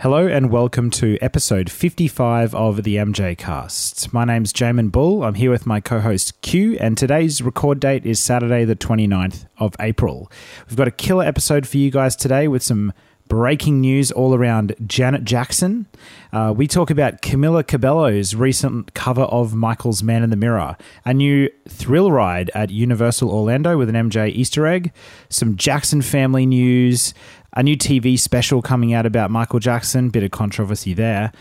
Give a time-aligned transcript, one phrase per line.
[0.00, 4.14] Hello and welcome to episode 55 of the MJ Cast.
[4.14, 5.22] My name's Jamon Bull.
[5.22, 9.44] I'm here with my co host Q, and today's record date is Saturday, the 29th
[9.58, 10.32] of April.
[10.66, 12.94] We've got a killer episode for you guys today with some
[13.30, 15.86] breaking news all around Janet Jackson.
[16.32, 21.14] Uh, we talk about Camila Cabello's recent cover of Michael's Man in the Mirror, a
[21.14, 24.92] new thrill ride at Universal Orlando with an MJ Easter egg,
[25.28, 27.14] some Jackson family news,
[27.54, 31.32] a new TV special coming out about Michael Jackson, bit of controversy there.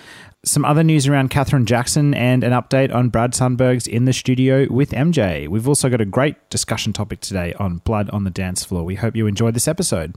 [0.44, 4.68] Some other news around Katherine Jackson and an update on Brad Sundberg's in the studio
[4.70, 5.48] with MJ.
[5.48, 8.84] We've also got a great discussion topic today on blood on the dance floor.
[8.84, 10.16] We hope you enjoyed this episode.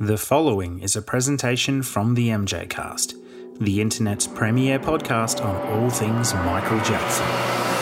[0.00, 3.14] The following is a presentation from the MJ Cast,
[3.60, 7.75] the internet's premier podcast on all things Michael Jackson.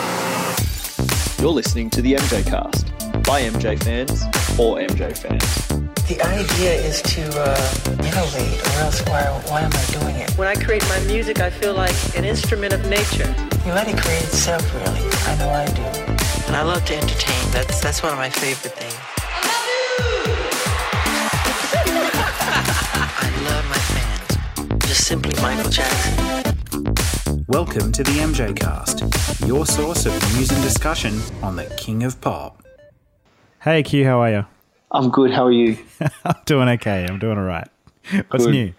[1.39, 2.87] You're listening to the MJ Cast
[3.23, 4.23] by MJ fans
[4.55, 5.67] for MJ fans.
[6.07, 7.55] The idea is to uh,
[7.99, 10.31] innovate, or else why, why am I doing it?
[10.37, 13.33] When I create my music, I feel like an instrument of nature.
[13.65, 15.01] You let it create itself, really.
[15.25, 15.81] I know I do.
[16.47, 17.51] And I love to entertain.
[17.51, 18.93] That's that's one of my favorite things.
[23.17, 24.85] I love my fans.
[24.87, 26.54] Just simply Michael Jackson.
[27.47, 29.01] Welcome to the MJ Cast,
[29.45, 32.63] your source of news and discussion on the King of Pop.
[33.61, 34.45] Hey Q, how are you?
[34.91, 35.31] I'm good.
[35.31, 35.77] How are you?
[36.25, 37.05] I'm doing okay.
[37.07, 37.67] I'm doing all right.
[38.29, 38.51] What's Good.
[38.51, 38.73] new?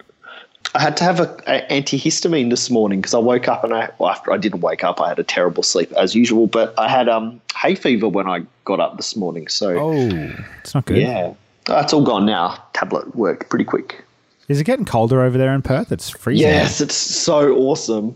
[0.75, 3.89] I had to have a, a antihistamine this morning because I woke up and I
[3.99, 6.47] well, after I didn't wake up, I had a terrible sleep as usual.
[6.47, 9.47] But I had um hay fever when I got up this morning.
[9.47, 10.97] So Oh, it's not good.
[10.97, 11.33] yeah,
[11.69, 12.61] it's all gone now.
[12.73, 14.03] Tablet worked pretty quick.
[14.49, 15.91] Is it getting colder over there in Perth?
[15.91, 16.47] It's freezing.
[16.47, 18.15] Yes, it's so awesome.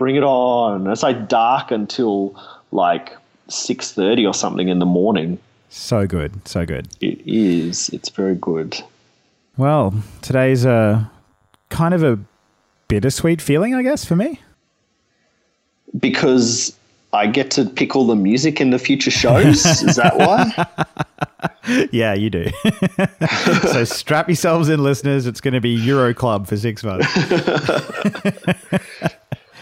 [0.00, 0.86] Bring it on.
[0.86, 2.34] It's like dark until
[2.72, 3.14] like
[3.48, 5.38] six thirty or something in the morning.
[5.68, 6.48] So good.
[6.48, 6.88] So good.
[7.02, 7.90] It is.
[7.90, 8.82] It's very good.
[9.58, 11.10] Well, today's a
[11.68, 12.18] kind of a
[12.88, 14.40] bittersweet feeling, I guess, for me.
[15.98, 16.74] because
[17.12, 19.66] I get to pick all the music in the future shows.
[19.66, 20.66] Is that why?
[21.92, 22.46] Yeah, you do.
[23.72, 25.26] so strap yourselves in, listeners.
[25.26, 27.06] It's going to be Euro Club for six months.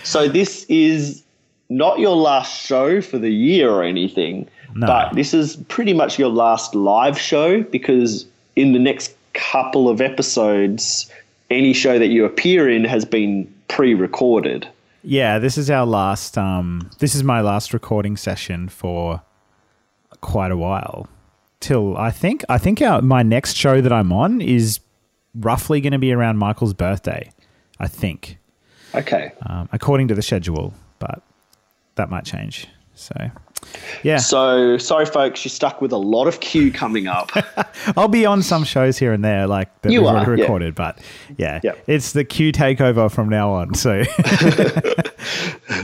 [0.08, 1.22] So this is
[1.68, 4.86] not your last show for the year or anything, No.
[4.86, 8.24] but this is pretty much your last live show because
[8.56, 11.10] in the next couple of episodes,
[11.50, 14.66] any show that you appear in has been pre-recorded.
[15.04, 16.38] Yeah, this is our last.
[16.38, 19.20] Um, this is my last recording session for
[20.22, 21.06] quite a while.
[21.60, 24.80] Till I think I think our, my next show that I'm on is
[25.34, 27.30] roughly going to be around Michael's birthday.
[27.78, 28.38] I think,
[28.94, 29.32] Okay.
[29.46, 31.22] um, according to the schedule, but
[31.96, 32.66] that might change.
[32.94, 33.14] So,
[34.02, 37.30] yeah, So sorry, folks, you're stuck with a lot of Q coming up.
[37.96, 40.44] I'll be on some shows here and there, like that You we've are, already yeah.
[40.46, 40.74] recorded.
[40.74, 40.98] But
[41.36, 41.74] yeah, Yeah.
[41.86, 43.74] it's the Q takeover from now on.
[43.74, 44.02] So.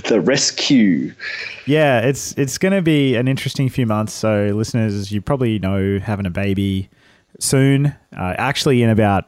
[0.09, 1.13] the rescue.
[1.67, 4.13] Yeah, it's it's going to be an interesting few months.
[4.13, 6.89] So, listeners, you probably know having a baby
[7.39, 7.87] soon.
[8.17, 9.27] Uh, actually, in about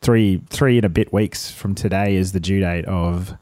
[0.00, 3.36] three three and a bit weeks from today is the due date of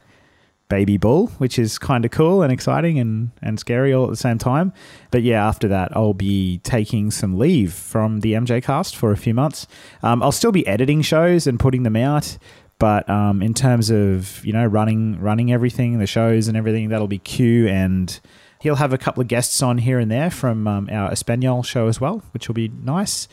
[0.69, 4.17] baby bull, which is kind of cool and exciting and and scary all at the
[4.17, 4.73] same time.
[5.11, 9.17] But yeah, after that, I'll be taking some leave from the MJ Cast for a
[9.17, 9.67] few months.
[10.03, 12.39] Um, I'll still be editing shows and putting them out.
[12.79, 17.07] But um, in terms of you know running running everything, the shows and everything, that'll
[17.07, 18.19] be Q, and
[18.61, 21.87] he'll have a couple of guests on here and there from um, our Espanol show
[21.89, 23.29] as well, which will be nice.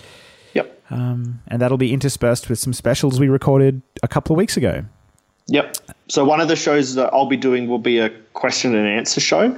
[0.89, 4.83] Um, and that'll be interspersed with some specials we recorded a couple of weeks ago.
[5.47, 5.77] Yep.
[6.07, 9.19] So one of the shows that I'll be doing will be a question and answer
[9.19, 9.57] show.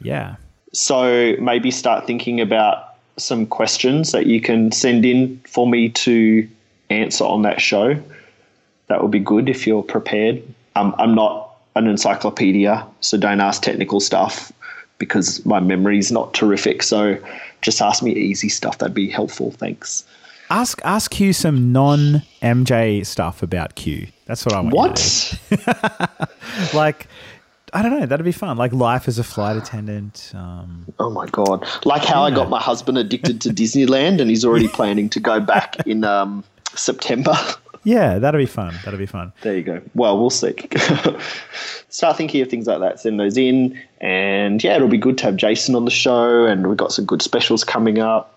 [0.00, 0.36] Yeah,
[0.72, 6.48] So maybe start thinking about some questions that you can send in for me to
[6.90, 7.96] answer on that show.
[8.88, 10.42] That would be good if you're prepared.
[10.76, 14.52] Um, I'm not an encyclopedia, so don't ask technical stuff
[14.98, 16.82] because my memory is not terrific.
[16.82, 17.18] So
[17.62, 18.78] just ask me easy stuff.
[18.78, 19.52] That'd be helpful.
[19.52, 20.04] Thanks.
[20.50, 24.06] Ask ask Q some non MJ stuff about Q.
[24.26, 24.74] That's what I want.
[24.74, 25.38] What?
[26.72, 27.08] Like,
[27.72, 28.06] I don't know.
[28.06, 28.56] That'd be fun.
[28.56, 30.32] Like life as a flight attendant.
[30.34, 31.66] Um, Oh my god!
[31.84, 35.40] Like how I got my husband addicted to Disneyland, and he's already planning to go
[35.40, 36.44] back in um,
[36.74, 37.34] September.
[37.82, 38.74] yeah, that'd be fun.
[38.84, 39.32] That'd be fun.
[39.42, 39.82] There you go.
[39.94, 40.54] Well, we'll see.
[41.88, 43.00] Start thinking of things like that.
[43.00, 46.66] Send those in, and yeah, it'll be good to have Jason on the show, and
[46.68, 48.33] we've got some good specials coming up.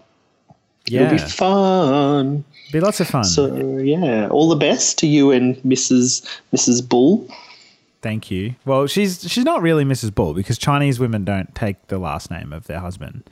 [0.90, 2.44] Yeah, It'll be fun.
[2.72, 3.24] be lots of fun.
[3.24, 6.26] So yeah, all the best to you and Mrs.
[6.54, 6.88] Mrs.
[6.88, 7.28] Bull.
[8.02, 8.56] Thank you.
[8.66, 10.14] Well, she's she's not really Mrs.
[10.14, 13.24] Bull because Chinese women don't take the last name of their husband.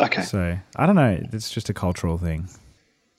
[0.00, 1.18] Okay, So I don't know.
[1.32, 2.48] It's just a cultural thing.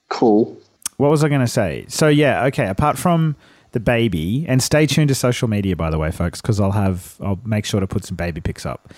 [0.10, 0.58] cool.
[0.98, 1.86] What was I going to say?
[1.88, 2.68] So yeah, okay.
[2.68, 3.36] Apart from
[3.74, 7.16] the baby, and stay tuned to social media, by the way, folks, because I'll have
[7.20, 8.94] I'll make sure to put some baby pics up.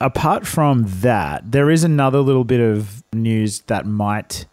[0.00, 4.46] Apart from that, there is another little bit of news that might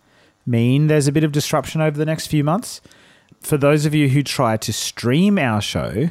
[0.46, 2.82] mean there's a bit of disruption over the next few months.
[3.42, 6.10] For those of you who try to stream our show,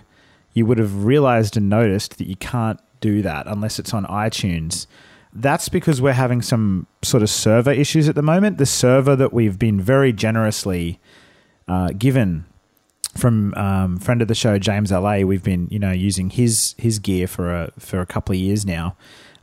[0.52, 4.86] you would have realized and noticed that you can't do that unless it's on iTunes.
[5.32, 8.58] That's because we're having some sort of server issues at the moment.
[8.58, 11.00] The server that we've been very generously
[11.66, 12.44] uh, given
[13.16, 16.98] from um, friend of the show James La, we've been you know using his his
[16.98, 18.96] gear for a for a couple of years now.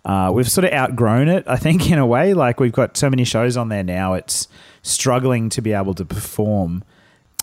[0.03, 2.33] Uh, we've sort of outgrown it, I think, in a way.
[2.33, 4.47] Like we've got so many shows on there now, it's
[4.81, 6.83] struggling to be able to perform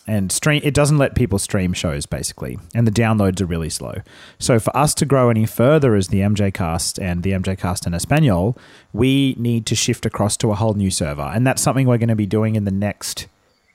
[0.09, 0.61] and stream.
[0.65, 3.97] It doesn't let people stream shows basically, and the downloads are really slow.
[4.39, 7.87] So for us to grow any further as the MJ Cast and the MJ Cast
[7.87, 8.57] in Espanol,
[8.93, 12.09] we need to shift across to a whole new server, and that's something we're going
[12.09, 13.29] to be doing in the next,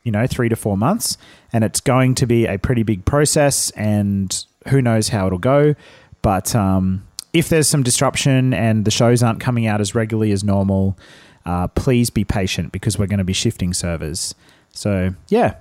[0.04, 1.18] you know, three to four months,
[1.52, 5.76] and it's going to be a pretty big process, and who knows how it'll go,
[6.22, 10.44] but um, if there's some disruption and the shows aren't coming out as regularly as
[10.44, 10.98] normal.
[11.46, 14.34] Uh, please be patient because we're going to be shifting servers.
[14.72, 15.56] So, yeah,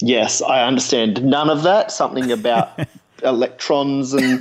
[0.00, 1.90] Yes, I understand none of that.
[1.90, 2.70] Something about
[3.24, 4.40] electrons and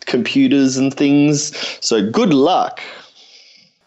[0.00, 1.56] computers and things.
[1.80, 2.80] So good luck.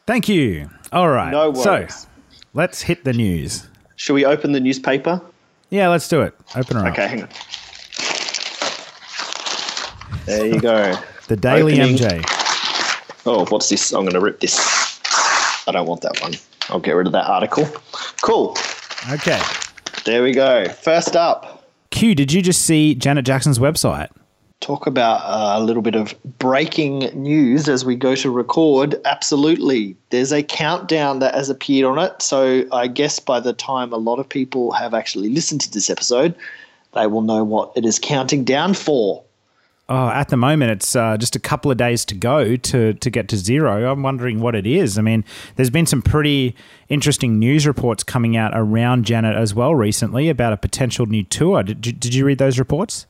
[0.07, 0.69] Thank you.
[0.91, 1.31] All right.
[1.31, 1.95] No worries.
[1.95, 2.07] so
[2.53, 3.67] let's hit the news.
[4.03, 5.21] Shall we open the newspaper?
[5.69, 6.35] Yeah, let's do it.
[6.57, 7.09] Open her Okay, up.
[7.09, 7.29] hang on.
[10.25, 10.93] There you go.
[11.29, 11.95] The Daily Opening.
[11.97, 13.21] MJ.
[13.25, 13.93] Oh, what's this?
[13.93, 14.59] I'm going to rip this.
[15.65, 16.33] I don't want that one.
[16.67, 17.65] I'll get rid of that article.
[18.21, 18.57] Cool.
[19.09, 19.41] Okay.
[20.03, 20.65] There we go.
[20.67, 24.09] First up, Q, did you just see Janet Jackson's website?
[24.63, 28.95] Talk about uh, a little bit of breaking news as we go to record.
[29.05, 29.95] Absolutely.
[30.09, 32.21] There's a countdown that has appeared on it.
[32.21, 35.89] So I guess by the time a lot of people have actually listened to this
[35.89, 36.33] episode,
[36.93, 39.23] they will know what it is counting down for.
[39.89, 43.09] Oh, at the moment, it's uh, just a couple of days to go to, to
[43.09, 43.91] get to zero.
[43.91, 44.97] I'm wondering what it is.
[44.97, 45.25] I mean,
[45.57, 46.55] there's been some pretty
[46.87, 51.63] interesting news reports coming out around Janet as well recently about a potential new tour.
[51.63, 53.07] Did, did you read those reports?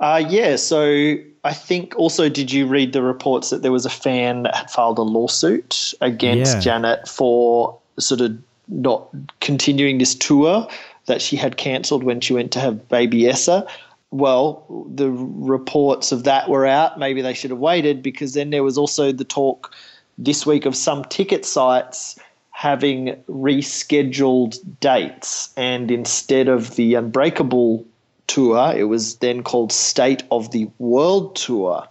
[0.00, 3.90] Uh, yeah, so I think also, did you read the reports that there was a
[3.90, 6.60] fan that had filed a lawsuit against Yeah.
[6.60, 8.36] Janet for sort of
[8.68, 9.08] not
[9.40, 10.66] continuing this tour
[11.06, 13.66] that she had cancelled when she went to have baby Eissa?
[14.10, 16.98] Well, the reports of that were out.
[16.98, 19.74] Maybe they should have waited because then there was also the talk
[20.18, 22.18] this week of some ticket sites
[22.50, 25.50] having rescheduled dates.
[25.56, 27.84] And instead of the Unbreakable
[28.26, 31.86] tour, it was then called State of the World Tour.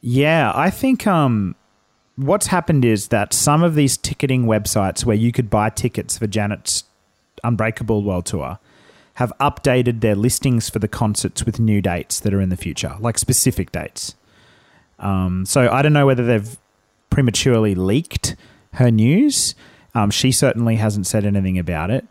[0.00, 1.54] Yeah, I think um,
[2.16, 6.26] what's happened is that some of these ticketing websites where you could buy tickets for
[6.26, 6.84] Janet's
[7.44, 8.58] Unbreakable World Tour
[9.14, 12.94] have updated their listings for the concerts with new dates that are in the future,
[13.00, 14.14] like specific dates.
[15.00, 16.56] Um, so I don't know whether they've
[17.10, 18.36] prematurely leaked
[18.74, 19.54] her news.
[19.94, 22.06] Um, she certainly hasn't said anything about it.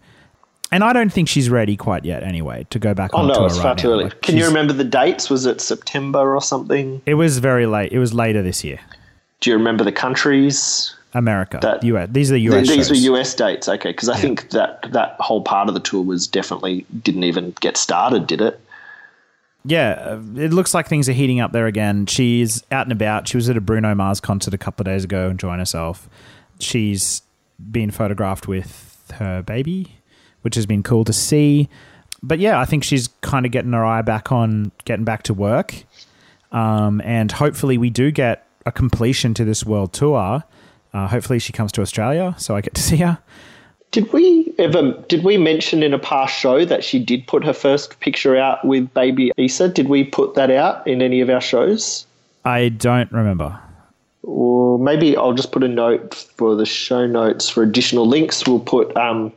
[0.71, 3.55] And I don't think she's ready quite yet, anyway, to go back Oh no, it's
[3.55, 3.81] right far now.
[3.81, 4.03] too early.
[4.05, 5.29] Like, Can you remember the dates?
[5.29, 7.01] Was it September or something?
[7.05, 7.91] It was very late.
[7.93, 8.79] It was later this year.
[9.39, 10.93] Do you remember the countries?
[11.13, 12.09] America, That- US.
[12.11, 12.67] These are the Th- US.
[12.67, 13.15] These were.
[13.17, 13.89] US dates, okay?
[13.91, 17.77] Because I think that that whole part of the tour was definitely didn't even get
[17.77, 18.59] started, did it?
[19.65, 22.05] Yeah, uh, it looks like things are heating up there again.
[22.05, 23.27] She's out and about.
[23.27, 26.07] She was at a Bruno Mars concert a couple of days ago enjoying herself.
[26.59, 27.21] She's
[27.71, 29.96] been photographed with her baby,
[30.41, 31.69] which has been cool to see.
[32.23, 35.33] But yeah, I think she's kind of getting her eye back on getting back to
[35.33, 35.83] work.
[36.51, 40.43] Um, and hopefully, we do get a completion to this world tour.
[40.93, 43.19] Uh, hopefully, she comes to Australia so I get to see her.
[43.91, 44.91] Did we ever?
[45.07, 48.65] Did we mention in a past show that she did put her first picture out
[48.65, 49.73] with baby Eissa?
[49.73, 52.05] Did we put that out in any of our shows?
[52.43, 53.57] I don't remember.
[54.23, 58.45] Or maybe I'll just put a note for the show notes for additional links.
[58.45, 59.31] We'll put um,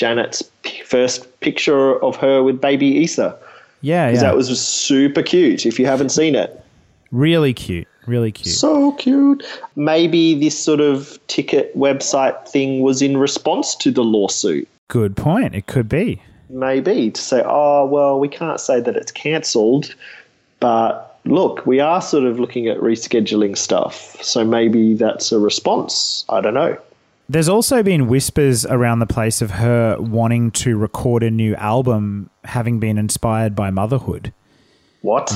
[0.00, 3.36] Janet's p- first picture of her with baby Eissa.
[3.82, 4.20] Yeah, yeah.
[4.20, 5.66] That was super cute.
[5.66, 6.50] If you haven't seen it,
[7.10, 7.86] really cute.
[8.06, 8.54] Really cute.
[8.54, 9.44] so cute.
[9.76, 14.66] Maybe this sort of ticket website thing was in response to the lawsuit.
[14.88, 15.54] Good point.
[15.54, 16.20] It could be.
[16.48, 19.94] maybe to say, oh, well, we can't say that it's cancelled,
[20.60, 24.16] but look, we are sort of looking at rescheduling stuff.
[24.22, 26.24] So maybe that's a response.
[26.30, 26.76] I don't know.
[27.30, 32.28] There's also been whispers around the place of her wanting to record a new album,
[32.42, 34.32] having been inspired by motherhood.
[35.02, 35.32] What?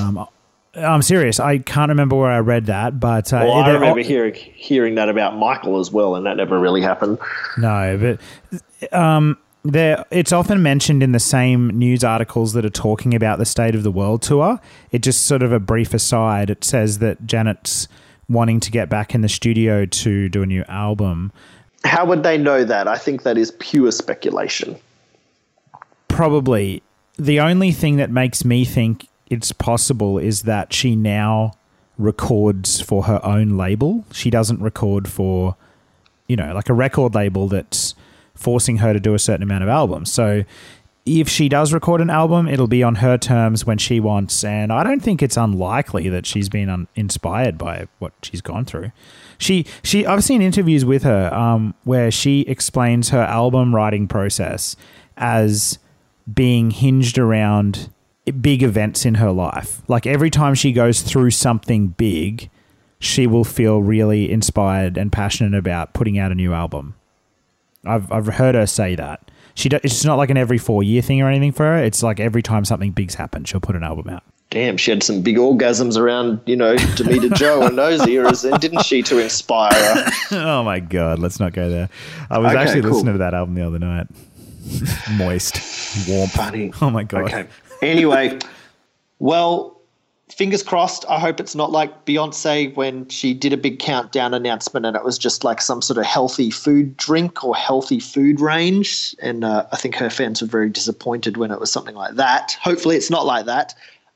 [0.74, 1.38] I'm serious.
[1.38, 5.08] I can't remember where I read that, but uh, well, I remember hearing hearing that
[5.08, 7.18] about Michael as well, and that never really happened.
[7.58, 8.18] no,
[8.50, 13.38] but um, there it's often mentioned in the same news articles that are talking about
[13.38, 14.60] the state of the world tour
[14.90, 17.88] it just sort of a brief aside it says that janet's
[18.28, 21.32] wanting to get back in the studio to do a new album
[21.84, 22.88] How would they know that?
[22.88, 24.76] I think that is pure speculation.
[26.08, 26.80] probably
[27.18, 31.52] the only thing that makes me think it's possible is that she now
[31.98, 34.04] records for her own label.
[34.12, 35.56] She doesn't record for,
[36.28, 37.94] you know, like a record label that's
[38.34, 40.12] forcing her to do a certain amount of albums.
[40.12, 40.44] So
[41.06, 44.42] if she does record an album, it'll be on her terms when she wants.
[44.42, 48.64] And I don't think it's unlikely that she's been un- inspired by what she's gone
[48.64, 48.90] through.
[49.36, 54.76] She, she, I've seen interviews with her um, where she explains her album writing process
[55.16, 55.78] as
[56.32, 57.90] being hinged around
[58.40, 59.82] big events in her life.
[59.88, 62.48] Like every time she goes through something big,
[62.98, 66.94] she will feel really inspired and passionate about putting out a new album.
[67.84, 69.30] I've I've heard her say that.
[69.54, 71.78] She do, it's not like an every 4 year thing or anything for her.
[71.78, 74.22] It's like every time something big's happened, she'll put an album out.
[74.50, 78.58] Damn, she had some big orgasms around, you know, Damita Jo and those eras, then,
[78.60, 80.10] didn't she, to inspire her?
[80.32, 81.88] oh my god, let's not go there.
[82.30, 82.90] I was Okay, actually cool.
[82.92, 84.06] listening to that album the other night.
[85.16, 85.60] Moist,
[86.08, 86.28] warm.
[86.28, 86.72] Funny.
[86.80, 87.22] Oh my god.
[87.24, 87.46] Okay.
[87.82, 88.38] Anyway,
[89.18, 89.73] well,
[90.34, 91.04] fingers crossed.
[91.08, 95.04] I hope it's not like Beyonce when she did a big countdown announcement and it
[95.04, 99.14] was just like some sort of healthy food drink or healthy food range.
[99.20, 102.56] And uh, I think her fans were very disappointed when it was something like that.
[102.60, 103.74] Hopefully, it's not like that.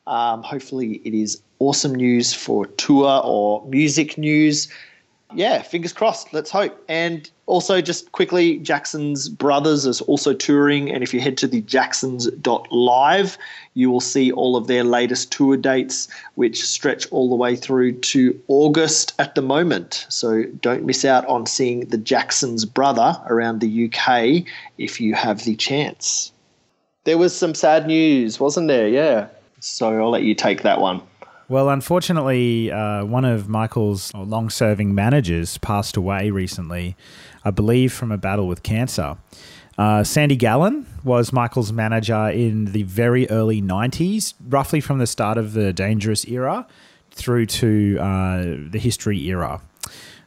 [0.09, 4.69] Um, hopefully, it is awesome news for tour or music news.
[5.35, 6.33] Yeah, fingers crossed.
[6.33, 6.83] Let's hope.
[6.89, 10.91] And also, just quickly, Jackson's Brothers is also touring.
[10.91, 13.39] And if you head to the jacksons.live,
[13.73, 17.93] you will see all of their latest tour dates, which stretch all the way through
[17.93, 20.05] to August at the moment.
[20.11, 25.45] So don't miss out on seeing the Jacksons Brother around the UK if you have
[25.45, 26.31] the chance.
[27.05, 28.89] There was some sad news, wasn't there?
[28.89, 29.29] Yeah.
[29.61, 31.01] So I'll let you take that one.
[31.51, 36.95] Well, unfortunately, uh, one of Michael's long serving managers passed away recently,
[37.43, 39.17] I believe from a battle with cancer.
[39.79, 45.39] Uh, Sandy Gallin was Michael's manager in the very early 90s, roughly from the start
[45.39, 46.67] of the Dangerous era
[47.13, 49.63] through to uh, the History era.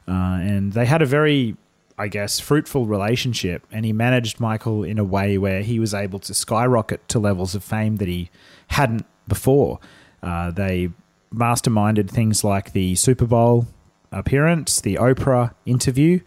[0.07, 1.55] Uh, and they had a very,
[1.99, 3.63] I guess, fruitful relationship.
[3.71, 7.53] And he managed Michael in a way where he was able to skyrocket to levels
[7.53, 8.31] of fame that he
[8.69, 9.79] hadn't before.
[10.23, 10.89] Uh, they
[11.33, 13.67] masterminded things like the Super Bowl
[14.11, 16.19] appearance, the Oprah interview,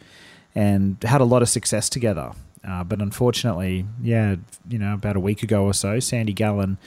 [0.55, 2.33] and had a lot of success together.
[2.67, 4.37] Uh, but unfortunately, yeah,
[4.69, 6.79] you know, about a week ago or so, Sandy Gallin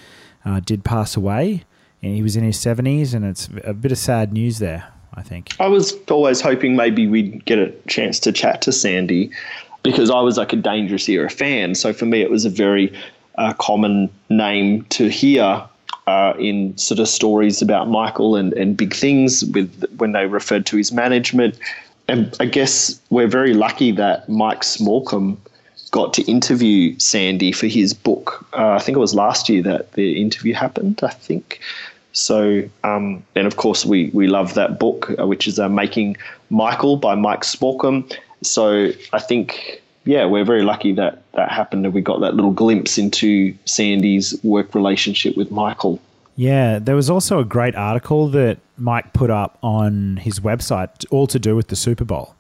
[0.43, 1.63] uh, did pass away,
[2.01, 4.91] and he was in his seventies, and it's a bit of sad news there.
[5.13, 5.55] I think.
[5.59, 9.31] I was always hoping maybe we'd get a chance to chat to Sandy
[9.81, 11.74] because I was like a Dangerous Era fan.
[11.74, 12.93] So for me, it was a very
[13.38, 15.67] uh, common name to hear
[16.07, 20.65] uh, in sort of stories about Michael and, and big things with when they referred
[20.67, 21.57] to his management.
[22.07, 25.37] And I guess we're very lucky that Mike Smallcombe
[25.91, 28.45] got to interview Sandy for his book.
[28.53, 31.59] Uh, I think it was last year that the interview happened, I think.
[32.13, 36.17] So, um, and of course, we, we love that book, uh, which is uh, Making
[36.49, 38.11] Michael by Mike Smallcombe.
[38.41, 42.51] So I think, yeah, we're very lucky that that happened and we got that little
[42.51, 45.99] glimpse into Sandy's work relationship with Michael.
[46.37, 51.27] Yeah, there was also a great article that Mike put up on his website, all
[51.27, 52.35] to do with the Super Bowl.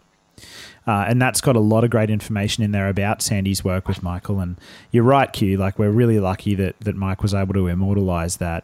[0.85, 4.01] Uh, and that's got a lot of great information in there about Sandy's work with
[4.01, 4.39] Michael.
[4.39, 4.55] And
[4.91, 5.57] you're right, Q.
[5.57, 8.63] Like we're really lucky that that Mike was able to immortalize that,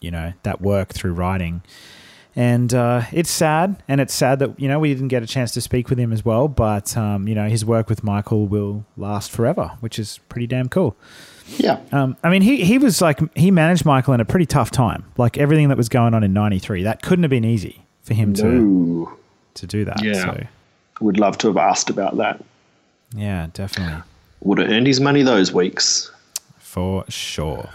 [0.00, 1.62] you know, that work through writing.
[2.36, 5.52] And uh, it's sad, and it's sad that you know we didn't get a chance
[5.52, 6.48] to speak with him as well.
[6.48, 10.68] But um, you know, his work with Michael will last forever, which is pretty damn
[10.68, 10.96] cool.
[11.58, 11.78] Yeah.
[11.92, 15.04] Um, I mean, he he was like he managed Michael in a pretty tough time.
[15.16, 18.34] Like everything that was going on in '93, that couldn't have been easy for him
[18.34, 19.08] to
[19.54, 20.02] to do that.
[20.02, 20.14] Yeah.
[20.14, 20.46] So
[21.00, 22.42] would love to have asked about that.
[23.16, 24.02] yeah, definitely
[24.40, 26.10] Would have earned his money those weeks.
[26.58, 27.68] for sure.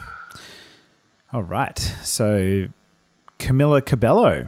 [1.32, 2.68] All right, so
[3.40, 4.48] Camila Cabello.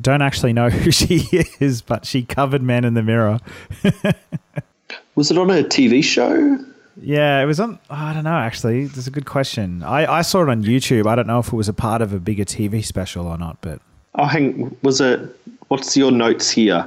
[0.00, 1.28] Don't actually know who she
[1.60, 3.38] is, but she covered Man in the Mirror.
[5.14, 6.58] Was it on a TV show?
[7.02, 7.78] Yeah, it was on.
[7.88, 8.34] I don't know.
[8.36, 9.82] Actually, that's a good question.
[9.82, 11.06] I, I saw it on YouTube.
[11.06, 13.58] I don't know if it was a part of a bigger TV special or not,
[13.60, 13.80] but
[14.16, 14.76] Oh, hang.
[14.82, 15.20] Was it?
[15.68, 16.86] What's your notes here?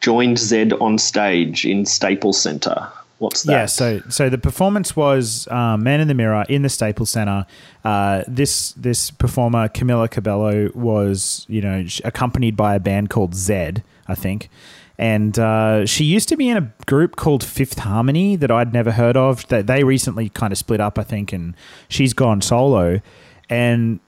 [0.00, 2.88] Joined Zedd on stage in Staples Center.
[3.24, 3.52] What's that?
[3.52, 7.46] Yeah, so so the performance was um, Man in the Mirror in the Staples Center.
[7.82, 13.82] Uh, this this performer Camila Cabello was you know accompanied by a band called Zedd,
[14.08, 14.50] I think,
[14.98, 18.92] And uh, she used to be in a group called Fifth Harmony that I'd never
[18.92, 19.46] heard of.
[19.48, 21.54] That they recently kind of split up, I think, and
[21.88, 23.00] she's gone solo.
[23.48, 24.00] And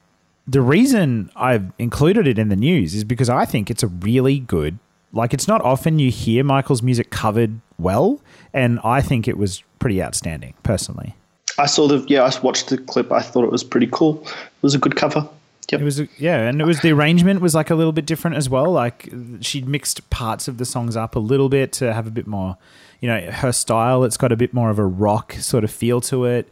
[0.47, 4.39] the reason I've included it in the news is because I think it's a really
[4.39, 4.79] good.
[5.13, 8.21] Like, it's not often you hear Michael's music covered well,
[8.57, 11.15] and I think it was pretty outstanding, personally.
[11.59, 13.13] I saw the yeah, I watched the clip.
[13.13, 14.23] I thought it was pretty cool.
[14.27, 15.29] It was a good cover.
[15.71, 15.81] Yep.
[15.81, 18.49] It was yeah, and it was the arrangement was like a little bit different as
[18.49, 18.73] well.
[18.73, 22.27] Like she'd mixed parts of the songs up a little bit to have a bit
[22.27, 22.57] more,
[23.01, 24.05] you know, her style.
[24.05, 26.49] It's got a bit more of a rock sort of feel to it.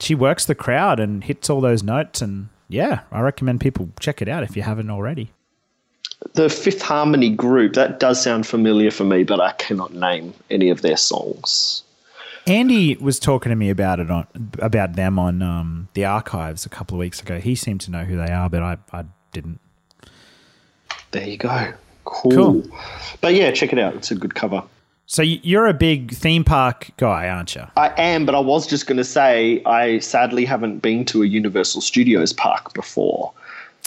[0.00, 4.20] She works the crowd and hits all those notes, and yeah, I recommend people check
[4.20, 5.30] it out if you haven't already.
[6.32, 10.70] The Fifth Harmony group that does sound familiar for me, but I cannot name any
[10.70, 11.84] of their songs.
[12.46, 14.26] Andy was talking to me about it on
[14.58, 17.38] about them on um, the archives a couple of weeks ago.
[17.38, 19.60] He seemed to know who they are, but I, I didn't.
[21.12, 21.72] There you go.
[22.04, 22.32] Cool.
[22.32, 22.64] Cool.
[23.20, 23.94] But yeah, check it out.
[23.94, 24.62] It's a good cover.
[25.06, 27.64] So you're a big theme park guy, aren't you?
[27.76, 31.26] I am, but I was just going to say I sadly haven't been to a
[31.26, 33.32] Universal Studios park before.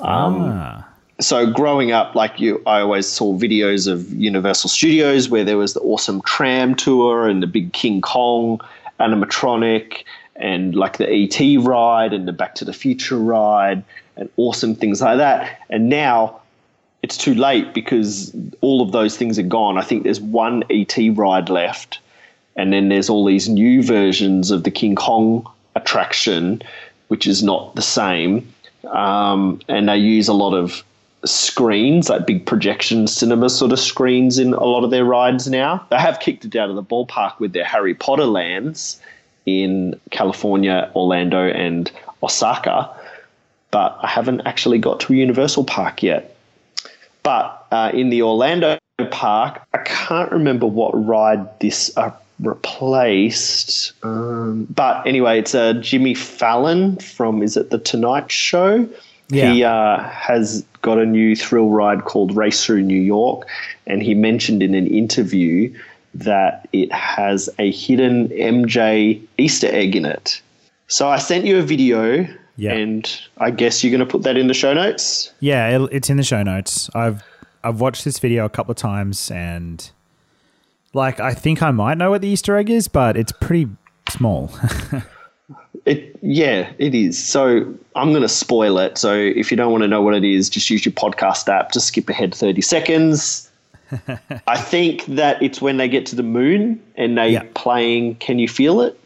[0.02, 0.88] Um, ah,
[1.20, 5.74] so growing up, like you, I always saw videos of Universal Studios where there was
[5.74, 8.60] the awesome tram tour and the big King Kong
[9.00, 10.04] animatronic
[10.36, 13.84] and like the ET ride and the Back to the Future ride
[14.16, 15.60] and awesome things like that.
[15.70, 16.40] And now
[17.02, 19.78] it's too late because all of those things are gone.
[19.78, 22.00] I think there's one ET ride left,
[22.56, 26.62] and then there's all these new versions of the King Kong attraction,
[27.08, 28.52] which is not the same.
[28.86, 30.84] Um, and they use a lot of
[31.26, 35.86] screens, like big projection cinema sort of screens in a lot of their rides now.
[35.90, 39.02] They have kicked it out of the ballpark with their Harry Potter lands
[39.46, 42.90] in California, Orlando, and Osaka,
[43.72, 46.36] but I haven't actually got to a Universal Park yet.
[47.24, 48.78] But uh, in the Orlando
[49.12, 53.94] park, I can't remember what ride this uh, replaced.
[54.04, 58.88] Um, but anyway, it's uh, Jimmy Fallon from, is it The Tonight Show?
[59.30, 59.52] Yeah.
[59.54, 63.46] He uh, has got a new thrill ride called Race Through New York,
[63.86, 65.74] and he mentioned in an interview
[66.14, 70.42] that it has a hidden MJ Easter egg in it.
[70.88, 72.72] So I sent you a video, Yeah.
[72.74, 75.32] and I guess you're going to put that in the show notes.
[75.42, 76.90] yeah, it's in the show notes.
[76.96, 77.22] I've
[77.64, 79.90] I've watched this video a couple of times, and
[80.94, 83.68] like I think I might know what the Easter egg is, but it's pretty
[84.10, 84.52] small.
[85.88, 87.18] It yeah, it is.
[87.24, 88.98] So I'm going to spoil it.
[88.98, 91.72] So if you don't want to know what it is, just use your podcast app.
[91.72, 93.50] Just skip ahead 30 seconds.
[94.48, 97.44] I think that it's when they get to the moon and they Yeah.
[97.54, 99.00] playing Can You Feel It?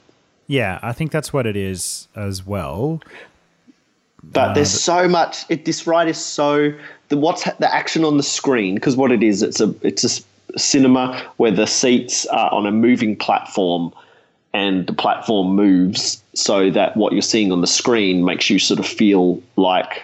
[0.48, 3.00] yeah, I think that's what it is as well.
[4.24, 5.46] But uh, there's so much.
[5.50, 6.74] It, this ride is so
[7.10, 10.04] the what's ha- the action on the screen because what it is, it's a it's
[10.04, 13.94] a cinema where the seats are on a moving platform,
[14.54, 18.80] and the platform moves so that what you're seeing on the screen makes you sort
[18.80, 20.04] of feel like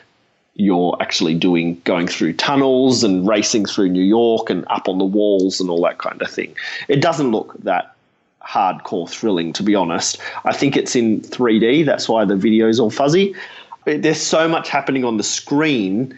[0.56, 5.06] you're actually doing going through tunnels and racing through New York and up on the
[5.06, 6.54] walls and all that kind of thing.
[6.88, 7.96] It doesn't look that
[8.48, 10.20] hardcore thrilling, to be honest.
[10.46, 11.86] I think it's in 3D.
[11.86, 13.36] That's why the video's all fuzzy.
[13.86, 16.18] There's so much happening on the screen.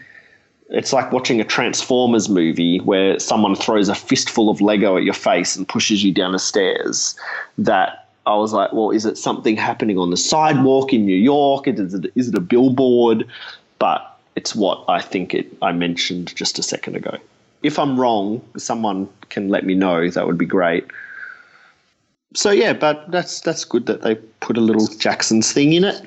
[0.70, 5.14] It's like watching a Transformers movie where someone throws a fistful of Lego at your
[5.14, 7.14] face and pushes you down the stairs.
[7.58, 11.66] That I was like, well, is it something happening on the sidewalk in New York?
[11.66, 13.26] Is it, is it a billboard?
[13.78, 15.46] But it's what I think it.
[15.62, 17.16] I mentioned just a second ago.
[17.62, 20.08] If I'm wrong, someone can let me know.
[20.10, 20.86] That would be great
[22.34, 26.00] so yeah, but that's that's good that they put a little Jackson's thing in it,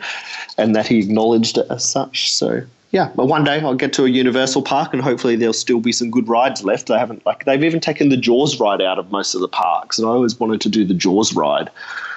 [0.58, 2.32] and that he acknowledged it as such.
[2.32, 2.62] So
[2.93, 5.91] yeah, but one day I'll get to a Universal Park, and hopefully there'll still be
[5.91, 6.88] some good rides left.
[6.88, 9.97] They haven't like they've even taken the Jaws ride out of most of the parks,
[9.97, 11.71] and I always wanted to do the Jaws ride.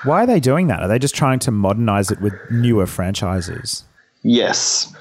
[0.04, 0.82] Why are they doing that?
[0.82, 3.84] Are they just trying to modernize it with newer franchises?
[4.22, 4.94] Yes.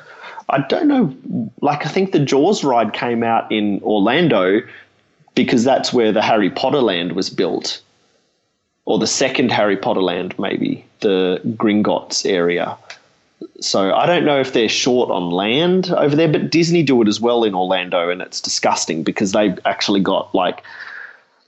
[0.47, 1.51] I don't know.
[1.61, 4.61] Like, I think the Jaws ride came out in Orlando
[5.33, 7.81] because that's where the Harry Potter land was built.
[8.85, 12.77] Or the second Harry Potter land, maybe, the Gringotts area.
[13.62, 17.08] So I don't know if they're short on land over there, but Disney do it
[17.08, 20.63] as well in Orlando, and it's disgusting because they've actually got like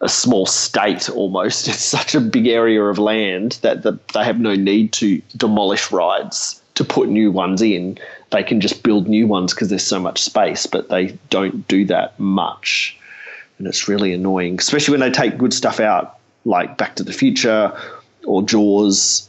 [0.01, 1.67] a small state almost.
[1.67, 5.91] It's such a big area of land that, that they have no need to demolish
[5.91, 7.97] rides to put new ones in.
[8.31, 11.85] They can just build new ones because there's so much space, but they don't do
[11.85, 12.97] that much.
[13.57, 17.13] And it's really annoying, especially when they take good stuff out, like Back to the
[17.13, 17.75] Future
[18.25, 19.27] or Jaws,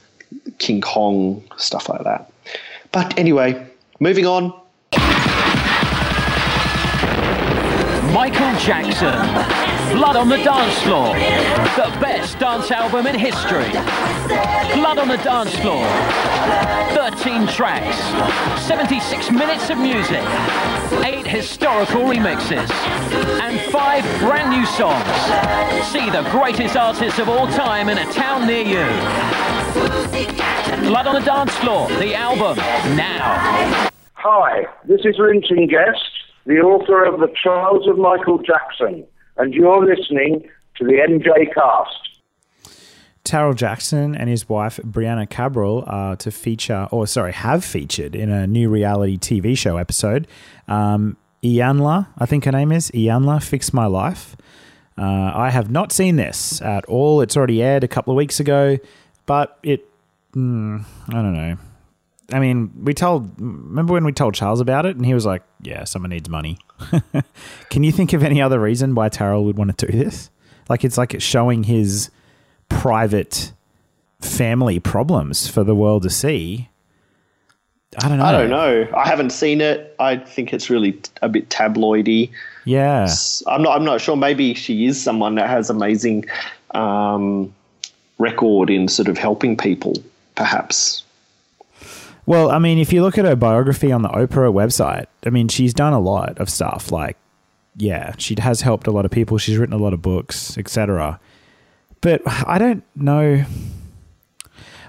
[0.58, 2.27] King Kong, stuff like that.
[2.98, 3.64] But anyway,
[4.00, 4.52] moving on.
[8.12, 9.14] Michael Jackson.
[9.96, 11.14] Blood on the Dance Floor.
[11.76, 13.70] The best dance album in history.
[14.74, 15.86] Blood on the Dance Floor.
[16.96, 17.96] 13 tracks.
[18.66, 20.24] 76 minutes of music.
[21.04, 22.68] 8 historical remixes.
[23.40, 25.06] And 5 brand new songs.
[25.92, 29.57] See the greatest artists of all time in a town near you.
[29.74, 32.56] Blood on the Dance Floor, the album,
[32.96, 33.90] now.
[34.14, 36.00] Hi, this is Lynton Guest,
[36.46, 39.04] the author of The Trials of Michael Jackson,
[39.36, 42.80] and you're listening to the MJ Cast.
[43.24, 48.30] Taryll Jackson and his wife Brianna Cabral are to feature, or sorry, have featured in
[48.30, 50.26] a new reality TV show episode.
[50.66, 54.34] Um, Iyanla, I think her name is Iyanla, Fix My Life.
[54.96, 57.20] Uh, I have not seen this at all.
[57.20, 58.78] It's already aired a couple of weeks ago,
[59.28, 59.86] but it,
[60.32, 61.58] mm, I don't know.
[62.32, 65.42] I mean, we told, remember when we told Charles about it and he was like,
[65.62, 66.58] yeah, someone needs money.
[67.70, 70.30] Can you think of any other reason why Taryll would want to do this?
[70.70, 72.10] Like, it's like it's showing his
[72.70, 73.52] private
[74.20, 76.70] family problems for the world to see.
[78.02, 78.24] I don't know.
[78.24, 78.88] I don't know.
[78.96, 79.94] I haven't seen it.
[79.98, 82.30] I think it's really t- a bit tabloidy.
[82.64, 83.08] Yeah.
[83.46, 83.76] I'm not.
[83.76, 84.16] I'm not sure.
[84.16, 86.26] Maybe she is someone that has amazing
[86.72, 87.54] um,
[88.18, 89.94] record in sort of helping people.
[90.34, 91.04] Perhaps.
[92.26, 95.48] Well, I mean, if you look at her biography on the Oprah website, I mean,
[95.48, 96.92] she's done a lot of stuff.
[96.92, 97.16] Like,
[97.76, 99.38] yeah, she has helped a lot of people.
[99.38, 101.18] She's written a lot of books, etc.
[102.00, 103.44] But I don't know.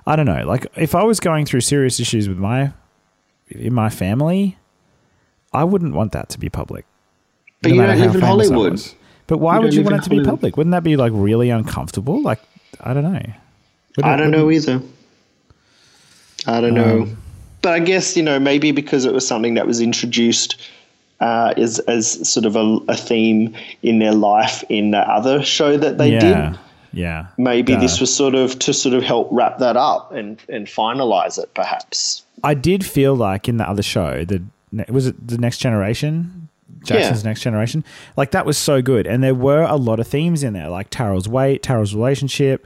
[0.05, 0.43] I don't know.
[0.45, 2.73] Like, if I was going through serious issues with my
[3.49, 4.57] in my family,
[5.53, 6.85] I wouldn't want that to be public.
[7.61, 8.81] But you don't live in Hollywood.
[9.27, 10.57] But why You would you want it to be public?
[10.57, 12.21] Wouldn't that be like really uncomfortable?
[12.21, 12.41] Like,
[12.81, 13.21] I don't know.
[13.97, 14.81] Would I don't know either.
[16.47, 17.07] I don't know.
[17.61, 20.55] But I guess, you know, maybe because it was something that was introduced
[21.19, 23.53] uh, as, as sort of a, a theme
[23.83, 26.19] in their life in the other show that they Yeah.
[26.51, 26.59] did.
[26.93, 27.27] Yeah.
[27.37, 27.79] Maybe Duh.
[27.81, 31.53] this was sort of to sort of help wrap that up and, and finalize it,
[31.53, 32.23] perhaps.
[32.43, 34.41] I did feel like in the other show, the
[34.87, 36.38] was it the Next Generation,
[36.83, 37.29] Jackson's Yeah.
[37.29, 37.83] Next Generation,
[38.17, 40.89] like that was so good, and there were a lot of themes in there, like
[40.89, 42.65] Taryll's weight, Taryll's relationship.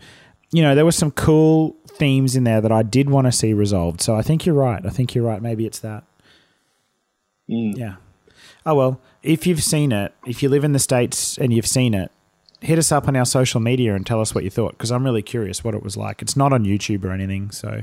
[0.51, 3.53] You know, there were some cool themes in there that I did want to see
[3.53, 4.01] resolved.
[4.01, 4.85] So I think you're right.
[4.85, 5.41] I think you're right.
[5.41, 6.03] Maybe it's that.
[7.49, 7.77] Mm.
[7.77, 7.95] Yeah.
[8.65, 11.93] Oh well, if you've seen it, if you live in the states and you've seen
[11.93, 12.11] it,
[12.61, 15.03] hit us up on our social media and tell us what you thought because I'm
[15.03, 16.21] really curious what it was like.
[16.21, 17.81] It's not on YouTube or anything, so.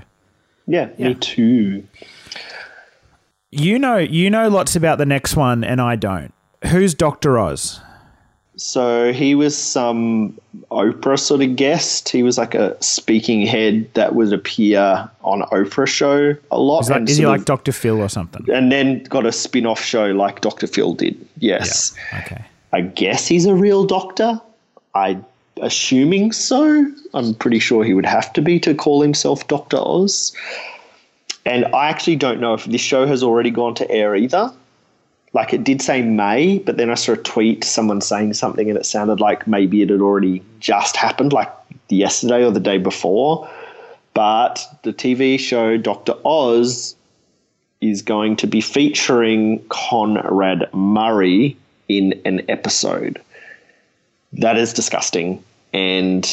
[0.67, 1.09] Yeah, Yeah.
[1.09, 1.85] me too.
[3.53, 6.33] You know, you know lots about the next one, and I don't.
[6.67, 7.81] Who's Doctor Oz?
[8.57, 10.39] So he was some
[10.71, 12.11] Oprah sort of guest.
[12.11, 16.81] He was like a speaking head that would appear on Oprah show a lot.
[16.81, 18.45] Is, like, is he like Doctor Phil or something?
[18.53, 20.67] and then got a spin-off show like Dr.
[20.67, 21.27] Phil did.
[21.39, 21.95] Yes.
[22.19, 22.45] Okay.
[22.73, 24.41] I guess he's a real doctor.
[24.95, 25.19] I
[25.63, 26.87] assuming so.
[27.15, 29.79] I'm pretty sure he would have to be to call himself Dr.
[29.79, 30.37] Oz.
[31.45, 34.53] And I actually don't know if this show has already gone to air either.
[35.33, 38.77] Like it did say May, but then I saw a tweet, someone saying something, and
[38.77, 41.51] it sounded like maybe it had already just happened, like
[41.89, 43.49] yesterday or the day before.
[44.13, 46.15] But the TV show Dr.
[46.25, 46.97] Oz
[47.81, 51.57] is going to be featuring Conrad Murray
[51.89, 53.21] in an episode.
[54.33, 55.43] That is disgusting.
[55.73, 56.29] And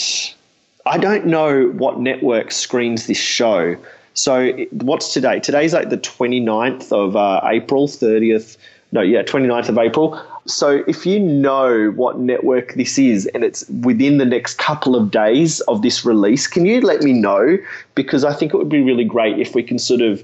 [0.85, 3.77] I don't know what network screens this show.
[4.17, 5.39] So, what's today?
[5.39, 8.57] Today's like the 29th of uh, April, 30th.
[8.91, 10.19] No, yeah, 29th of April.
[10.45, 15.11] So, if you know what network this is and it's within the next couple of
[15.11, 17.59] days of this release, can you let me know?
[17.93, 20.23] Because I think it would be really great if we can sort of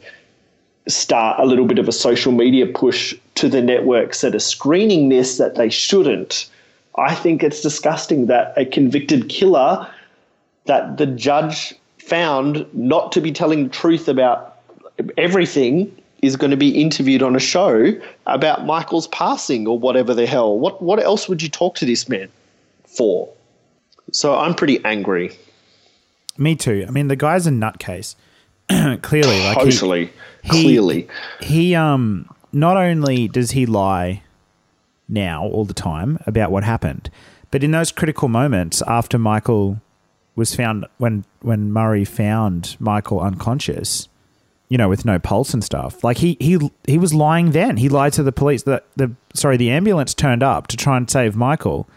[0.88, 5.10] start a little bit of a social media push to the networks that are screening
[5.10, 6.50] this that they shouldn't.
[6.96, 9.88] I think it's disgusting that a convicted killer
[10.66, 11.76] that the judge
[12.08, 14.58] found not to be telling the truth about
[15.18, 17.92] everything is going to be interviewed on a show
[18.28, 20.58] about Michael's passing or whatever the hell.
[20.58, 22.30] What what else would you talk to this man
[22.86, 23.30] for?
[24.12, 25.32] So I'm pretty angry.
[26.38, 26.86] Me too.
[26.88, 28.16] I mean, the guy's a nutcase.
[29.02, 30.14] Clearly, like he- Totally.
[30.44, 31.08] he- clearly.
[31.42, 34.24] he um not only does he lie
[35.10, 37.10] now all the time about what happened,
[37.52, 39.82] but in those critical moments after Michael
[40.36, 44.08] was found when when Murray found Michael unconscious,
[44.70, 46.04] you know, with no pulse and stuff.
[46.04, 47.78] Like he he he was lying then.
[47.78, 51.10] He lied to the police that the sorry, the ambulance turned up to try and
[51.10, 51.88] save Michael.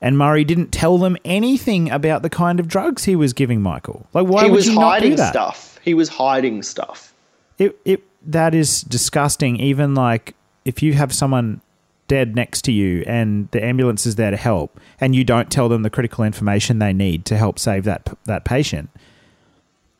[0.00, 4.06] And Murray didn't tell them anything about the kind of drugs he was giving Michael.
[4.12, 5.80] Like, why he was you not do hiding stuff.
[5.82, 7.14] He was hiding stuff.
[7.58, 11.60] it, it that is disgusting even like if you have someone
[12.08, 15.68] dead next to you and the ambulance is there to help and you don't tell
[15.68, 18.90] them the critical information they need to help save that that patient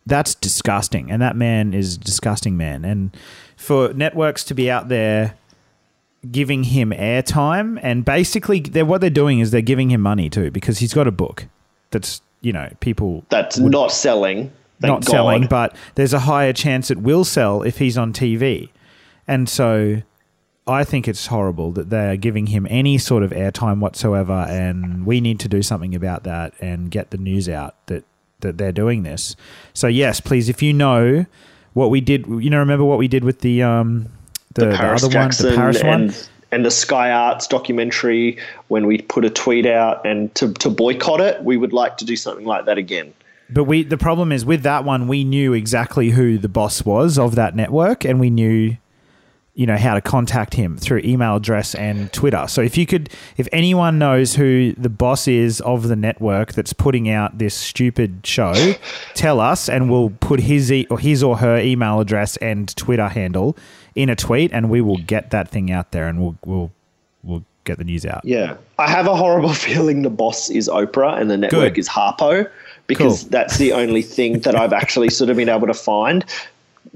[0.06, 3.16] that's disgusting and that man is a disgusting man and
[3.56, 5.36] for networks to be out there
[6.30, 10.50] giving him airtime and basically they're, what they're doing is they're giving him money too
[10.50, 11.46] because he's got a book
[11.90, 14.52] that's you know people That's not selling.
[14.80, 15.10] Not God.
[15.10, 18.68] selling, but there's a higher chance it will sell if he's on TV.
[19.26, 20.02] And so
[20.66, 24.46] I think it's horrible that they're giving him any sort of airtime whatsoever.
[24.48, 28.04] And we need to do something about that and get the news out that,
[28.40, 29.36] that they're doing this.
[29.74, 31.26] So, yes, please, if you know
[31.74, 34.08] what we did, you know, remember what we did with the, um,
[34.54, 36.02] the, the the Paris other one, Jackson the Paris one?
[36.02, 40.70] and and the Sky Arts documentary when we put a tweet out and to, to
[40.70, 43.12] boycott it, we would like to do something like that again.
[43.50, 47.18] But we the problem is with that one we knew exactly who the boss was
[47.18, 48.76] of that network and we knew
[49.56, 52.44] you know how to contact him through email address and Twitter.
[52.46, 56.72] So if you could if anyone knows who the boss is of the network that's
[56.74, 58.52] putting out this stupid show,
[59.14, 63.08] tell us and we'll put his e- or his or her email address and Twitter
[63.08, 63.56] handle
[63.94, 66.70] in a tweet and we will get that thing out there and we'll we'll
[67.22, 68.20] we'll get the news out.
[68.24, 68.56] Yeah.
[68.78, 71.78] I have a horrible feeling the boss is Oprah and the network Good.
[71.78, 72.48] is Harpo
[72.86, 73.30] because Cool.
[73.30, 76.24] that's the only thing that I've actually sort of been able to find.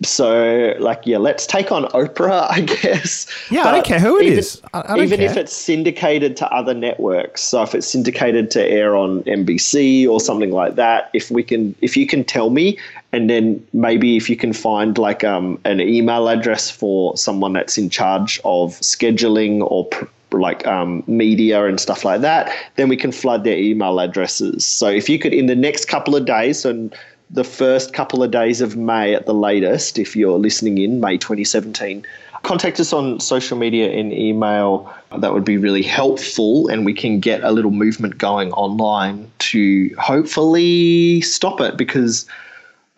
[0.03, 3.27] So, like, yeah, let's take on Oprah, I guess.
[3.51, 4.55] Yeah, I don't care who it it is.
[4.57, 4.63] is.
[4.73, 8.65] I- I don't even if it's syndicated to other networks, so if it's syndicated to
[8.67, 12.79] air on NBC or something like that, if we can, if you can tell me,
[13.13, 17.77] and then maybe if you can find like um, an email address for someone that's
[17.79, 22.97] in charge of scheduling or pr- like um, media and stuff like that, then we
[22.97, 24.65] can flood their email addresses.
[24.65, 26.95] So if you could, in the next couple of days, and
[27.31, 31.17] the first couple of days of May at the latest, if you're listening in May
[31.17, 32.05] 2017,
[32.43, 34.93] contact us on social media and email.
[35.17, 39.95] That would be really helpful, and we can get a little movement going online to
[39.97, 41.77] hopefully stop it.
[41.77, 42.27] Because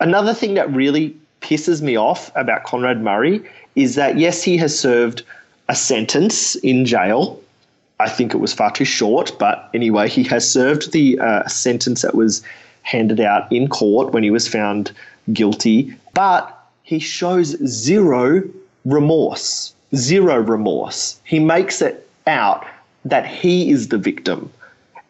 [0.00, 3.42] another thing that really pisses me off about Conrad Murray
[3.74, 5.22] is that, yes, he has served
[5.68, 7.38] a sentence in jail.
[8.00, 12.02] I think it was far too short, but anyway, he has served the uh, sentence
[12.02, 12.42] that was
[12.82, 14.92] handed out in court when he was found
[15.32, 18.42] guilty, but he shows zero
[18.84, 19.74] remorse.
[19.94, 21.20] Zero remorse.
[21.24, 22.66] He makes it out
[23.04, 24.50] that he is the victim.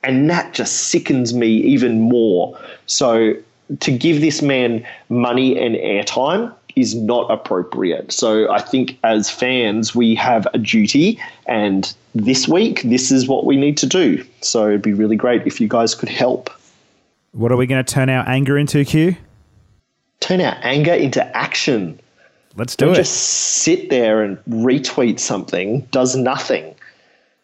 [0.03, 2.59] And that just sickens me even more.
[2.87, 3.35] So
[3.81, 8.11] to give this man money and airtime is not appropriate.
[8.13, 11.21] So I think as fans, we have a duty.
[11.47, 14.25] And this week, this is what we need to do.
[14.41, 16.51] So it'd be really great if you guys could help.
[17.33, 19.17] What are we going to turn our anger into, Q?
[20.21, 21.99] Turn our anger into action.
[22.57, 22.99] Let's do Don't it.
[22.99, 26.75] just sit there and retweet something, does nothing.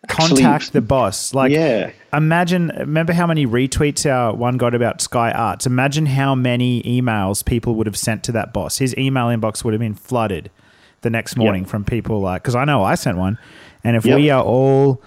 [0.08, 1.32] Actually- contact the boss.
[1.34, 1.90] Like, Yeah.
[2.12, 5.66] imagine, remember how many retweets our one got about Sky Arts?
[5.66, 8.78] Imagine how many emails people would have sent to that boss.
[8.78, 10.50] His email inbox would have been flooded
[11.00, 13.38] the next morning from people like, because I know I sent one.
[13.82, 14.16] And if Yep.
[14.16, 15.00] we are all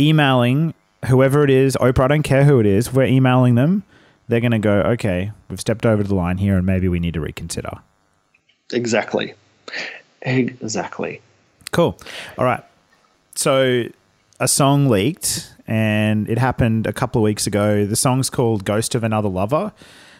[0.00, 0.74] emailing
[1.06, 3.82] whoever it is, Oprah, I don't care who it is, we're emailing them,
[4.28, 7.14] they're going to go, okay, we've stepped over the line here and maybe we need
[7.14, 7.72] to reconsider.
[8.72, 9.34] Exactly.
[10.22, 11.20] Exactly.
[11.72, 11.98] Cool.
[12.38, 12.62] All right.
[13.34, 13.84] So
[14.40, 17.84] a song leaked and it happened a couple of weeks ago.
[17.86, 19.72] The song's called Ghost of Another Lover.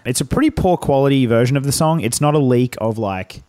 [0.05, 2.01] It's a pretty poor quality version of the song.
[2.01, 3.43] It's not a leak of like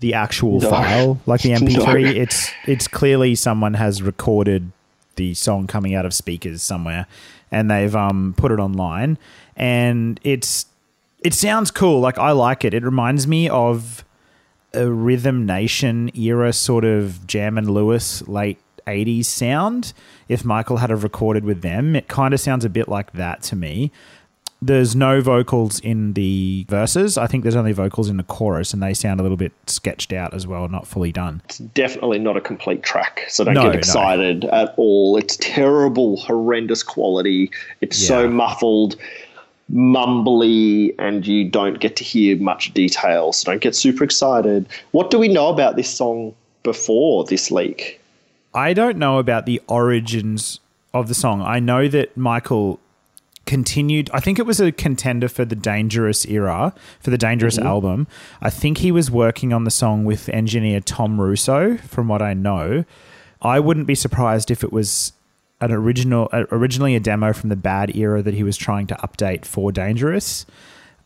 [0.00, 0.70] the actual No.
[0.70, 1.84] file, like the MP3.
[2.04, 2.10] No.
[2.22, 4.70] It's it's clearly someone has recorded
[5.16, 7.06] the song coming out of speakers somewhere
[7.50, 9.18] and they've um put it online
[9.56, 10.66] and it's
[11.20, 12.00] it sounds cool.
[12.00, 12.74] Like I like it.
[12.74, 14.04] It reminds me of
[14.72, 19.92] a Rhythm Nation era sort of Jam and Lewis late 80s sound.
[20.28, 23.42] If Michael had have recorded with them, it kind of sounds a bit like that
[23.44, 23.90] to me.
[24.60, 27.16] There's no vocals in the verses.
[27.16, 30.12] I think there's only vocals in the chorus, and they sound a little bit sketched
[30.12, 31.42] out as well, not fully done.
[31.44, 33.78] It's definitely not a complete track, so don't No, get no.
[33.78, 35.16] excited at all.
[35.16, 37.52] It's terrible, horrendous quality.
[37.80, 38.96] It's so muffled,
[39.72, 44.66] mumbly, and you don't get to hear much detail, so don't get super excited.
[44.90, 48.00] What do we know about this song before this leak?
[48.54, 50.58] I don't know about the origins
[50.92, 51.42] of the song.
[51.42, 52.80] I know that Michael
[53.48, 58.06] continued I think it was a contender for the Dangerous era, for the Dangerous album.
[58.42, 62.34] I think he was working on the song with engineer Thom Russo from what I
[62.34, 62.84] know.
[63.40, 65.14] I wouldn't be surprised if it was
[65.62, 68.94] an original uh, originally a demo from the bad era that he was trying to
[68.96, 70.44] update for Dangerous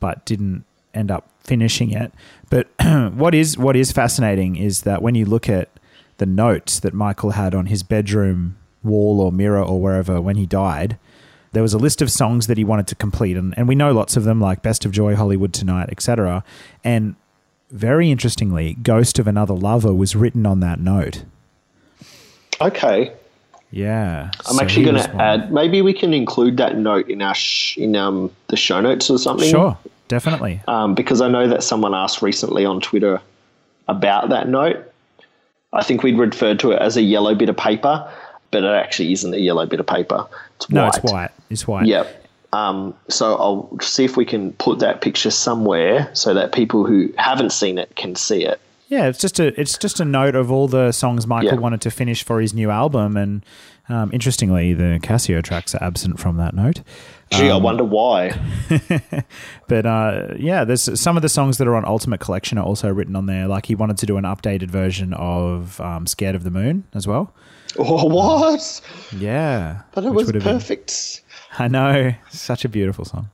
[0.01, 2.13] but didn't end up finishing it.
[2.51, 2.67] But
[3.15, 5.69] what is what is fascinating is that when you look at
[6.19, 10.45] the notes that Michael had on his bedroom wall or mirror or wherever when he
[10.45, 10.99] died,
[11.53, 13.93] there was a list of songs that he wanted to complete, and, and we know
[13.93, 16.45] lots of them, like Best of Joy, Hollywood Tonight, etc.
[16.83, 17.15] And
[17.71, 21.25] very interestingly, Ghost of Another Lover was written on that note.
[22.61, 23.13] Okay.
[23.71, 24.31] Yeah.
[24.47, 25.53] I'm so actually going to add.
[25.53, 29.19] Maybe we can include that note in our sh- in um the show notes or
[29.19, 29.51] something.
[29.51, 29.77] Sure,
[30.09, 30.61] definitely.
[30.69, 33.21] Um, because I know that someone asked recently on Twitter
[33.89, 34.89] about that note.
[35.73, 38.07] I think we'd referred to it as a yellow bit of paper,
[38.51, 40.27] but it actually isn't a yellow bit of paper.
[40.57, 40.95] It's No, white.
[40.97, 41.31] it's white.
[41.51, 41.87] It's white.
[41.87, 42.19] Yep.
[42.53, 47.13] Um, so I'll see if we can put that picture somewhere so that people who
[47.17, 48.61] haven't seen it can see it.
[48.89, 51.61] Yeah, it's just a it's just a note of all the songs Michael Yeah.
[51.61, 53.43] wanted to finish for his new album, and
[53.89, 56.83] um, interestingly, the Cascio tracks are absent from that note.
[57.31, 58.33] Gee, Um, I wonder why.
[59.69, 62.93] But uh, yeah, there's some of the songs that are on Ultimate Collection are also
[62.93, 63.47] written on there.
[63.49, 67.07] Like he wanted to do an updated version of um, "Scared of the Moon" as
[67.07, 67.33] well.
[67.79, 68.05] Oh,
[68.51, 68.81] what?
[69.17, 71.23] Yeah, But it was have been- perfect.
[71.59, 73.29] I know, such a beautiful song.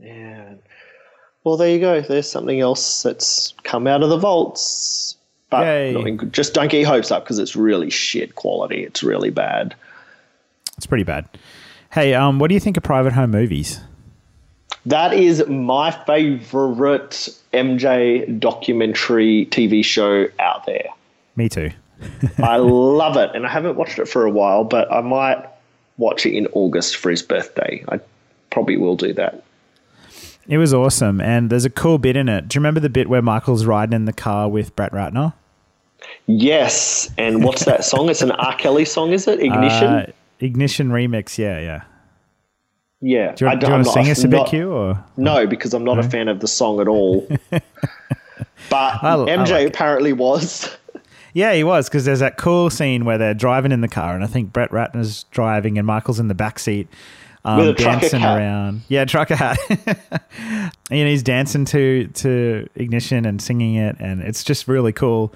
[0.00, 0.54] Yeah.
[1.44, 2.00] Well, there you go.
[2.00, 5.16] There's something else that's come out of the vaults.
[5.50, 5.92] But Yay.
[5.94, 8.84] not in- just don't get your hopes up because it's really shit quality.
[8.84, 9.74] It's really bad.
[10.76, 11.26] It's pretty bad.
[11.90, 13.80] Hey, um, what do you think of private home movies?
[14.86, 20.86] That is my favorite MJ documentary TV show out there.
[21.34, 21.70] Me too.
[22.38, 25.44] I love it, and I haven't watched it for a while, but I might
[25.96, 27.84] watch it in August for his birthday.
[27.88, 28.00] I
[28.50, 29.42] probably will do that.
[30.46, 32.48] It was awesome, and there's a cool bit in it.
[32.48, 35.34] Do you remember the bit where Michael's riding in the car with Brett Ratner?
[36.26, 38.08] Yes, and what's that song?
[38.08, 38.54] It's an R.
[38.56, 39.40] Kelly song, is it?
[39.40, 39.86] Ignition.
[39.88, 41.82] Uh, Ignition remix, yeah, yeah.
[43.00, 43.32] yeah.
[43.34, 44.70] Do you, I do you want to sing us a bit, Q?
[44.72, 47.26] Or No, because I'm not a fan of the song at all.
[47.50, 47.62] but
[48.72, 49.68] I- I MJ like it.
[49.68, 50.74] apparently was.
[51.32, 54.24] Yeah, he was because there's that cool scene where they're driving in the car, and
[54.24, 56.88] I think Brett Ratner's driving, and Michael's in the back seat,
[57.44, 58.82] um, dancing around.
[58.88, 59.58] Yeah, trucker hat.
[60.40, 60.72] and
[61.08, 65.32] he's dancing to to Ignition and singing it, and it's just really cool.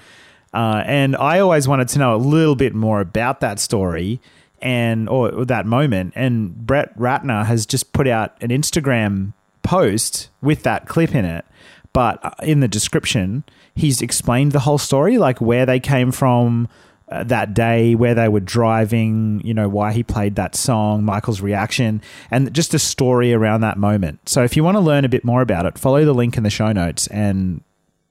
[0.54, 4.20] Uh, and I always wanted to know a little bit more about that story
[4.60, 6.12] and or that moment.
[6.14, 11.44] And Brett Ratner has just put out an Instagram post with that clip in it,
[11.92, 13.44] but uh, in the description,
[13.74, 16.68] he's explained the whole story, like where they came from.
[17.10, 21.42] Uh, that day, where they were driving, you know, why he played that song, Michael's
[21.42, 24.26] reaction, and just a story around that moment.
[24.26, 26.42] So, if you want to learn a bit more about it, follow the link in
[26.42, 27.60] the show notes and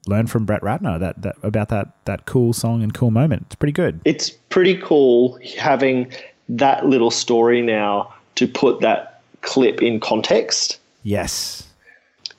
[0.08, 3.44] learn from Brett Ratner that, that about that that cool song and cool moment.
[3.48, 4.02] It's pretty good.
[4.06, 6.12] It's pretty cool having
[6.50, 10.80] that little story now to put that clip in context.
[11.04, 11.68] Yes.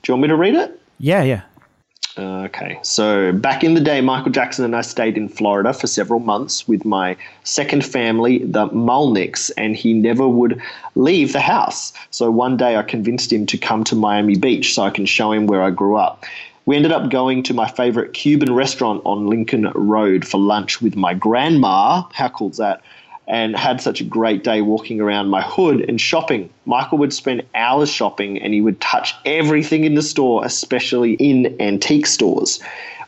[0.02, 0.80] Do you want me to read it?
[0.98, 1.42] Yeah, yeah.
[2.18, 6.20] Okay, so back in the day, Michael Jackson and I stayed in Florida for several
[6.20, 10.60] months with my second family, the Mulnicks, and he never would
[10.94, 11.94] leave the house.
[12.10, 15.32] So one day I convinced him to come to Miami Beach so I can show
[15.32, 16.26] him where I grew up.
[16.66, 20.94] We ended up going to my favorite Cuban restaurant on Lincoln Road for lunch with
[20.94, 22.02] my grandma.
[22.12, 22.82] How cool's that?
[23.32, 26.50] And had such a great day walking around my hood and shopping.
[26.66, 31.56] Michael would spend hours shopping and he would touch everything in the store, especially in
[31.58, 32.60] antique stores.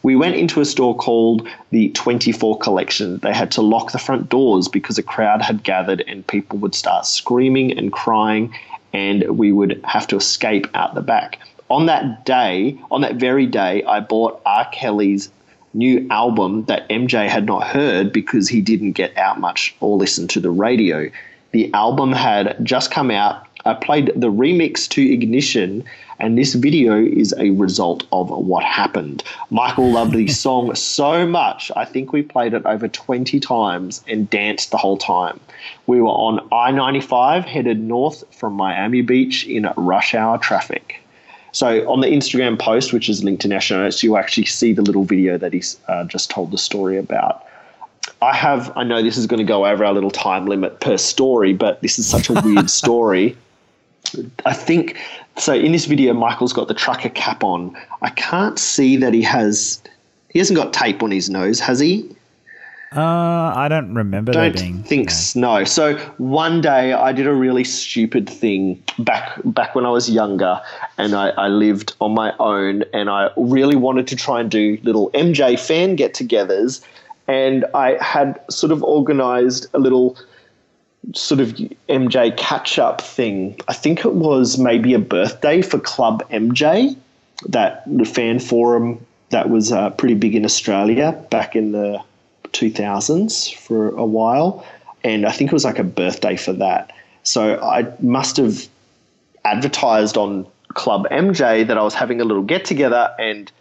[0.02, 3.18] We went into a store called the 24 Collection.
[3.18, 6.74] They had to lock the front doors because a crowd had gathered and people would
[6.74, 8.54] start screaming and crying,
[8.94, 11.38] and we would have to escape out the back.
[11.68, 14.66] On that day, on that very day, I bought R.
[14.72, 15.30] Kelly's
[15.74, 20.28] new album that MJ had not heard because he didn't get out much or listen
[20.28, 21.10] to the radio.
[21.52, 23.46] The album had just come out.
[23.66, 25.84] I played the remix to Ignition,
[26.18, 29.22] and this video is a result of what happened.
[29.50, 34.28] Michael loved the song so much, I think we played it over 20 times and
[34.28, 35.40] danced the whole time.
[35.87, 41.03] We were on I 95 headed north from Miami Beach in rush hour traffic.
[41.54, 44.72] So on the Instagram post, which is linked in our show notes, you actually see
[44.72, 47.46] the little video that he's uh, just told the story about.
[48.20, 50.96] I have, I know this is going to go over our little time limit per
[50.96, 53.36] story, but this is such a weird story.
[54.44, 54.98] I think
[55.36, 55.54] so.
[55.54, 57.76] In this video, Michael's got the trucker cap on.
[58.02, 59.81] I can't see that he has.
[60.31, 62.10] He hasn't got tape on his nose, has he?
[62.96, 64.82] Uh, I don't remember don't being.
[64.84, 65.64] think no.
[65.64, 70.60] So one day I did a really stupid thing back back when I was younger,
[70.96, 74.78] and I, I lived on my own, and I really wanted to try and do
[74.84, 76.84] little MJ fan get-togethers,
[77.26, 80.16] and I had sort of organised a little
[81.14, 81.48] sort of
[81.88, 83.58] MJ catch-up thing.
[83.66, 86.96] I think it was maybe a birthday for Club MJ,
[87.48, 92.00] that the fan forum that was uh, pretty big in Australia back in the
[92.55, 94.67] 2000s for a while.
[95.02, 96.90] and I think it was like a birthday for that.
[97.25, 98.67] So I must have
[99.44, 103.52] advertised on Club MJ that I was having a little get together and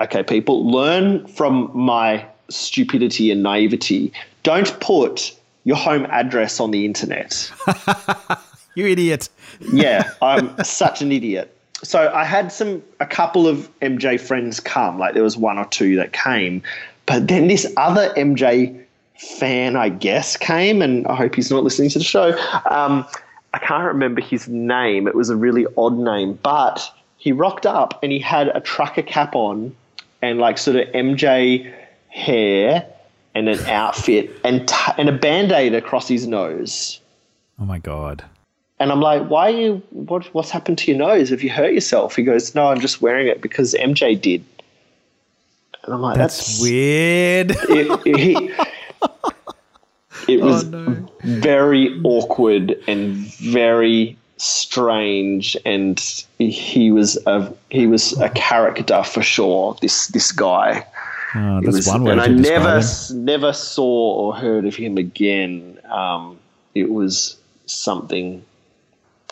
[0.00, 4.12] okay, people, learn from my stupidity and naivety.
[4.42, 7.52] Don't put your home address on the internet.
[8.74, 9.28] You idiot.
[9.72, 11.54] yeah, I'm such an idiot.
[11.84, 15.66] So I had some a couple of MJ friends come, like there was one or
[15.66, 16.62] two that came,
[17.06, 18.78] but then this other MJ
[19.18, 22.30] fan, I guess, came, and I hope he's not listening to the show.
[22.70, 23.06] Um,
[23.54, 25.06] I can't remember his name.
[25.06, 26.82] It was a really odd name, but
[27.18, 29.74] he rocked up and he had a trucker cap on
[30.22, 31.72] and like sort of MJ
[32.08, 32.86] hair
[33.34, 37.00] and an outfit and t- and a band aid across his nose.
[37.60, 38.24] Oh my god.
[38.78, 39.82] And I'm like, why are you?
[39.90, 41.30] What, what's happened to your nose?
[41.30, 42.16] Have you hurt yourself?
[42.16, 44.44] He goes, no, I'm just wearing it because MJ did.
[45.84, 47.50] And I'm like, That's, that's, weird.
[47.68, 48.68] It, it,
[50.28, 50.62] it was
[51.24, 55.98] very awkward and very strange, and
[56.38, 59.76] he was a he was a character for sure.
[59.80, 60.86] This this guy.
[61.34, 63.24] Oh, that's was- one way and I never him.
[63.24, 65.78] never saw or heard of him again.
[65.90, 66.38] Um,
[66.74, 68.44] it was something.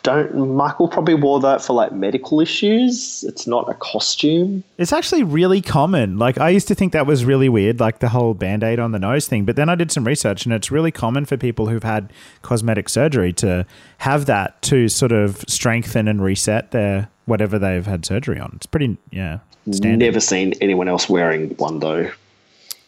[0.02, 3.24] Don't Michael probably wore that for like medical issues.
[3.24, 4.64] It's not a costume.
[4.78, 6.18] It's actually really common.
[6.18, 8.98] Like I used to think that was really weird, like the whole band-aid on the
[8.98, 9.44] nose thing.
[9.44, 12.88] But then I did some research and it's really common for people who've had cosmetic
[12.88, 13.66] surgery to
[13.98, 18.52] have that to sort of strengthen and reset their whatever they've had surgery on.
[18.56, 19.40] It's pretty yeah.
[19.70, 19.98] Standard.
[20.06, 22.10] Never seen anyone else wearing one though.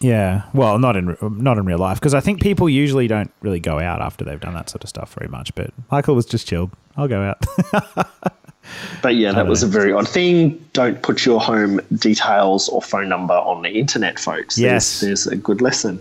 [0.03, 0.42] Yeah.
[0.53, 3.78] Well, not in not in real life because I think people usually don't really go
[3.78, 5.55] out after they've done that sort of stuff very much.
[5.55, 6.70] But Michael was just chilled.
[6.96, 7.44] I'll go out.
[9.03, 10.64] But yeah, that was a very odd thing.
[10.72, 14.57] Don't put your home details or phone number on the internet, folks.
[14.57, 15.00] Yes.
[15.00, 15.98] There's, there's a good lesson.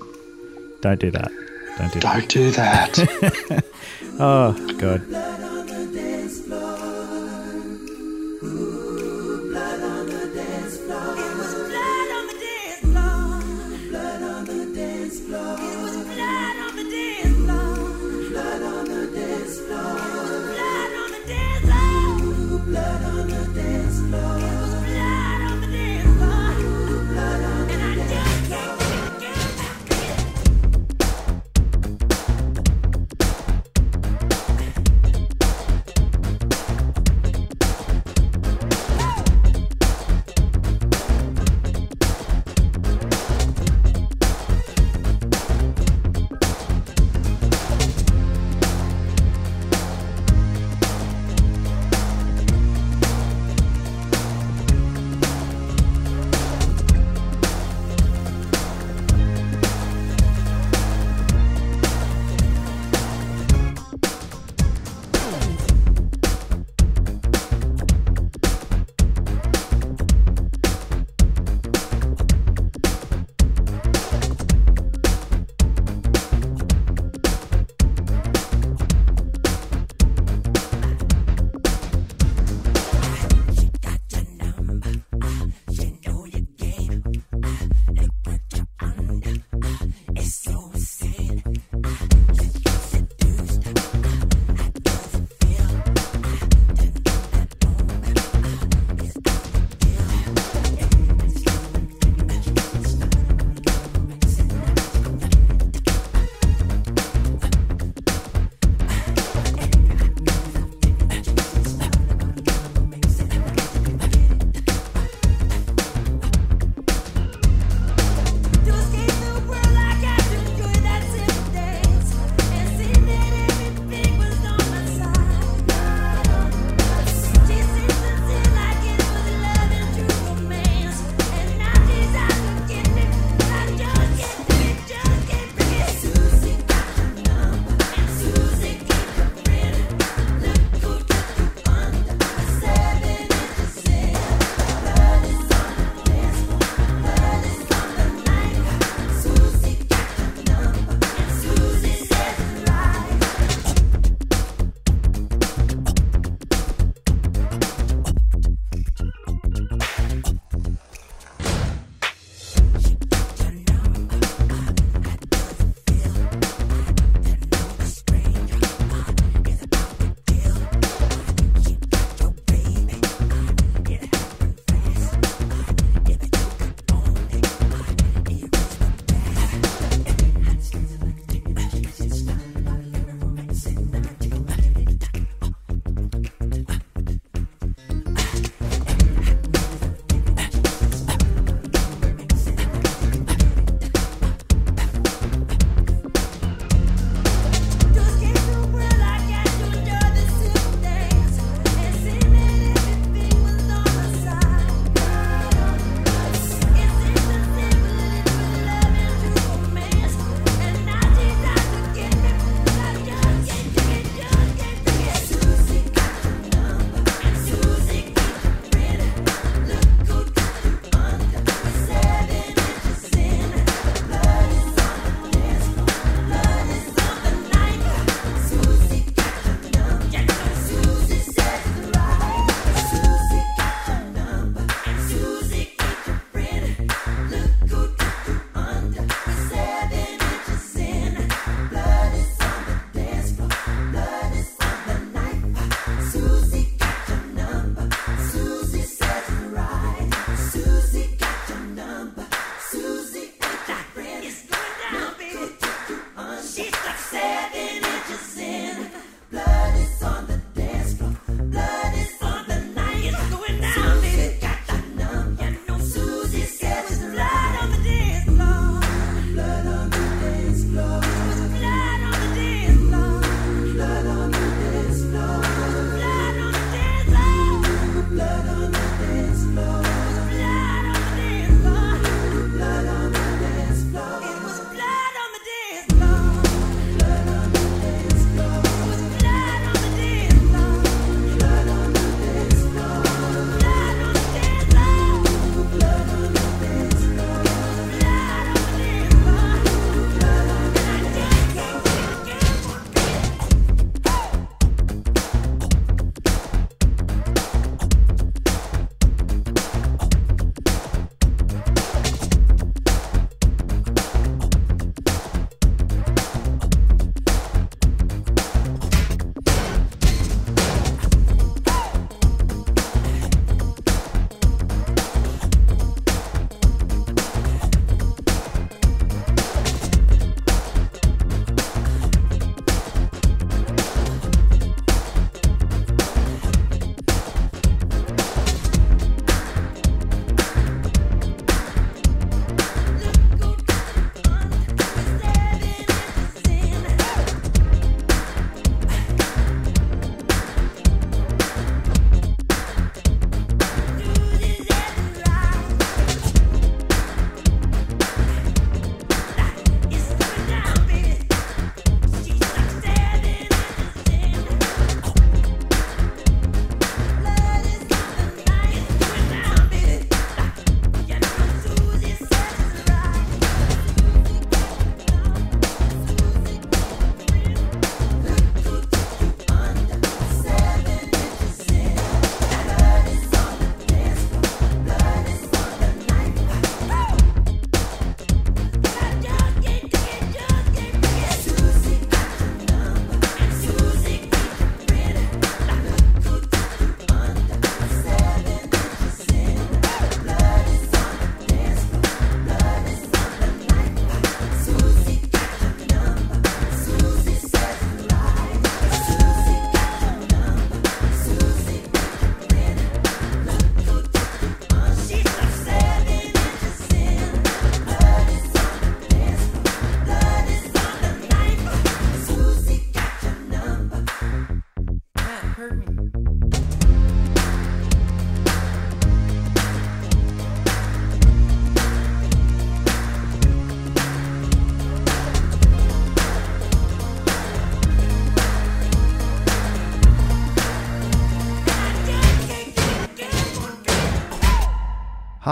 [0.82, 1.32] don't do that.
[1.80, 2.14] Don't do that.
[2.14, 3.64] Don't do that.
[4.20, 5.02] Oh god.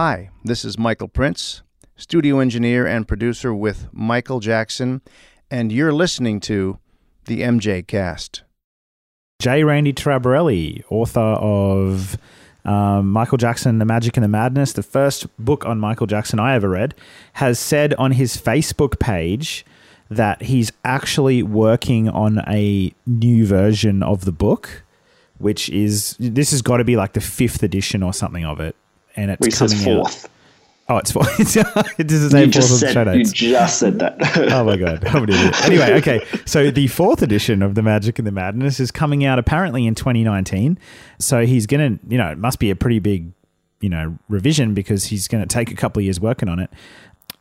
[0.01, 1.61] Hi, this is Michael Prince,
[1.97, 5.01] studio engineer and producer with Michael Jackson,
[5.51, 6.79] and you're listening to
[7.25, 8.43] the MJ Cast.
[9.39, 9.65] J.
[9.65, 12.17] Randy Taraborrelli, author of
[12.63, 16.55] um, Michael Jackson, The Magic and the Madness, the first book on Michael Jackson I
[16.55, 16.95] ever read,
[17.33, 19.65] has said on his Facebook page
[20.09, 24.83] that he's actually working on a new version of the book,
[25.39, 28.77] which is this has got to be like the fifth edition or something of it,
[29.19, 30.25] and it's Which says coming out-
[30.91, 31.39] Oh, it's fourth.
[31.99, 34.17] it doesn't You say just fourth the said you just said that.
[34.51, 35.63] oh my god, I'm an idiot.
[35.65, 36.25] Anyway, okay.
[36.45, 39.93] So the fourth edition of the Magic and the Madness is coming out apparently in
[39.93, 40.79] 2019.
[41.19, 43.31] So he's gonna, you know, it must be a pretty big,
[43.81, 46.71] you know, revision because he's gonna take a couple of years working on it.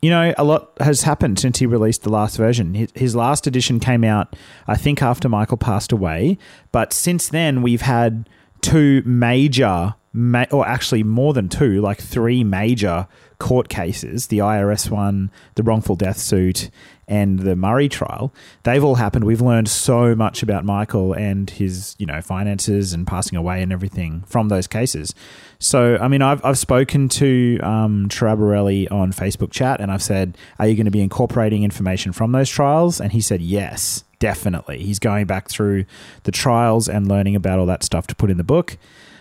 [0.03, 2.75] You know, a lot has happened since he released the last version.
[2.95, 6.37] His last edition came out, I think, after Michael passed away.
[6.71, 8.29] But since then, we've had
[8.61, 13.07] two major, ma- or actually more than two, like three major
[13.39, 16.71] court cases the IRS one, the wrongful death suit,
[17.07, 18.35] and the Murray trial.
[18.65, 19.25] They've all happened.
[19.25, 23.73] We've learned so much about Michael and his, you know, finances and passing away and
[23.73, 25.15] everything from those cases.
[25.59, 30.67] So, I mean, I've, I've spoken to um, on Facebook chat and I've said, Are
[30.67, 33.01] you going to be incorporating information from those trials?
[33.01, 34.81] And he said, Yes, definitely.
[34.83, 35.87] He's going back through
[36.25, 38.77] the trials and learning about all that stuff to put in the book.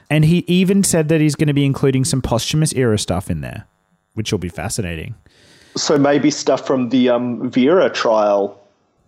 [0.10, 3.42] And he even said that he's going to be including some posthumous era stuff in
[3.42, 3.66] there,
[4.14, 5.16] which will be fascinating.
[5.76, 8.60] so maybe stuff from the um, Vera trial.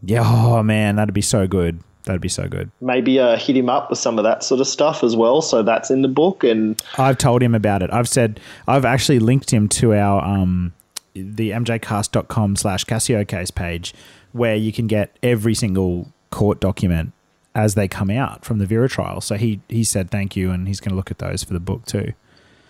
[0.04, 1.82] Yeah, oh man, that'd be so good.
[2.06, 2.72] That'd be so good.
[2.82, 5.41] Maybe uh, hit him up with some of that sort of stuff as well.
[5.41, 6.43] So that's in the book.
[6.43, 7.91] And I've told him about it.
[7.93, 10.74] I've said I've actually linked him to our um
[11.14, 13.93] the mjcast.com slash Cascio case page
[14.32, 17.12] where you can get every single court document
[17.64, 19.22] as they come out from the Vera trial.
[19.22, 21.60] So he he said thank you and he's going to look at those for the
[21.60, 22.14] book too.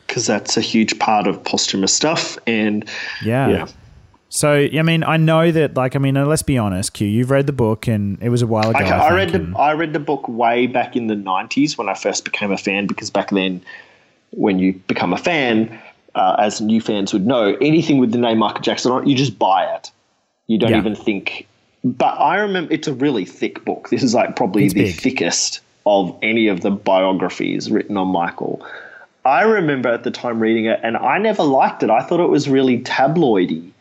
[0.08, 2.38] because that's a huge part of posthumous stuff.
[2.48, 2.88] And
[3.24, 3.50] Yeah.
[3.50, 3.68] yeah.
[4.32, 7.08] So I mean, I know that like I mean, let's be honest, Q.
[7.08, 8.80] You've read the book and it was a while ago.
[8.80, 11.90] Okay, I, I, read the I read the book way back in the nineties when
[11.90, 13.62] I first became a fan because back then,
[14.32, 15.80] when you become a fan,
[16.16, 19.16] uh, as new fans would know, anything with the name Michael Jackson on it, you
[19.16, 19.90] just buy it.
[20.48, 20.78] You don't Yeah.
[20.78, 21.48] even think.
[21.84, 23.90] But I remember it's a really thick book.
[23.90, 24.96] This is like probably It's the big.
[24.96, 28.66] thickest of any of the biographies written on Michael.
[29.26, 31.90] I remember at the time reading it, and I never liked it.
[31.90, 33.72] I thought it was really tabloidy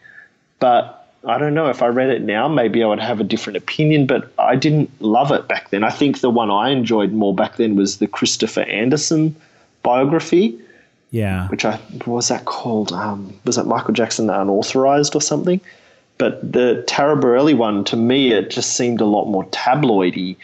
[0.59, 3.57] but I don't know if I read it now, maybe I would have a different
[3.57, 4.07] opinion.
[4.07, 5.85] But I didn't love it back then.
[5.85, 9.35] I think the one I enjoyed more back then was the Christopher Anderson
[9.83, 10.59] biography,
[11.11, 11.49] yeah.
[11.49, 12.93] which I what was that called?
[12.93, 15.61] Um, was that Michael Jackson Unauthorized or something?
[16.19, 20.37] But the Taraborrelli one, to me, it just seemed a lot more tabloidy.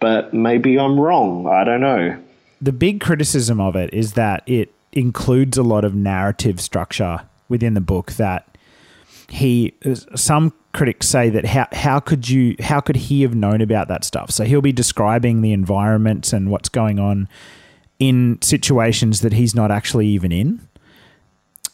[0.00, 1.46] But maybe I'm wrong.
[1.46, 2.16] I don't know.
[2.62, 7.74] the big criticism of it is that it includes a lot of narrative structure within
[7.74, 8.56] the book that
[9.28, 9.72] he
[10.16, 14.04] some critics say that how how could you how could he have known about that
[14.04, 17.28] stuff so he'll be describing the environments and what's going on
[18.00, 20.60] in situations that he's not actually even in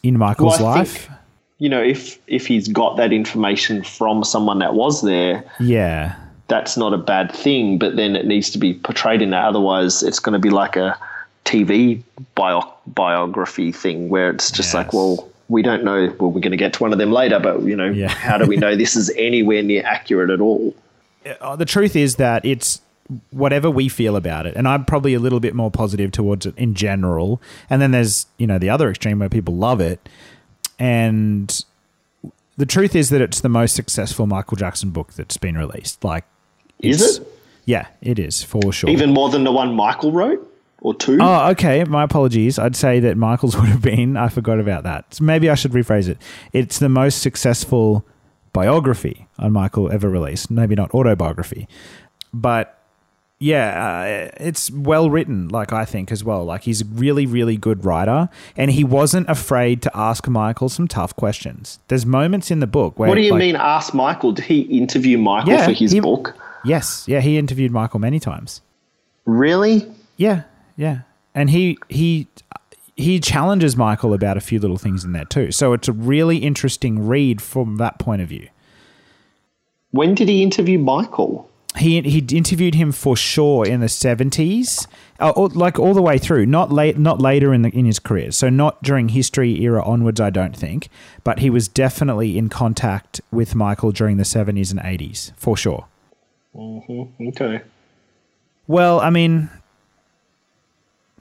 [0.03, 1.17] in Michael's Well, life think-
[1.59, 6.15] You know, if if he's got that information from someone that was there, yeah
[6.49, 9.43] that's not a bad thing, but then it needs to be portrayed in that.
[9.43, 10.97] Otherwise, it's going to be like a
[11.43, 12.01] TV
[12.35, 16.05] bio- biography thing where it's just like, well, we don't know.
[16.19, 18.07] Well, we're going to get to one of them later, but you know, Yeah.
[18.07, 20.73] how do we know this is anywhere near accurate at all?
[21.41, 22.79] uh, the truth is that it's
[23.31, 26.53] whatever we feel about it and i'm probably a little bit more positive towards it
[26.57, 30.07] in general and then there's you know the other extreme where people love it
[30.79, 31.63] and
[32.57, 36.25] the truth is that it's the most successful michael jackson book that's been released like
[36.79, 37.27] Is it
[37.65, 41.17] yeah it is for sure even more than the one Michael wrote or two?
[41.19, 41.83] Oh, okay.
[41.85, 42.59] My apologies.
[42.59, 44.15] I'd say that Michael's would have been.
[44.15, 45.11] I forgot about that.
[45.13, 46.19] So maybe I should rephrase it.
[46.53, 48.05] It's the most successful
[48.53, 50.51] biography on Michael ever released.
[50.51, 51.67] Maybe not autobiography,
[52.33, 52.76] but
[53.39, 55.47] yeah, uh, it's well written.
[55.49, 56.43] Like I think as well.
[56.45, 60.87] Like he's a really, really good writer, and he wasn't afraid to ask Michael some
[60.87, 61.79] tough questions.
[61.87, 63.55] There's moments in the book where what do you like- mean?
[63.55, 64.31] Ask Michael.
[64.31, 66.35] Did he interview Michael Yeah, for his he- book?
[66.65, 68.61] Yes, yeah, he interviewed Michael many times.
[69.25, 69.85] Really?
[70.17, 70.43] Yeah,
[70.75, 71.01] yeah,
[71.35, 72.27] and he he
[72.95, 75.51] he challenges Michael about a few little things in there too.
[75.51, 78.47] So it's a really interesting read from that point of view.
[79.91, 81.49] When did he interview Michael?
[81.75, 84.87] He he interviewed him for sure in the seventies,
[85.19, 86.45] uh, like all the way through.
[86.47, 88.31] Not late, not later in the in his career.
[88.31, 90.89] So not during history era onwards, I don't think.
[91.23, 95.85] But he was definitely in contact with Michael during the seventies and eighties for sure.
[96.55, 97.61] Okay.
[98.65, 99.51] Well, I mean,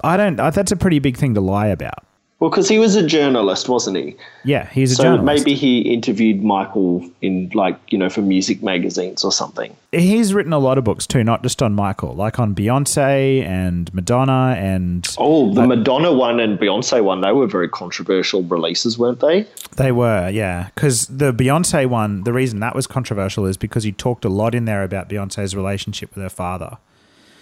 [0.03, 0.37] I don't.
[0.37, 2.06] That's a pretty big thing to lie about.
[2.39, 4.14] Well, because he was a journalist, wasn't he?
[4.45, 5.24] Yeah, he's a So journalist.
[5.47, 9.74] maybe he interviewed Michael in like you know for music magazines or something.
[9.91, 13.93] he's written a lot of books too, not just on Michael, like on Beyonce and
[13.95, 19.20] Madonna and Oh, the Madonna one and Beyonce one, they were very controversial releases, weren't
[19.20, 19.47] they?
[19.78, 20.68] They were, yeah.
[20.74, 24.55] Because the Beyonce one, the reason that was controversial is because he talked a lot
[24.55, 26.76] in there about Beyonce's relationship with her father.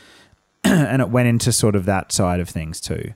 [0.65, 3.13] and it went into sort of that side of things too.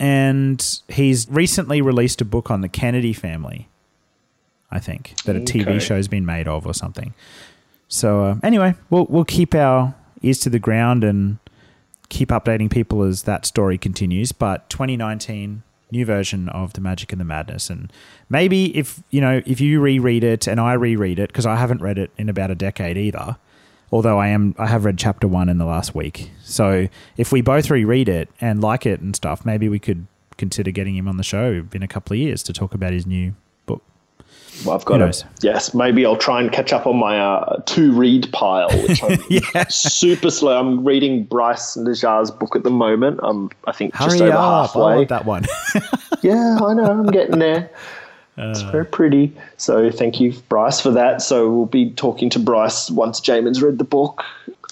[0.00, 3.68] And he's recently released a book on the Kennedy family,
[4.70, 5.78] I think, that a TV Okay.
[5.78, 7.12] show's been made of or something.
[7.86, 11.36] So, uh, anyway, we'll, we'll keep our ears to the ground and
[12.08, 14.32] keep updating people as that story continues.
[14.32, 17.68] But 2019, new version of The Magic and the Madness.
[17.68, 17.92] And
[18.30, 21.82] maybe if, you know, if you reread it and I reread it, because I haven't
[21.82, 23.36] read it in about a decade either,
[23.92, 26.30] although I am, I have read chapter one in the last week.
[26.42, 30.06] So if we both reread it and like it and stuff, maybe we could
[30.38, 33.06] consider getting him on the show in a couple of years to talk about his
[33.06, 33.34] new
[33.66, 33.82] book.
[34.64, 37.92] Well, I've got to, yes, maybe I'll try and catch up on my uh, to
[37.92, 39.66] read pile, which I'm Yeah.
[39.68, 40.58] super slow.
[40.58, 43.20] I'm reading Brice Najar's book at the moment.
[43.22, 44.38] I'm, I think, just over up!
[44.40, 44.60] I
[44.92, 45.04] halfway.
[45.06, 45.44] that one.
[46.22, 46.84] Yeah, I know.
[46.84, 47.70] I'm getting there.
[48.40, 48.50] Uh.
[48.50, 49.32] it's very pretty.
[49.56, 51.22] So thank you, Brice, for that.
[51.22, 54.24] So we'll be talking to Brice once Jamon's read the book.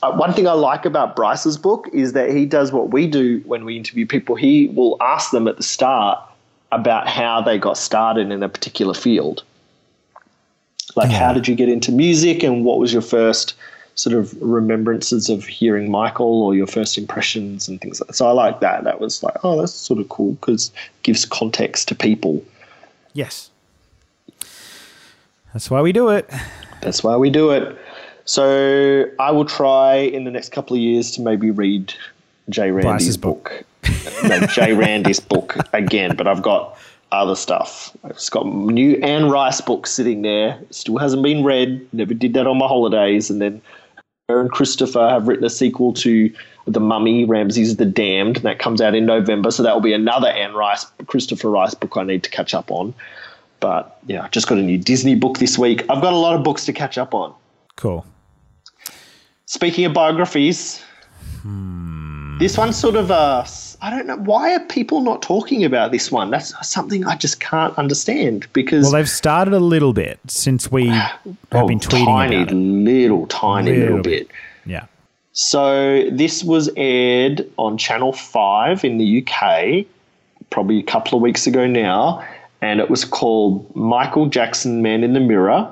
[0.03, 3.43] Uh, one thing I like about Brice's book is that he does what we do
[3.47, 4.37] when we interview people.
[4.37, 6.21] He will ask them at the start
[6.71, 9.43] about how they got started in a particular field.
[10.97, 13.55] Like, how did you get into music and what was your first
[13.99, 18.14] sort of remembrances of hearing Michael or your first impressions and things like that.
[18.14, 18.85] So I like that.
[18.85, 22.45] That was like, oh, that's sort of cool because it gives context to people.
[23.12, 23.51] yes.
[25.59, 26.31] That's why we do it.
[26.83, 27.77] That's why we do it.
[28.27, 31.93] So I will try in the next couple of years to maybe read
[32.49, 33.65] Jay Randy's Brice's book.
[34.23, 36.79] no, Jay Randy's book again, but I've got
[37.11, 37.91] other stuff.
[38.05, 40.61] I've just got new Anne Rice book sitting there.
[40.71, 41.85] Still hasn't been read.
[41.93, 43.29] Never did that on my holidays.
[43.29, 43.61] And then
[44.29, 46.33] her and Christopher have written a sequel to
[46.69, 48.37] The Mummy, Ramses the Damned.
[48.37, 49.51] And that comes out in November.
[49.51, 52.71] So that will be another Anne Rice, Christopher Rice book I need to catch up
[52.71, 52.95] on.
[53.61, 55.83] But yeah, I just got a new Disney book this week.
[55.91, 57.35] I've got a lot of books to catch up on.
[57.77, 58.05] Cool.
[59.47, 60.83] Speaking of biographies,
[61.43, 62.39] hmm.
[62.39, 63.47] this one's sort of a.
[63.81, 66.31] I don't know why are people not talking about this one.
[66.31, 70.89] That's something I just can't understand because Well, they've started a little bit since we
[70.89, 71.13] have
[71.53, 72.55] oh, been tweeting tiny about it.
[72.57, 74.29] little tiny Little little, bit.
[74.29, 74.37] bit.
[74.67, 74.87] Yeah.
[75.33, 79.87] So this was aired on Channel Five in the UK,
[80.51, 82.27] probably a couple of weeks ago now,
[82.61, 85.69] and it was called Michael Jackson: Man in the Mirror,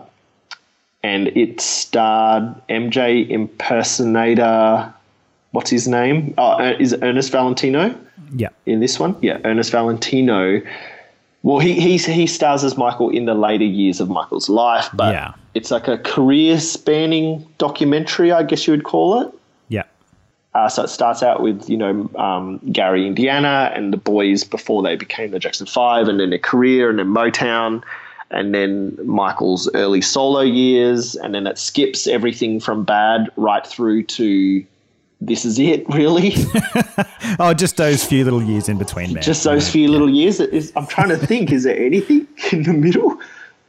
[1.03, 4.93] and it starred MJ impersonator.
[5.53, 6.35] What's his name?
[6.39, 7.95] Oh, uh, is it Ernest Valentino?
[8.35, 8.49] Yeah.
[8.67, 9.17] in this one.
[9.23, 10.61] Yeah, Ernest Valentino.
[11.43, 15.15] Well, he he he stars as Michael in the later years of Michael's life, but
[15.15, 15.35] Yeah.
[15.55, 19.33] it's like a career spanning documentary, I guess you would call it.
[20.57, 20.65] Yeah.
[20.65, 24.83] Uh, so it starts out with you know um, Gary, Indiana, and the boys before
[24.83, 27.83] they became the Jackson Five, and then their career, and then Motown,
[28.31, 34.05] and then Michael's early solo years, and then it skips everything from Bad right through
[34.05, 34.65] to
[35.21, 36.35] this is it, really.
[37.39, 39.23] Oh, just those few little years in between there.
[39.23, 40.41] just those few little years.
[40.41, 43.19] Is, I'm trying to think, is there anything in the middle?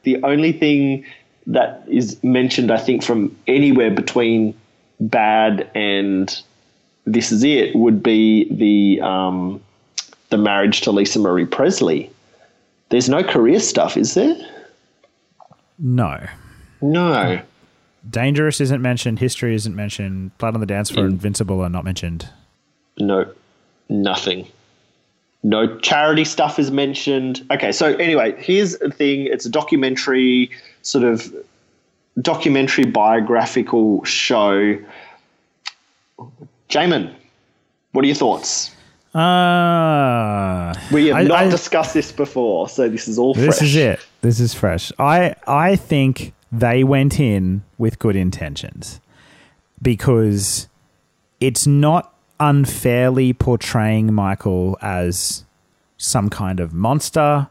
[0.03, 1.03] The only thing
[1.47, 4.53] that is mentioned, I think, from anywhere between
[4.99, 6.41] bad and
[7.07, 9.61] this is it would be the um,
[10.29, 12.11] the marriage to Lisa Marie Presley.
[12.89, 14.35] There's no career stuff, is there?
[15.79, 16.25] No.
[16.81, 17.41] No.
[18.09, 19.19] Dangerous isn't mentioned.
[19.19, 20.37] History isn't mentioned.
[20.37, 22.29] Blood on the Dance Floor, In- Invincible are not mentioned.
[22.99, 23.29] No,
[23.89, 24.47] nothing.
[25.43, 27.45] No charity stuff is mentioned.
[27.51, 30.49] Okay, so anyway, here's the thing it's a documentary,
[30.81, 31.33] sort of
[32.21, 34.77] documentary biographical show.
[36.69, 37.13] Jamon,
[37.93, 38.71] what are your thoughts?
[39.15, 43.45] Uh, We have I- not I- discussed this before, so this is all fresh.
[43.45, 43.69] This fresh.
[43.69, 43.99] is it.
[44.21, 44.91] This is fresh.
[44.99, 48.99] I I think they went in with good intentions
[49.81, 50.67] because
[51.39, 55.43] it's not unfairly portraying Michael as
[55.97, 57.47] some kind of monster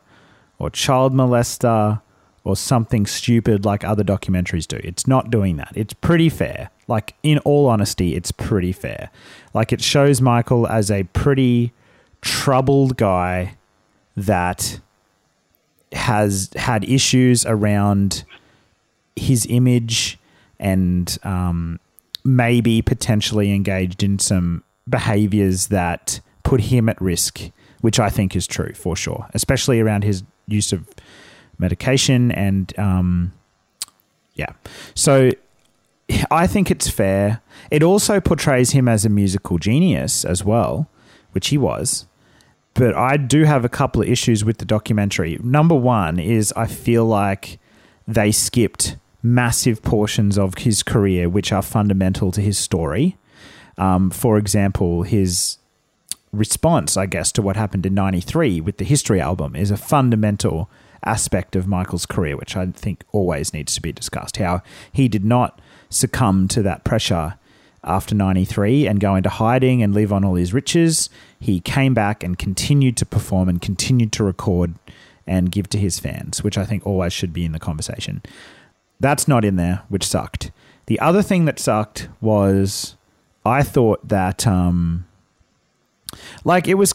[0.59, 2.01] or child molester
[2.45, 4.77] or something stupid like other documentaries do.
[4.85, 5.73] It's not doing that.
[5.75, 6.71] It's pretty fair.
[6.89, 9.11] Like in all honesty, it's pretty fair.
[9.55, 11.73] Like it shows Michael as a pretty
[12.21, 13.57] troubled guy
[14.17, 14.81] that
[15.93, 18.25] has had issues around
[19.15, 20.19] his image
[20.59, 21.81] and um,
[22.25, 28.47] maybe potentially engaged in some behaviors that put him at risk which I think is
[28.47, 30.89] true for sure, especially around his use of
[31.59, 33.33] medication and um,
[34.35, 34.53] yeah.
[34.95, 35.31] So
[36.31, 37.41] I think it's fair.
[37.71, 40.89] It also portrays him as a musical genius as well,
[41.33, 42.07] which he was.
[42.75, 45.39] But I do have a couple of issues with the documentary.
[45.43, 47.59] Number one is I feel like
[48.07, 53.17] they skipped massive portions of his career which are fundamental to his story.
[53.79, 55.59] Um, for example, his
[56.33, 60.71] response, I guess, to what happened in 93 with the History album is a fundamental
[61.05, 64.37] aspect of Michael's career, which I think always needs to be discussed.
[64.37, 65.61] How he did not
[65.97, 67.35] succumb to that pressure
[67.83, 71.09] after 93 and go into hiding and live on all his riches.
[71.39, 74.75] He came back and continued to perform and continued to record
[75.27, 78.23] and give to his fans, which I think always should be in the conversation.
[79.01, 80.51] That's not in there, which sucked.
[80.87, 82.97] The other thing that sucked was
[83.45, 85.07] I thought that um
[86.45, 86.95] like it was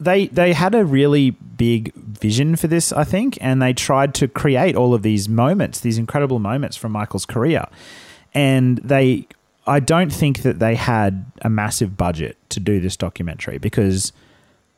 [0.00, 4.26] they they had a really big vision for this, I think, and they tried to
[4.28, 7.66] create all of these moments, these incredible moments from Michael's career.
[8.34, 9.26] And they
[9.66, 14.12] I don't think that they had a massive budget to do this documentary because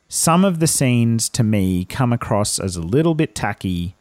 [0.09, 3.95] some of the scenes to me come across as a little bit tacky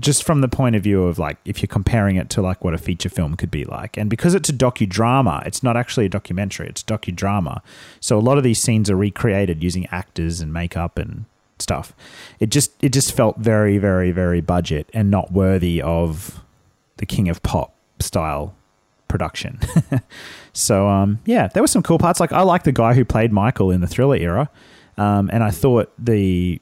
[0.00, 2.74] just from the point of view of like if you're comparing it to like what
[2.74, 6.08] a feature film could be like and because it's a docudrama it's not actually a
[6.08, 7.60] documentary it's docudrama.
[8.00, 11.26] So a lot of these scenes are recreated using actors and makeup and
[11.58, 11.92] stuff.
[12.40, 16.42] It just it just felt very very very budget and not worthy of
[16.96, 18.54] the king of pop style
[19.08, 19.60] production.
[20.56, 22.20] So um yeah there were some cool parts.
[22.20, 24.48] Like i like the guy who played michael in the thriller era
[24.96, 26.60] um, and i thought the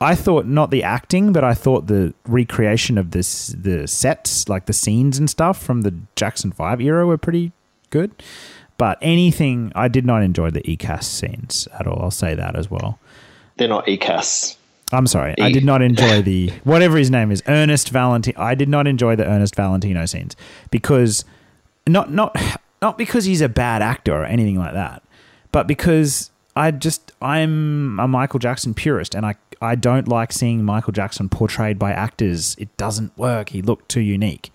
[0.00, 4.66] I thought not the acting, but I thought the recreation of this the sets, like
[4.66, 7.52] the scenes and stuff from the Jackson Five era, were pretty
[7.90, 8.10] good.
[8.78, 12.00] But anything, I did not enjoy the ECAS scenes at all.
[12.00, 12.98] I'll say that as well.
[13.58, 14.56] They're not ECAS.
[14.92, 18.40] I'm sorry, E- I did not enjoy the whatever his name is, Ernest Valentino.
[18.40, 20.34] I did not enjoy the Ernest Valentino scenes
[20.70, 21.24] because
[21.86, 22.34] not not
[22.80, 25.02] not because he's a bad actor or anything like that,
[25.52, 30.64] but because I just I'm a Michael Jackson purist, and I I don't like seeing
[30.64, 32.56] Michael Jackson portrayed by actors.
[32.58, 33.50] It doesn't work.
[33.50, 34.52] He looked too unique,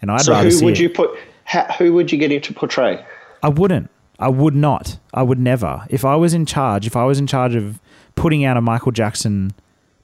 [0.00, 0.80] and I'd so rather who see would it.
[0.80, 1.10] you put?
[1.46, 3.04] Ha, who would you get him to portray?
[3.42, 3.90] I wouldn't.
[4.18, 4.98] I would not.
[5.12, 5.86] I would never.
[5.90, 7.80] If I was in charge, if I was in charge of
[8.14, 9.52] putting out a Michael Jackson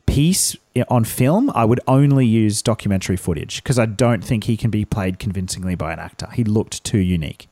[0.07, 0.55] piece
[0.89, 4.85] on film, I would only use documentary footage because I don't think he can be
[4.85, 6.29] played convincingly by an actor.
[6.35, 7.49] He looked too unique.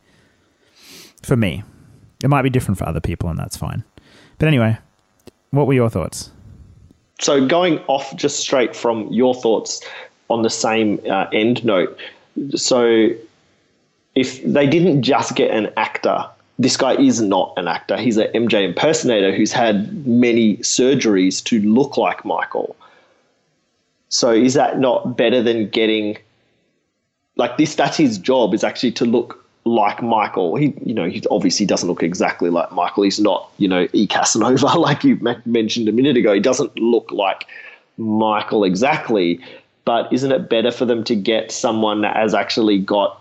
[1.22, 1.64] For me.
[2.23, 3.85] It might be different for other people, and that's fine.
[4.39, 4.79] But anyway,
[5.51, 6.31] what were your thoughts?
[7.21, 9.83] So going off just straight from your thoughts
[10.29, 11.99] on the same uh, end note.
[12.55, 13.11] So
[14.14, 16.27] if they didn't just get an actor,
[16.59, 17.97] this guy is not an actor.
[17.97, 22.77] He's an MJ impersonator who's had many surgeries to look like Michael.
[24.09, 26.18] So is that not better than getting
[27.37, 27.75] like this?
[27.75, 30.57] That's his job is actually to look like Michael.
[30.57, 33.05] He, you know, he obviously doesn't look exactly like Michael.
[33.05, 36.33] He's not, you know, E Casanova like you mentioned a minute ago.
[36.33, 37.47] He doesn't look like
[37.97, 39.41] Michael exactly.
[39.85, 43.21] But isn't it better for them to get someone that has actually got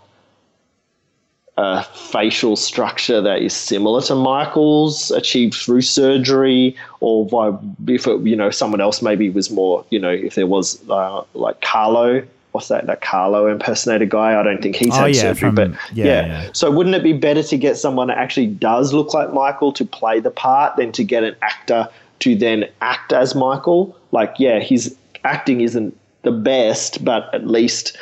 [1.56, 7.52] a facial structure that is similar to Michael's, achieved through surgery, or by,
[7.86, 11.22] if it, you know someone else maybe was more, you know, if there was uh,
[11.34, 12.22] like Carlo,
[12.52, 14.38] what's that, that Carlo impersonator guy?
[14.38, 16.26] I don't think he's Oh, had yeah, surgery, from- but yeah, yeah.
[16.26, 16.50] yeah.
[16.52, 19.84] So wouldn't it be better to get someone that actually does look like Michael to
[19.84, 21.88] play the part than to get an actor
[22.20, 23.96] to then act as Michael?
[24.12, 27.96] Like, yeah, his acting isn't the best, but at least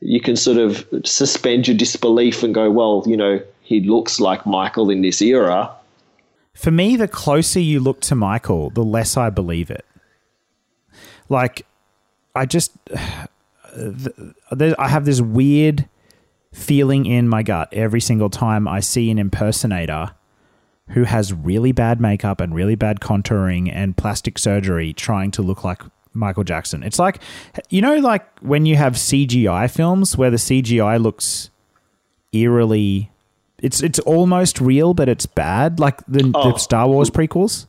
[0.00, 4.44] you can sort of suspend your disbelief and go, well, you know, he looks like
[4.46, 5.70] Michael in this era.
[6.54, 9.84] For me, the closer you look to Michael, the less I believe it.
[11.28, 11.64] Like,
[12.34, 12.72] I just,
[14.78, 15.88] I have this weird
[16.52, 20.12] feeling in my gut every single time I see an impersonator
[20.88, 25.64] who has really bad makeup and really bad contouring and plastic surgery trying to look
[25.64, 25.80] like
[26.12, 26.82] Michael Jackson.
[26.82, 27.22] It's like,
[27.70, 31.48] you know, like when you have CGI films where the CGI looks
[32.32, 33.10] eerily.
[33.58, 35.78] It's it's almost real, but it's bad.
[35.78, 36.56] Like the, the Oh.
[36.56, 37.66] Star Wars prequels.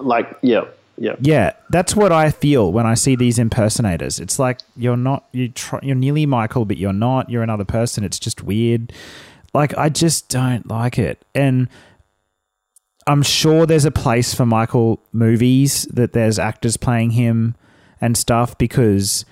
[0.00, 0.64] Like, yeah,
[0.98, 1.16] yeah.
[1.20, 4.18] Yeah, that's what I feel when I see these impersonators.
[4.18, 7.30] It's like you're not you try, you're nearly Michael, but you're not.
[7.30, 8.04] You're another person.
[8.04, 8.92] It's just weird.
[9.54, 11.68] Like I just don't like it, and
[13.06, 17.54] I'm sure there's a place for Michael movies that there's actors playing him
[18.00, 19.24] and stuff because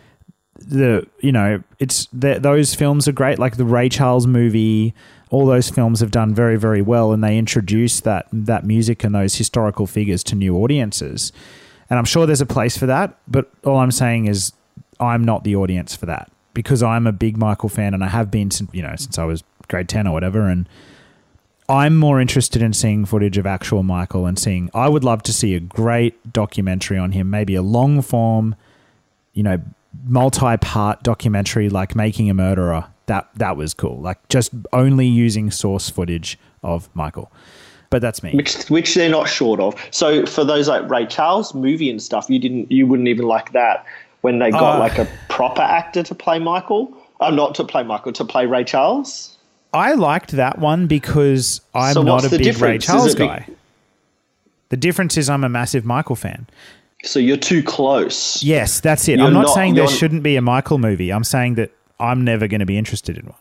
[0.59, 4.95] the you know it's those films are great like the ray charles movie
[5.31, 9.15] all those films have done very very well and they introduce that that music and
[9.15, 11.33] those historical figures to new audiences.
[11.89, 14.53] And i'm sure there's a place for that but all i'm saying is
[14.99, 18.31] i'm not the audience for that because i'm a big michael fan and i have
[18.31, 20.69] been you know since i was grade 10 or whatever and
[21.69, 25.33] i'm more interested in seeing footage of actual michael and seeing i would love to
[25.33, 28.57] see a great documentary on him maybe a long form
[29.33, 29.61] you know
[30.05, 35.89] multi-part documentary like making a murderer that that was cool like just only using source
[35.91, 37.31] footage of michael
[37.91, 39.75] but that's me which which they're not short of.
[39.93, 43.53] So for those like Ray Charles movie and stuff, you didn't you wouldn't even like
[43.53, 43.87] that
[44.23, 46.93] when they got Uh, like a proper actor to play Michael.
[47.21, 49.39] Uh, not to play Michael, to play Ray Charles.
[49.73, 52.45] i liked that one because i'm So not a big ray
[52.79, 52.83] difference?
[52.85, 53.47] Is charles be- guy
[54.71, 56.47] the difference is i'm a massive michael fan
[57.05, 58.43] So you're too close.
[58.43, 61.25] yes that's it You're i'm not, not- saying there shouldn't be a michael movie i'm
[61.25, 61.71] saying that
[62.01, 63.35] i'm never going to be interested in one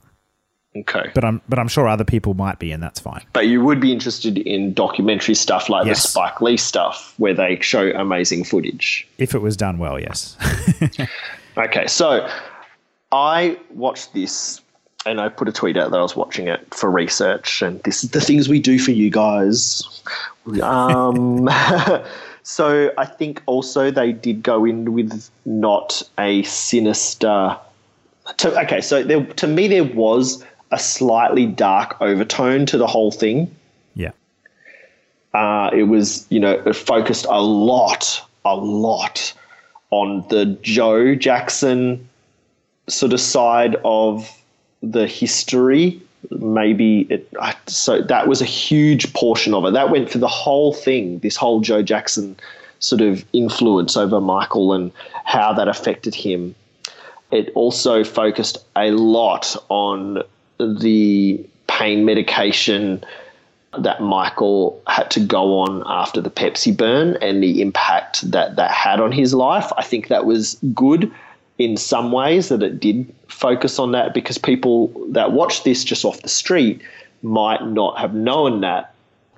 [0.78, 1.10] Okay.
[1.14, 3.80] but i'm but i'm sure other people might be and that's fine But you would
[3.80, 6.02] be interested in documentary stuff like Yes.
[6.04, 9.08] the Spike Lee stuff where they show amazing footage.
[9.18, 10.36] if it was done well yes
[11.58, 12.28] Okay, so
[13.14, 14.60] I watched this
[15.06, 18.04] and I put a tweet out that I was watching it for research, and this
[18.04, 19.84] is the things we do for you guys.
[20.62, 21.48] Um,
[22.44, 27.58] so I think also they did go in with not a sinister.
[28.38, 33.12] To, okay, so there, to me there was a slightly dark overtone to the whole
[33.12, 33.56] thing.
[33.94, 34.12] yeah
[35.34, 39.34] Uh, it was, you know, it focused a lot, a lot
[39.92, 42.10] on the Joe Jackson
[42.88, 44.30] sort of side of
[44.82, 46.02] the history.
[46.32, 47.32] Maybe it,
[47.68, 49.74] so that was a huge portion of it.
[49.74, 52.36] That went for the whole thing, this whole Joe Jackson
[52.80, 54.92] sort of influence over Michael and
[55.24, 56.56] how that affected him.
[57.36, 60.24] It also focused a lot on
[60.58, 63.04] the pain medication
[63.78, 68.72] that Michael had to go on after the Pepsi burn and the impact that that
[68.72, 69.70] had on his life.
[69.76, 71.12] I think that was good
[71.58, 76.06] in some ways that it did focus on that because people that watch this just
[76.06, 76.82] off the street
[77.22, 78.94] might not have known that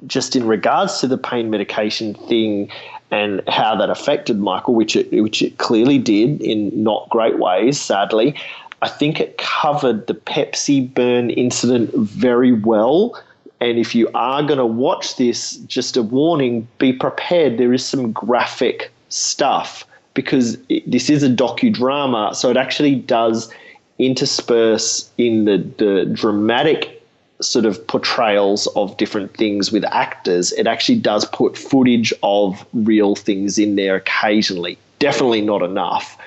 [0.05, 2.69] just in regards to the pain medication thing
[3.11, 7.79] and how that affected Michael, which it which it clearly did in not great ways,
[7.79, 8.35] sadly.
[8.81, 13.19] I think it covered the Pepsi burn incident very well.
[13.59, 17.57] And if you are going to watch this, just a warning: be prepared.
[17.57, 23.51] There is some graphic stuff because it, this is a docudrama, so it actually does
[23.99, 26.96] intersperse in the, the dramatic
[27.39, 33.15] sort of portrayals of different things with actors, it actually does put footage of real
[33.15, 34.77] things in there occasionally.
[34.99, 36.17] Definitely not enough.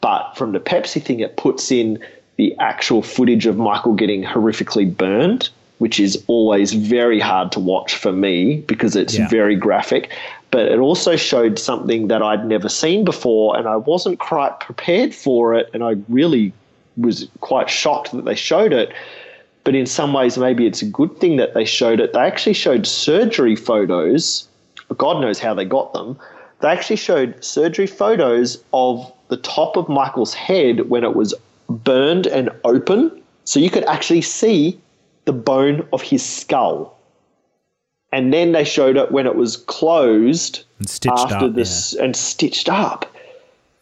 [0.00, 1.98] But from the Pepsi thing, it puts in
[2.36, 7.94] the actual footage of Michael getting horrifically burned, which is always very hard to watch
[7.94, 9.28] for me because it's Yeah.
[9.28, 10.10] very graphic.
[10.50, 15.14] But it also showed something that I'd never seen before, and I wasn't quite prepared
[15.14, 15.68] for it.
[15.74, 16.52] And I really
[16.96, 18.92] was quite shocked that they showed it
[19.64, 22.12] but in some ways maybe it's a good thing that they showed it.
[22.12, 24.46] They actually showed surgery photos.
[24.96, 26.18] God knows how they got them.
[26.60, 31.34] They actually showed surgery photos of the top of Michael's head when it was
[31.68, 33.22] burned and open.
[33.44, 34.78] So you could actually see
[35.24, 36.98] the bone of his skull.
[38.12, 42.14] And then they showed it when it was closed And stitched after up, this and
[42.14, 43.10] stitched up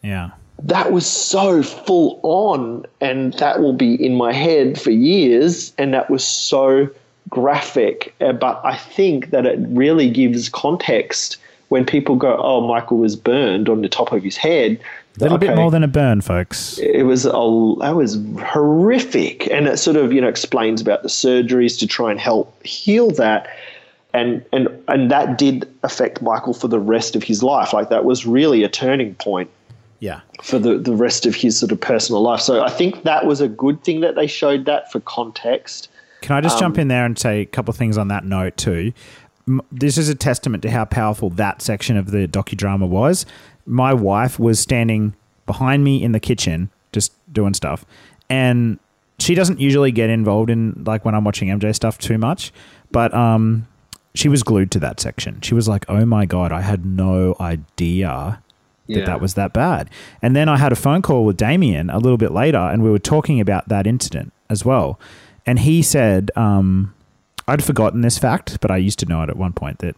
[0.03, 0.31] yeah
[0.63, 5.93] that was so full on and that will be in my head for years and
[5.93, 6.89] that was so
[7.29, 8.13] graphic.
[8.21, 11.37] Uh, but i think that it really gives context
[11.69, 14.79] when people go oh michael was burned on the top of his head.
[15.17, 16.79] A little bit more than a burn folks.
[16.79, 19.45] It was a, that was horrific.
[19.51, 23.11] And it sort of you know explains about the surgeries to try and help heal
[23.11, 23.47] that.
[24.13, 27.73] And and and that did affect michael for the rest of his life.
[27.73, 29.49] Like that was really a turning point
[30.03, 32.41] yeah for the, the rest of his sort of personal life.
[32.41, 35.87] So I think that was a good thing that they showed that for context.
[36.21, 38.25] Can I just Um, jump in there and say a couple of things on that
[38.25, 38.91] note too?
[39.71, 43.25] This is a testament to how powerful that section of the docudrama was.
[43.65, 45.13] My wife was standing
[45.45, 47.85] behind me in the kitchen, just doing stuff,
[48.29, 48.79] and
[49.19, 52.51] she doesn't usually get involved in like when I'm watching MJ stuff too much,
[52.91, 53.67] but um,
[54.15, 55.39] she was glued to that section.
[55.41, 58.42] She was like, "Oh my god, I had no idea."
[58.87, 59.89] That that was that bad.
[60.21, 62.89] And then I had a phone call with Damien a little bit later, and we
[62.89, 64.99] were talking about that incident as well.
[65.45, 66.93] And he said, um,
[67.47, 69.95] I'd forgotten this fact, but I used to know it at one point that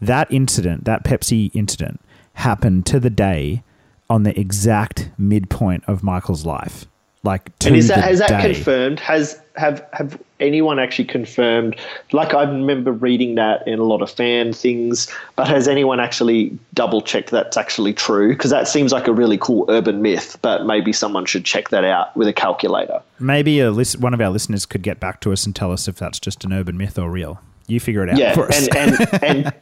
[0.00, 2.00] that incident, that Pepsi incident,
[2.34, 3.62] happened to the day
[4.10, 6.86] on the exact midpoint of Michael's life.
[7.24, 8.54] Like to And is that is that day.
[8.54, 8.98] confirmed?
[9.00, 11.76] Has have have anyone actually confirmed?
[12.10, 16.58] Like I remember reading that in a lot of fan things, but has anyone actually
[16.74, 18.30] double checked that's actually true?
[18.30, 21.84] Because that seems like a really cool urban myth, but maybe someone should check that
[21.84, 23.00] out with a calculator.
[23.20, 25.86] Maybe a list, one of our listeners could get back to us and tell us
[25.86, 27.40] if that's just an urban myth or real.
[27.68, 28.66] You figure it out Yeah, for us.
[28.68, 29.52] and, and and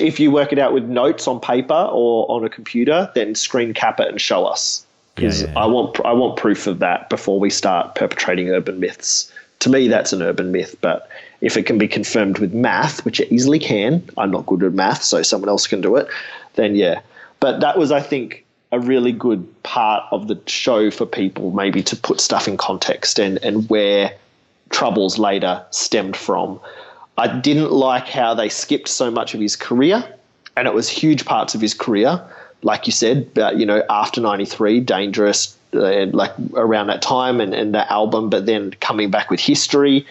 [0.00, 3.72] if you work it out with notes on paper or on a computer, then screen
[3.74, 4.84] cap it and show us.
[5.16, 5.62] Because Yeah, yeah, yeah.
[5.62, 9.32] I want I want proof of that before we start perpetrating urban myths.
[9.60, 10.76] To me, that's an urban myth.
[10.80, 11.08] But
[11.40, 14.74] if it can be confirmed with math, which it easily can, I'm not good at
[14.74, 16.06] math, so someone else can do it.
[16.54, 17.00] Then yeah.
[17.40, 21.82] But that was, I think, a really good part of the show for people, maybe
[21.82, 24.12] to put stuff in context and and where
[24.70, 26.60] troubles later stemmed from.
[27.18, 30.04] I didn't like how they skipped so much of his career,
[30.56, 32.22] and it was huge parts of his career,
[32.66, 37.54] like you said, but you know, after '93, Dangerous, uh, like around that time, and,
[37.54, 40.06] and that album, but then coming back with History.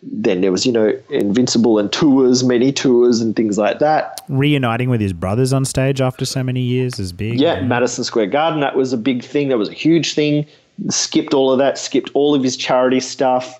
[0.00, 4.20] Then there was, you know, Invincible and tours, many tours and things like that.
[4.28, 7.40] Reuniting with his brothers on stage after so many years is big.
[7.40, 9.48] Yeah, Madison Square Garden, that was a big thing.
[9.48, 10.46] That was a huge thing.
[10.88, 13.58] Skipped all of that, skipped all of his charity stuff.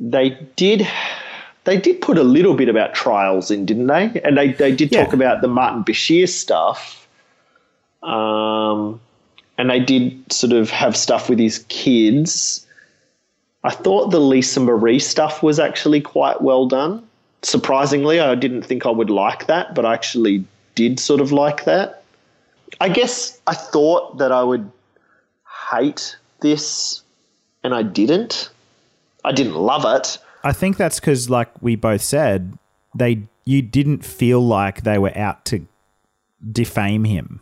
[0.00, 0.88] They did
[1.64, 4.18] they did put a little bit about trials in, didn't they?
[4.24, 7.05] And they, they did talk about the Martin Bashir stuff.
[8.06, 9.00] Um,
[9.58, 12.66] and they did sort of have stuff with his kids.
[13.64, 17.06] I thought the Lisa Marie stuff was actually quite well done.
[17.42, 20.44] Surprisingly, I didn't think I would like that, but I actually
[20.74, 22.04] did sort of like that.
[22.80, 24.70] I guess I thought that I would
[25.70, 27.02] hate this,
[27.64, 28.50] and I didn't.
[29.24, 30.18] I didn't love it.
[30.44, 32.56] I think that's because, like we both said,
[32.94, 35.66] they you didn't feel like they were out to
[36.52, 37.40] defame him.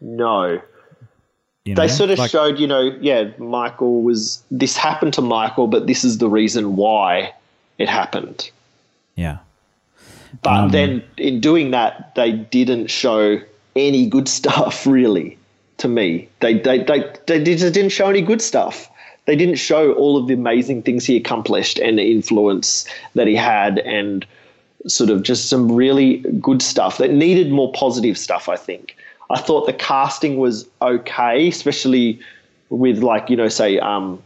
[0.00, 0.60] No.
[1.64, 1.82] You know?
[1.82, 5.86] They sort of Like, showed, you know, yeah, Michael was, this happened to Michael, but
[5.86, 7.32] this is the reason why
[7.78, 8.50] it happened.
[9.16, 9.38] yeah.
[10.42, 13.40] But Um, then in doing that, they didn't show
[13.74, 15.38] any good stuff, really,
[15.78, 16.28] to me.
[16.40, 18.90] They, they, they, they just didn't show any good stuff.
[19.24, 23.34] They didn't show all of the amazing things he accomplished and the influence that he
[23.34, 24.26] had and
[24.86, 28.96] sort of just some really good stuff that needed more positive stuff, I think.
[29.30, 32.20] I thought the casting was okay, especially
[32.70, 34.22] with, like, you know, say, um,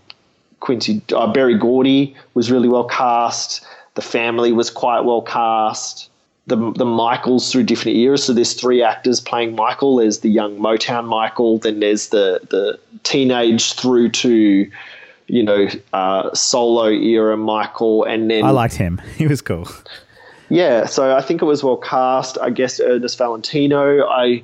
[0.63, 3.67] Quincy uh, Barry Gordy was really well cast.
[3.95, 6.09] The family was quite well cast.
[6.47, 8.25] The the Michaels through different eras.
[8.25, 9.97] So there's three actors playing Michael.
[9.97, 11.59] There's the young Motown Michael.
[11.59, 14.71] Then there's the the teenage through to
[15.27, 19.01] you know uh, solo era Michael, and then I liked him.
[19.17, 19.69] He was cool.
[20.49, 22.39] yeah, so I think it was well cast.
[22.41, 24.07] I guess Ernest Valentino.
[24.09, 24.43] I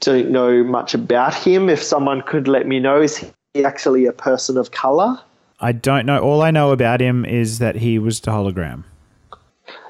[0.00, 1.68] don't know much about him.
[1.68, 3.24] If someone could let me know, is
[3.54, 5.18] he actually a person of color?
[5.60, 6.18] I don't know.
[6.18, 8.84] All I know about him is that he was the hologram.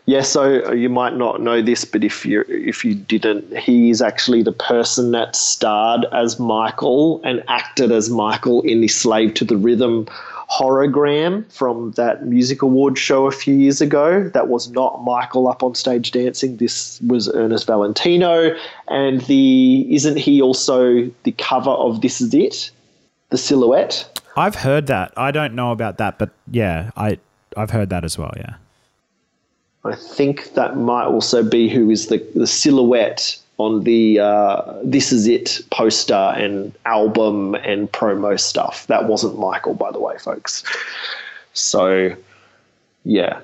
[0.06, 4.02] Yeah, so you might not know this, but if you if you didn't, he is
[4.02, 9.44] actually the person that starred as Michael and acted as Michael in the Slave to
[9.44, 10.08] the Rhythm
[10.50, 14.28] hologram from that music award show a few years ago.
[14.28, 16.56] That was not Michael up on stage dancing.
[16.56, 18.54] This was Ernest Valentino,
[18.88, 22.70] and the isn't he also the cover of This Is It,
[23.30, 24.20] the silhouette?
[24.36, 25.12] I've heard that.
[25.16, 27.18] I don't know about that, but yeah, I
[27.56, 28.32] I've heard that as well.
[28.36, 28.54] Yeah.
[29.84, 35.12] I think that might also be who is the, the silhouette on the uh, This
[35.12, 38.86] Is It poster and album and promo stuff.
[38.86, 40.64] That wasn't Michael, by the way, folks.
[41.52, 42.14] So,
[43.04, 43.40] yeah.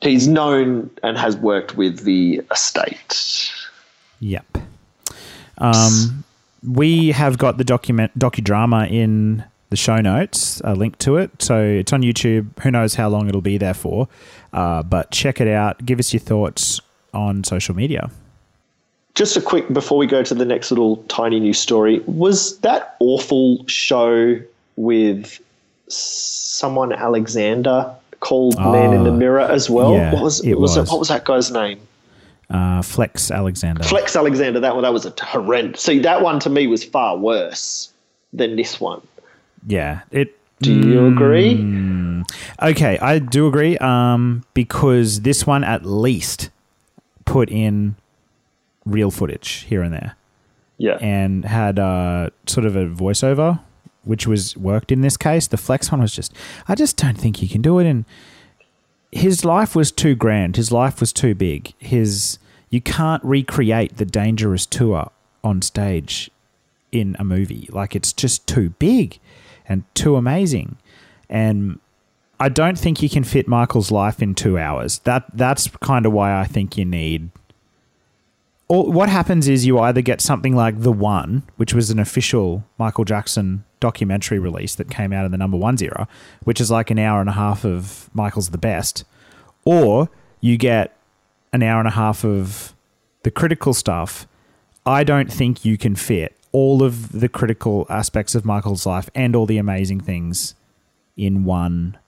[0.00, 3.52] He's known and has worked with the estate.
[4.20, 4.58] Yep.
[5.58, 6.24] Um,
[6.66, 11.30] we have got the document docudrama in the show notes, a link to it.
[11.40, 12.58] So it's on YouTube.
[12.60, 14.08] Who knows how long it'll be there for?
[14.52, 15.84] Uh, but check it out.
[15.84, 16.80] Give us your thoughts
[17.14, 18.10] on social media.
[19.14, 22.00] Just a quick before we go to the next little tiny news story.
[22.06, 24.40] Was that awful show
[24.76, 25.40] with
[25.88, 29.92] someone Alexander called Man in the Mirror as well?
[29.92, 30.90] yeah, what was, it was, was.
[30.90, 31.80] what was that guy's name?
[32.48, 33.82] Uh, Flex Alexander.
[33.82, 35.82] Flex Alexander, that one that was a horrendous.
[35.82, 37.92] See, that one to me was far worse
[38.32, 39.00] than this one.
[39.66, 40.02] Yeah.
[40.10, 40.36] It.
[40.60, 41.54] Do you agree?
[42.62, 43.76] Okay, I do agree.
[43.78, 46.50] Um, because this one at least
[47.24, 47.96] put in
[48.84, 50.16] real footage here and there.
[50.78, 50.98] Yeah.
[51.00, 53.60] and had uh, sort of a voiceover,
[54.02, 55.46] which was worked in this case.
[55.46, 56.34] The Flex one was just,
[56.66, 57.86] I just don't think he can do it.
[57.86, 58.04] And
[59.12, 60.56] his life was too grand.
[60.56, 61.74] His life was too big.
[61.78, 62.38] His
[62.70, 65.10] you can't recreate the Dangerous tour
[65.44, 66.30] on stage
[66.90, 67.68] in a movie.
[67.70, 69.18] Like it's just too big
[69.68, 70.76] and too amazing.
[71.28, 71.78] And
[72.40, 75.00] I don't think you can fit Michael's life in two hours.
[75.00, 77.30] That that's kind of why I think you need.
[78.72, 82.64] Or what happens is you either get something like The One, which was an official
[82.78, 86.08] Michael Jackson documentary release that came out in the number ones era,
[86.44, 89.04] which is like an hour and a half of Michael's the best,
[89.66, 90.08] or
[90.40, 90.96] you get
[91.52, 92.72] an hour and a half of
[93.24, 94.26] the critical stuff.
[94.86, 99.36] I don't think you can fit all of the critical aspects of Michael's life and
[99.36, 100.54] all the amazing things
[101.14, 101.98] in one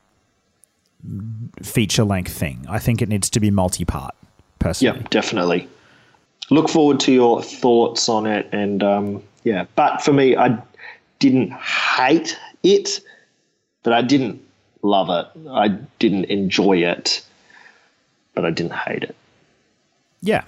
[1.62, 2.64] feature length thing.
[2.70, 4.14] I think it needs to be multi part,
[4.60, 4.98] personally.
[4.98, 5.68] Yeah, definitely.
[6.50, 9.64] Look forward to your thoughts on it, and um, yeah.
[9.74, 10.60] But for me, I
[11.18, 13.00] didn't hate it,
[13.82, 14.42] but I didn't
[14.82, 15.48] love it.
[15.50, 15.68] I
[15.98, 17.24] didn't enjoy it,
[18.34, 19.16] but I didn't hate it.
[20.20, 20.44] Yeah.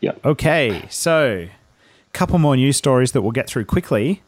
[0.00, 0.12] Yeah.
[0.24, 4.22] Okay, so a couple more news stories that we'll get through quickly.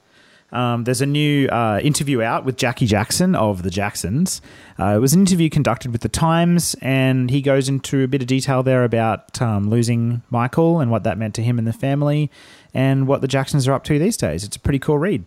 [0.54, 4.40] Um, there's a new uh, interview out with Jackie Jackson of the Jacksons.
[4.78, 8.22] Uh, it was an interview conducted with the Times, and he goes into a bit
[8.22, 11.72] of detail there about um, losing Michael and what that meant to him and the
[11.72, 12.30] family,
[12.72, 14.44] and what the Jacksons are up to these days.
[14.44, 15.24] It's a pretty cool read.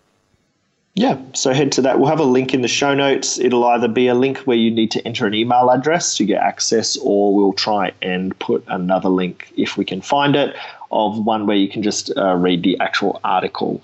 [0.95, 1.99] Yeah, so head to that.
[1.99, 3.37] We'll have a link in the show notes.
[3.37, 6.41] It'll either be a link where you need to enter an email address to get
[6.41, 10.55] access, or we'll try and put another link if we can find it
[10.91, 13.79] of one where you can just uh, read the actual article.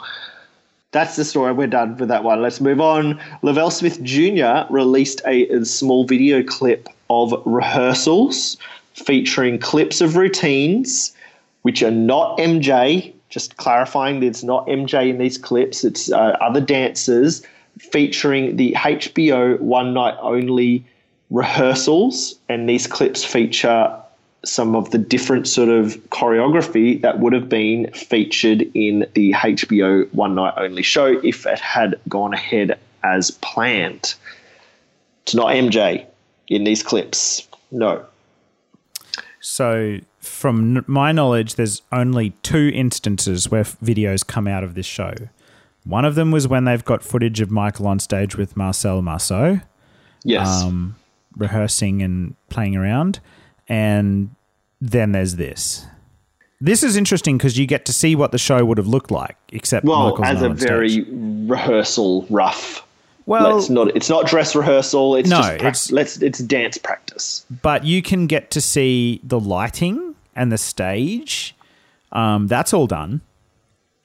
[0.94, 1.52] That's the story.
[1.54, 2.42] We're done with that one.
[2.42, 3.20] Let's move on.
[3.42, 4.62] Lavelle Smith Jr.
[4.70, 8.58] released a, a small video clip of rehearsals
[8.94, 11.14] featuring clips of routines
[11.64, 13.12] which are not MJ.
[13.30, 17.42] Just clarifying that it's not MJ in these clips, it's uh, other dancers
[17.80, 20.86] featuring the HBO One Night Only
[21.32, 22.36] rehearsals.
[22.48, 24.00] And these clips feature
[24.46, 30.12] some of the different sort of choreography that would have been featured in the HBO
[30.14, 34.16] One Night Only show if it had gone ahead as planned.
[35.24, 36.06] It's not MJ
[36.50, 37.48] in these clips.
[37.72, 38.06] No.
[39.40, 45.14] So, from my knowledge, there's only two instances where videos come out of this show.
[45.86, 49.60] One of them was when they've got footage of Michael on stage with Marcel Marceau,
[50.24, 50.48] Yes.
[50.64, 50.96] um,
[51.36, 53.20] rehearsing and playing around.
[53.68, 54.30] And
[54.82, 55.86] then there's this.
[56.62, 59.36] This is interesting because you get to see what the show would have looked like,
[59.52, 60.68] except well, Michael's as a on stage.
[60.70, 61.02] very
[61.46, 62.86] rehearsal rough.
[63.26, 63.56] well.
[63.56, 63.94] let's not.
[63.96, 65.16] It's not dress rehearsal.
[65.16, 66.22] It's No, just prac- it's- let's.
[66.22, 67.46] It's dance practice.
[67.62, 71.54] but you can get to see the lighting and the stage.
[72.14, 73.22] Um, that's all done.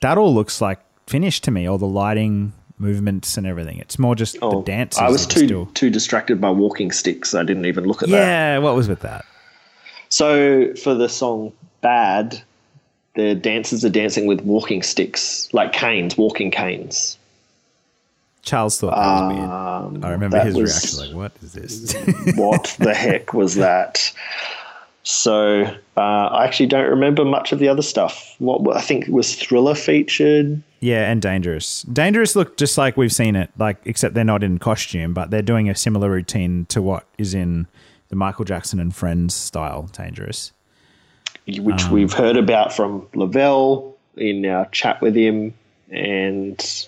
[0.01, 1.67] That all looks like finished to me.
[1.69, 3.79] All the lighting, movements, and everything.
[3.79, 5.01] It's more just the dances.
[5.01, 7.35] Oh, I was too still- too distracted by walking sticks.
[7.37, 8.17] I didn't even look at that.
[8.17, 9.25] Yeah, what was with that?
[10.09, 12.41] So for the song "Bad,"
[13.15, 17.17] the dancers are dancing with walking sticks, like canes, walking canes.
[18.43, 20.05] Charles thought that was weird.
[20.05, 21.95] I remember Um, his was- reaction, like, "What is this?"
[22.37, 24.11] what the heck was that?
[25.03, 25.63] So
[25.97, 28.35] uh, I actually don't remember much of the other stuff.
[28.39, 30.63] What I think was Thriller featured.
[30.81, 31.83] yeah, and dangerous.
[31.83, 35.43] Dangerous looked just like we've seen it, like except they're not in costume, but they're
[35.43, 37.67] doing a similar routine to what is in
[38.09, 39.89] the Michael Jackson and Friends style.
[39.93, 40.53] Dangerous.
[41.47, 45.55] which Um, we've heard about from Lavelle in our chat with him,
[45.91, 46.87] and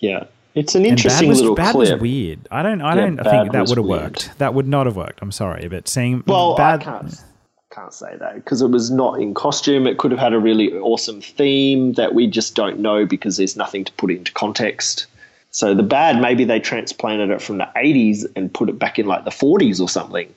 [0.00, 0.24] yeah,
[0.54, 1.92] it's an interesting bad was, little bad clip.
[1.92, 2.46] was weird.
[2.50, 2.80] I don't.
[2.80, 4.38] I Yeah, don't think that would have worked.
[4.38, 5.20] That would not have worked.
[5.22, 6.80] I'm sorry, but seeing Well, bad.
[6.80, 7.24] I can't
[7.70, 9.86] can't say that because it was not in costume.
[9.86, 13.54] It could have had a really awesome theme that we just don't know because there's
[13.56, 15.06] nothing to put into context.
[15.50, 19.06] So the bad, maybe they transplanted it from the 80s and put it back in
[19.06, 20.32] like the 40s or something,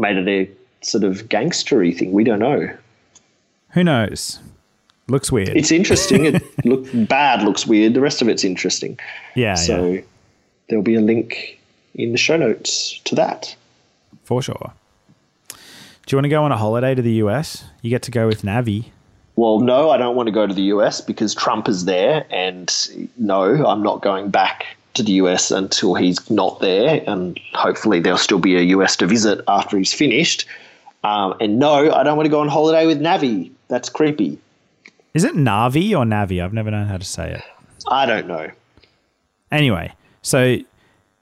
[0.00, 0.50] made it a
[0.84, 2.12] sort of gangstery thing.
[2.12, 2.74] We don't know.
[3.70, 4.40] Who knows?
[5.06, 5.50] Looks weird.
[5.56, 6.24] It's interesting.
[6.24, 7.94] it look bad looks weird.
[7.94, 8.98] The rest of it's interesting.
[9.34, 10.00] yeah, So yeah,
[10.68, 11.60] there'll be a link
[11.94, 13.54] in the show notes to that.
[14.24, 14.72] for sure.
[15.48, 17.64] Do you want to go on a holiday to the US?
[17.82, 18.86] You get to go with Navi.
[19.36, 22.72] Well, no, I don't want to go to the US because Trump is there, and
[23.16, 28.18] no, I'm not going back to the US until he's not there, and hopefully there'll
[28.18, 30.46] still be a US to visit after he's finished.
[31.04, 33.50] Um, and no, I don't want to go on holiday with Navi.
[33.68, 34.38] That's creepy.
[35.14, 36.42] Is it Navi or Navi?
[36.42, 37.42] I've never known how to say it.
[37.88, 38.50] I don't know.
[39.50, 39.92] Anyway,
[40.22, 40.58] so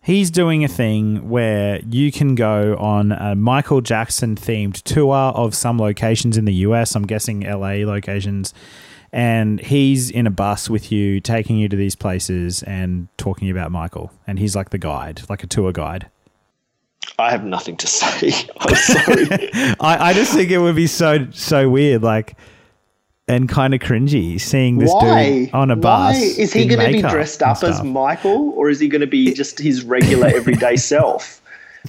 [0.02, 5.54] he's doing a thing where you can go on a Michael Jackson themed tour of
[5.54, 6.94] some locations in the US.
[6.94, 8.52] I'm guessing LA locations.
[9.12, 13.72] And he's in a bus with you, taking you to these places and talking about
[13.72, 14.12] Michael.
[14.26, 16.08] And he's like the guide, like a tour guide.
[17.18, 18.32] I have nothing to say.
[18.60, 19.52] I'm sorry.
[19.80, 22.02] I, I just think it would be so so weird.
[22.02, 22.36] Like
[23.28, 26.14] and kind of cringy seeing this Why dude on a bus.
[26.14, 27.82] Why is he going to be dressed up as.
[27.82, 31.40] Michael, or is he going to be just his regular everyday self?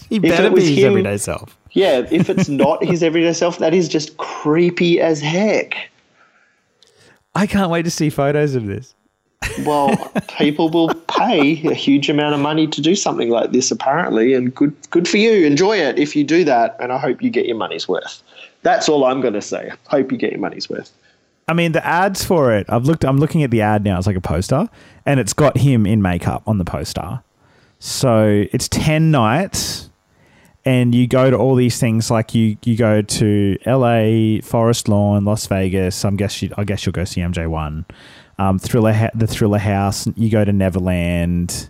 [0.09, 1.57] He if better it was be his him- everyday self.
[1.71, 5.89] Yeah, if it's not his everyday self, that is just creepy as heck.
[7.35, 8.95] I can't wait to see photos of this.
[9.65, 9.95] Well,
[10.37, 14.53] people will pay a huge amount of money to do something like this, apparently, and
[14.53, 15.45] good good for you.
[15.45, 18.21] Enjoy it if you do that, and I hope you get your money's worth.
[18.61, 19.71] That's all I'm going to say.
[19.87, 20.91] Hope you get your money's worth.
[21.47, 22.67] I mean, the ads for it.
[22.69, 23.05] I've looked.
[23.05, 23.97] I'm looking at the ad now.
[23.97, 24.69] It's like a poster,
[25.05, 27.21] and it's got him in makeup on the poster.
[27.79, 29.78] So it's ten nights,
[30.65, 32.11] and you go to all these things.
[32.11, 36.03] Like you, you go to L.A., Forest Lawn, Las Vegas.
[36.05, 37.85] I'm guess you, I guess you'll go see MJ One,
[38.37, 40.07] um, Thriller, the Thriller House.
[40.15, 41.69] You go to Neverland.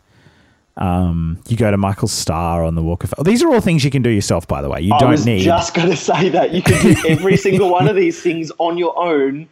[0.78, 3.14] Um, you go to Michael Starr on the Walk of.
[3.26, 4.80] These are all things you can do yourself, by the way.
[4.82, 5.42] You I don't was need.
[5.44, 8.78] just going to say that you can do every single one of these things on
[8.78, 9.50] your own.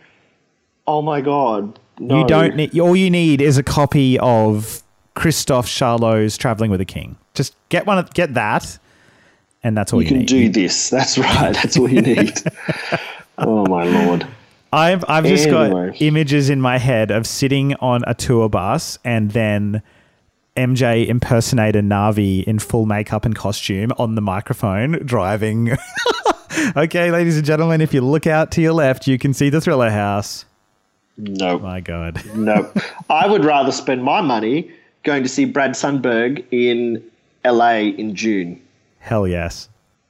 [0.88, 1.80] Oh my god!
[1.99, 2.22] No.
[2.22, 2.80] You don't need.
[2.80, 4.81] All you need is a copy of
[5.15, 7.97] Christophe Charlot's "Traveling with a King." Just get one.
[7.97, 8.80] of- Get that,
[9.63, 10.27] and that's all You you, can need.
[10.27, 10.89] do this.
[10.91, 11.53] That's right.
[11.53, 12.34] That's all you need.
[13.38, 14.27] oh my lord!
[14.71, 15.89] I've I've just Anyway.
[15.91, 19.81] got images in my head of sitting on a tour bus and then
[20.55, 25.77] MJ impersonator Navi in full makeup and costume on the microphone driving.
[26.77, 29.61] okay, ladies and gentlemen, if you look out to your left, you can see the
[29.61, 30.45] Thriller House.
[31.17, 32.21] No, My God.
[32.35, 32.71] no.
[33.09, 34.71] I would rather spend my money
[35.03, 37.03] going to see Brad Sundberg in
[37.45, 38.61] LA in June.
[39.07, 39.69] Hell yes.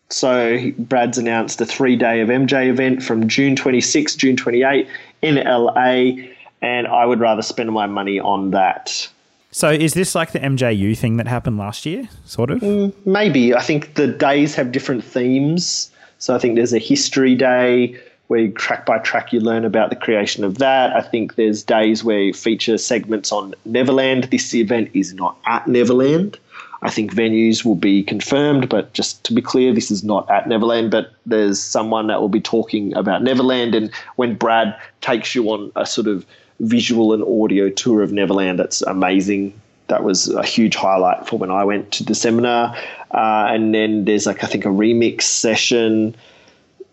[0.10, 4.88] So Brad's announced a three-day of MJ event from June 26, June 28
[5.22, 6.30] in LA,
[6.62, 9.08] and I would rather spend my money on that.
[9.52, 12.10] So is this like the MJU thing that happened last year?
[12.26, 12.62] Sort of.
[12.62, 15.92] Mm, maybe I think the days have different themes.
[16.18, 19.90] So I think there's a history day where you track by track you learn about
[19.90, 20.96] the creation of that.
[20.96, 24.26] I think there's days where you feature segments on Neverland.
[24.26, 26.38] This event is not at Neverland.
[26.82, 30.48] I think venues will be confirmed, but just to be clear, this is not at
[30.48, 30.92] Neverland.
[30.92, 35.72] But there's someone that will be talking about Neverland, and when Brad takes you on
[35.76, 36.26] a sort of
[36.60, 39.54] visual and audio tour of Neverland, that's amazing
[39.88, 42.76] that was a huge highlight for when I went to the seminar.
[43.12, 46.16] Uh, and then there's like I think a remix session.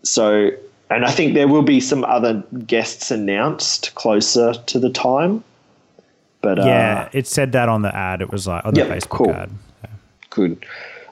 [0.03, 0.51] So,
[0.89, 5.43] and I think there will be some other guests announced closer to the time.
[6.41, 8.21] But Yeah, uh, it said that on the ad.
[8.21, 9.31] It was like on the Yeah, Facebook cool.
[9.31, 9.51] ad.
[10.35, 10.65] Good.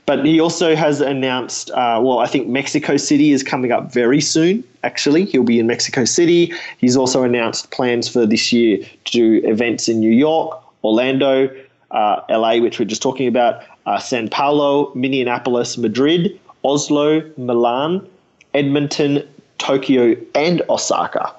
[0.05, 4.19] But he also has announced, uh, well, I think Mexico City is coming up very
[4.19, 5.23] soon, actually.
[5.25, 6.51] He'll be in Mexico City.
[6.77, 11.49] He's also announced plans for this year to do events in New York, Orlando,
[11.91, 18.05] uh, LA, which we're just talking about, uh, San Paulo, Minneapolis, Madrid, Oslo, Milan,
[18.53, 19.23] Edmonton,
[19.57, 21.33] Tokyo, and Osaka.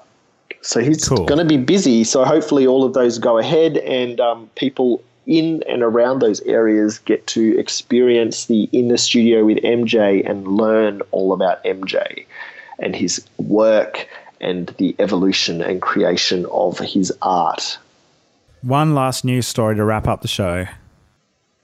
[0.61, 1.25] So he's Cool.
[1.25, 2.03] going to be busy.
[2.03, 6.99] So hopefully all of those go ahead and um, people in and around those areas
[6.99, 12.25] get to experience the inner studio with MJ and learn all about MJ
[12.79, 14.07] and his work
[14.41, 17.77] and the evolution and creation of his art.
[18.61, 20.65] One last news story to wrap up the show.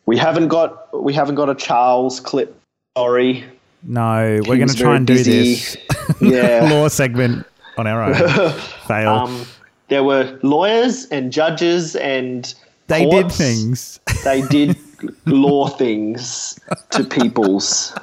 [0.06, 2.56] We haven't got we haven't got a Charles clip.
[2.98, 3.44] Sorry,
[3.84, 5.54] No, we're going to try and do busy.
[5.56, 5.78] this
[6.22, 6.68] Yeah.
[6.72, 7.46] law segment
[7.78, 8.14] on our own.
[8.88, 9.10] Fail.
[9.10, 9.46] um,
[9.88, 12.54] there were lawyers and judges and
[12.92, 14.00] they did things.
[14.24, 14.78] they did
[15.26, 16.60] law things
[16.92, 17.96] to peoples.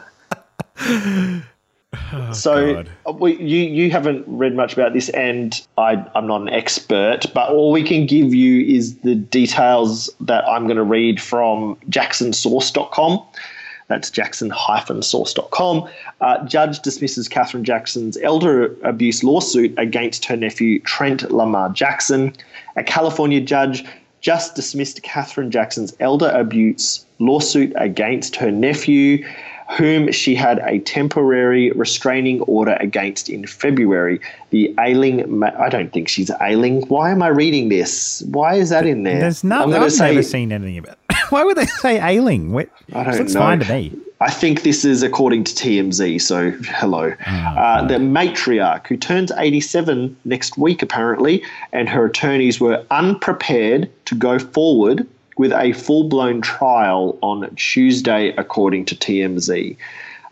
[2.33, 6.49] so uh, we, you you haven't read much about this, and I I'm not an
[6.49, 11.21] expert, but all we can give you is the details that I'm going to read
[11.21, 13.23] from JacksonSource.com.
[13.89, 15.89] That's jackson-source.com.
[16.21, 22.35] Uh, judge dismisses Catherine Jackson's elder abuse lawsuit against her nephew Trent Lamar Jackson.
[22.77, 23.85] A California judge
[24.21, 29.25] just dismissed Catherine Jackson's elder abuse lawsuit against her nephew,
[29.77, 34.21] whom she had a temporary restraining order against in February.
[34.51, 36.83] The ailing, ma- I don't think she's ailing.
[36.89, 38.23] Why am I reading this?
[38.31, 39.21] Why is that in there?
[39.21, 39.75] There's I'm nothing.
[39.75, 40.97] I've say- never seen anything about.
[41.31, 42.53] Why would they say ailing?
[42.53, 43.41] What, I don't looks know.
[43.41, 43.93] fine to me.
[44.21, 47.13] I think this is according to TMZ, so hello.
[47.27, 51.43] uh, the matriarch, who turns 87 next week apparently,
[51.73, 58.35] and her attorneys were unprepared to go forward with a full blown trial on Tuesday,
[58.37, 59.77] according to TMZ.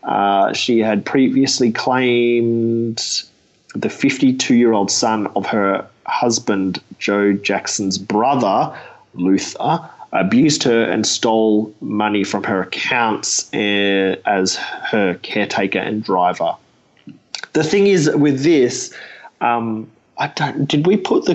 [0.03, 3.23] Uh, she had previously claimed
[3.75, 8.77] the 52 year old son of her husband, Joe Jackson's brother,
[9.15, 16.55] Luther, abused her and stole money from her accounts uh, as her caretaker and driver.
[17.53, 18.95] The thing is with this,
[19.41, 20.67] um, I don't.
[20.67, 21.35] Did we put the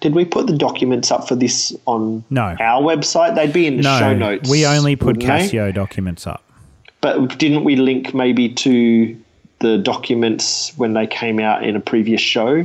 [0.00, 2.56] Did we put the documents up for this on No.
[2.60, 3.34] our website?
[3.34, 4.48] They'd be in the No, show notes.
[4.48, 5.72] we only put wouldn't they?
[5.72, 6.42] Documents up.
[7.00, 9.16] But didn't we link maybe to
[9.60, 12.64] the documents when they came out in a previous show?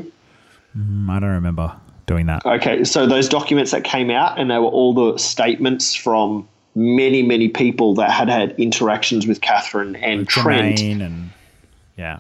[0.78, 1.74] Mm, I don't remember
[2.06, 2.46] doing that.
[2.46, 7.22] Okay, so those documents that came out, and they were all the statements from many,
[7.24, 10.80] many people that had had interactions with Catherine and Trent.
[10.80, 11.30] Jermaine and
[11.98, 12.18] yeah,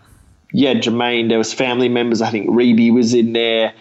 [0.52, 1.30] Yeah, Jermaine.
[1.30, 2.22] There was family members.
[2.22, 3.74] I think Reby was in there.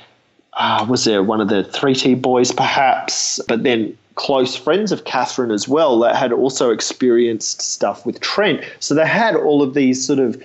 [0.54, 3.40] Uh, was there one of the three T boys, perhaps?
[3.48, 8.62] But then close friends of Catherine as well that had also experienced stuff with Trent.
[8.80, 10.42] So they had all of these sort of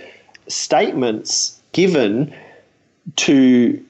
[0.48, 2.34] statements given
[3.18, 3.84] to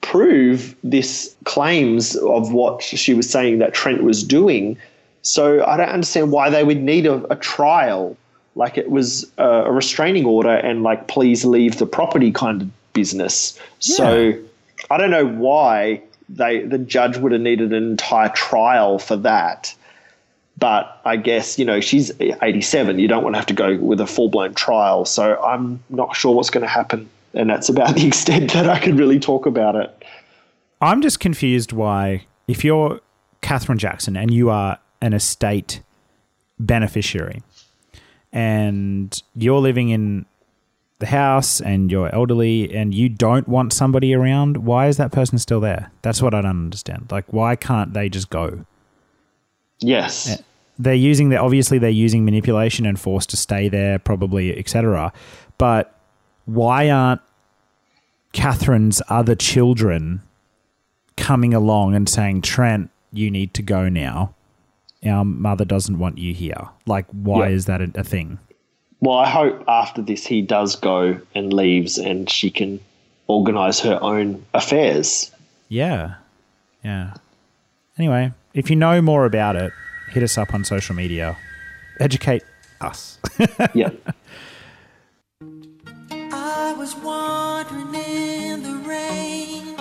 [0.00, 4.76] prove this claims of what she was saying that Trent was doing.
[5.22, 8.16] So I don't understand why they would need a, a trial.
[8.54, 12.92] Like it was a, a restraining order and like please leave the property kind of
[12.92, 13.58] business.
[13.80, 14.34] So
[14.90, 19.74] I don't know why they the judge would have needed an entire trial for that.
[20.58, 22.98] But I guess, you know, she's 87.
[22.98, 25.04] You don't want to have to go with a full blown trial.
[25.04, 27.08] So I'm not sure what's going to happen.
[27.38, 30.04] And that's about the extent that I can really talk about it.
[30.82, 33.00] I'm just confused why if you're
[33.40, 35.80] Catherine Jackson and you are an estate
[36.58, 37.42] beneficiary
[38.32, 40.26] and you're living in
[40.98, 45.38] the house and you're elderly and you don't want somebody around, why is that person
[45.38, 45.90] still there?
[46.02, 47.06] That's what I don't understand.
[47.10, 48.64] Like why can't they just go?
[49.78, 50.28] Yes.
[50.28, 50.36] Eh,
[50.80, 51.40] they're using that.
[51.40, 55.12] obviously they're using manipulation and force to stay there probably etc
[55.58, 55.98] but
[56.44, 57.20] why aren't
[58.32, 60.20] catherine's other children
[61.16, 64.34] coming along and saying trent you need to go now.
[65.06, 66.68] Our mother doesn't want you here.
[66.86, 67.54] Like why Yeah.
[67.54, 68.38] is that a, a thing?
[69.00, 72.80] Well, I hope after this he does go and leaves and she can
[73.28, 75.30] organize her own affairs.
[75.68, 76.14] yeah.
[76.84, 77.14] Yeah.
[77.98, 79.72] Anyway if you know more about it
[80.10, 81.36] hit us up on social media.
[82.00, 82.42] Educate
[82.80, 83.18] us.
[83.74, 83.90] Yeah.
[86.68, 89.74] I was wandering in the rain,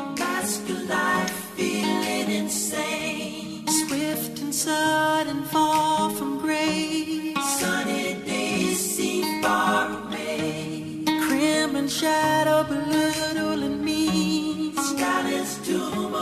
[0.69, 3.67] your life, feeling insane.
[3.67, 7.35] Swift and sudden fall from grace.
[7.59, 11.03] Sunny days seem far away.
[11.27, 14.71] Crim and shadow belittling me.
[14.75, 16.15] Stalin's doom,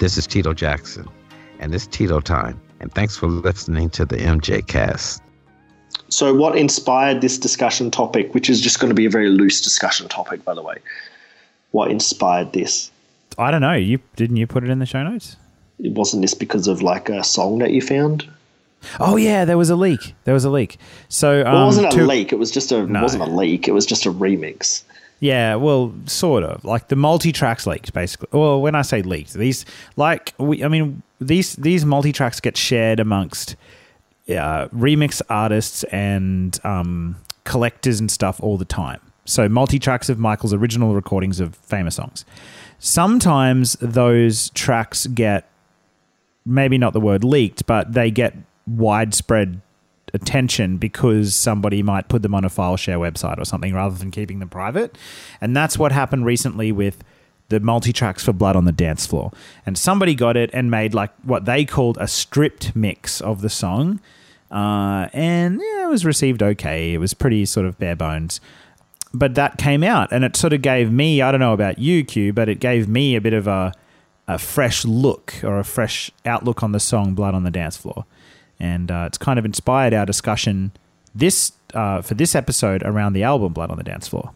[0.00, 1.06] This is Tito Jackson,
[1.58, 2.58] and it's Tito time.
[2.80, 5.22] And thanks for listening to the MJ Cast.
[6.08, 9.60] So, what inspired this discussion topic, which is just going to be a very loose
[9.60, 10.76] discussion topic, by the way?
[11.72, 12.90] What inspired this?
[13.38, 13.74] I don't know.
[13.74, 15.36] You didn't you put it in the show notes?
[15.78, 18.26] It wasn't this because of like a song that you found?
[18.98, 20.14] Oh yeah, there was a leak.
[20.24, 20.78] There was a leak.
[21.10, 22.32] So um, Well, it wasn't a to- leak.
[22.32, 22.86] It was just a.
[22.86, 23.00] No.
[23.00, 23.68] It wasn't a leak.
[23.68, 24.82] It was just a remix.
[25.20, 26.64] Yeah, well, sort of.
[26.64, 28.28] Like the multi tracks leaked, basically.
[28.32, 29.66] Well, when I say leaked, these
[29.96, 33.54] like we, I mean these these multi tracks get shared amongst
[34.28, 39.00] uh, remix artists and um, collectors and stuff all the time.
[39.26, 42.24] So multi tracks of Michael's original recordings of famous songs.
[42.78, 45.48] Sometimes those tracks get
[46.46, 48.34] maybe not the word leaked, but they get
[48.66, 49.60] widespread
[50.14, 54.10] attention because somebody might put them on a file share website or something rather than
[54.10, 54.96] keeping them private.
[55.40, 57.02] And that's what happened recently with
[57.48, 59.32] the multi tracks for Blood on the Dance Floor.
[59.66, 63.50] And somebody got it and made like what they called a stripped mix of the
[63.50, 64.00] song.
[64.50, 66.94] Uh, and yeah, it was received okay.
[66.94, 68.40] It was pretty sort of bare bones.
[69.12, 72.04] But that came out and it sort of gave me, I don't know about you,
[72.04, 73.72] Q, but it gave me a bit of a,
[74.28, 78.04] a fresh look or a fresh outlook on the song Blood on the Dance Floor.
[78.60, 80.72] And uh, it's kind of inspired our discussion
[81.14, 84.32] this uh, for this episode around the album Blood on the Dance Floor.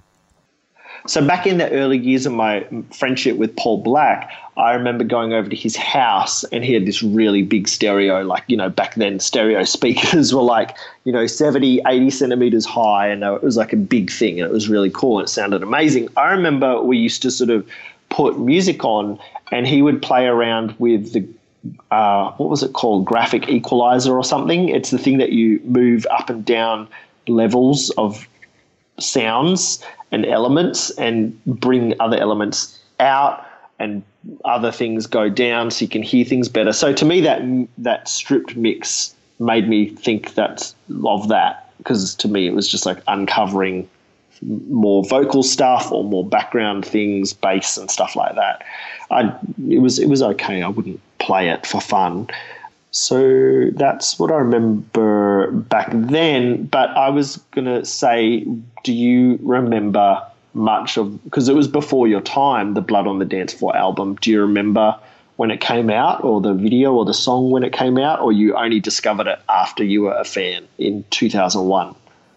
[1.06, 5.34] So back in the early years of my friendship with Paul Black, I remember going
[5.34, 8.94] over to his house and he had this really big stereo, like, you know, back
[8.94, 10.74] then stereo speakers were like,
[11.04, 14.52] you know, 70, 80 centimeters high and it was like a big thing and it
[14.52, 16.08] was really cool and it sounded amazing.
[16.16, 17.68] I remember we used to sort of
[18.08, 19.18] put music on
[19.52, 21.26] and he would play around with the
[21.90, 23.04] uh, what was it called?
[23.04, 24.68] Graphic equalizer or something.
[24.68, 26.88] It's the thing that you move up and down
[27.26, 28.28] levels of
[28.98, 29.82] sounds
[30.12, 33.44] and elements and bring other elements out
[33.78, 34.02] and
[34.44, 36.72] other things go down so you can hear things better.
[36.72, 37.42] So to me that
[37.78, 40.72] that stripped mix made me think that
[41.04, 43.88] of that because to me it was just like uncovering
[44.44, 48.62] more vocal stuff or more background things, bass and stuff like that.
[49.10, 49.34] I
[49.68, 50.62] it was it was okay.
[50.62, 52.28] I wouldn't play it for fun.
[52.90, 56.66] So that's what I remember back then.
[56.66, 58.46] But I was gonna say,
[58.84, 60.22] do you remember
[60.54, 64.16] much of because it was before your time, the Blood on the Dance Floor album?
[64.16, 64.96] Do you remember
[65.36, 68.30] when it came out, or the video, or the song when it came out, or
[68.30, 71.94] you only discovered it after you were a fan in two thousand one?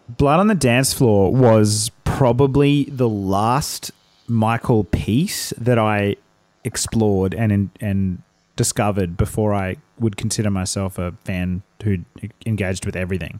[0.09, 3.91] Blood on the Dance Floor was probably the last
[4.27, 6.15] Michael piece that I
[6.63, 8.23] explored and and
[8.55, 11.99] discovered before I would consider myself a fan who
[12.43, 13.39] engaged with everything.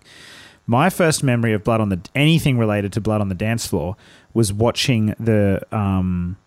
[0.68, 3.96] My first memory of Blood on the anything related to Blood on the Dance Floor
[4.36, 6.38] was watching the um,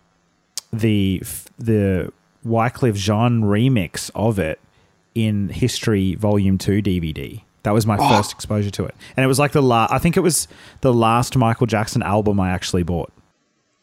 [0.71, 1.21] the
[1.59, 2.13] the
[2.45, 4.61] Wycliffe Jean remix of it
[5.13, 7.41] in History Volume Two DVD.
[7.63, 8.09] That was my Oh.
[8.09, 9.91] first exposure to it, and it was like the last.
[9.93, 10.47] I think it was
[10.81, 13.11] the last Michael Jackson album I actually bought.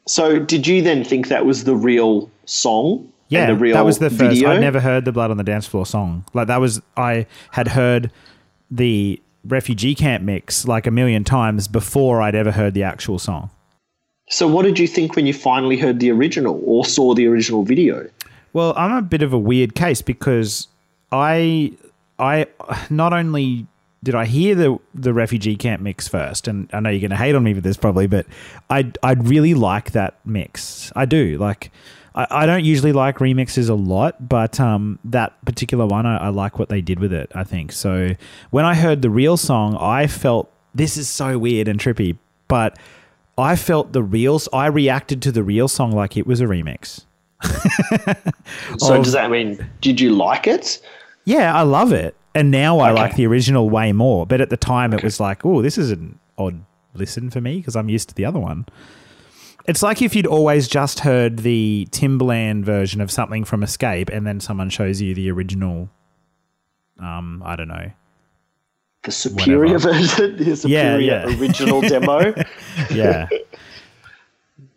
[0.07, 3.07] So did you then think that was the real song?
[3.29, 4.21] Yeah, and the real that was the first.
[4.31, 4.51] video?
[4.51, 6.25] I'd never heard the Blood on the Dance Floor song.
[6.35, 8.11] Like that was I had heard
[8.71, 13.51] the refugee camp mix like a million times before I'd ever heard the actual song.
[14.31, 17.63] So what did you think when you finally heard the original or saw the original
[17.65, 18.09] video?
[18.53, 20.69] Well, I'm a bit of a weird case because
[21.13, 21.73] I
[22.19, 22.47] I
[22.91, 23.67] not only
[24.03, 27.17] did I hear the the refugee camp mix first, and I know you're going to
[27.17, 28.27] hate on me for this probably, but
[28.71, 30.93] I I really like that mix.
[30.97, 31.71] I do like.
[32.15, 36.29] I, I don't usually like remixes a lot, but um, that particular one, I, I
[36.31, 37.31] like what they did with it.
[37.35, 38.15] I think so.
[38.51, 42.17] When I heard the real song, I felt this is so weird and trippy,
[42.49, 42.79] but
[43.37, 44.41] I felt the real.
[44.53, 47.05] I reacted to the real song like it was a remix.
[48.79, 50.81] So Of- does that mean did you like it?
[51.29, 52.17] Yeah, I love it.
[52.35, 53.01] And now I Okay.
[53.01, 54.27] like the original way more.
[54.27, 56.65] But at the time, it was like, oh, this is an odd
[56.95, 58.67] listen for me because I'm used to the other one.
[59.67, 64.27] It's like if you'd always just heard the Timberland version of something from Escape, and
[64.27, 65.91] then someone shows you the original.
[66.99, 67.91] Um, I don't know.
[69.03, 69.93] The superior Whatever.
[69.93, 71.39] version, the superior yeah.
[71.39, 72.35] original demo.
[72.91, 73.29] Yeah,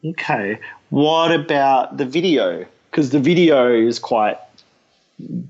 [0.05, 0.59] Okay.
[0.89, 2.65] What about the video?
[2.89, 4.37] Because the video is quite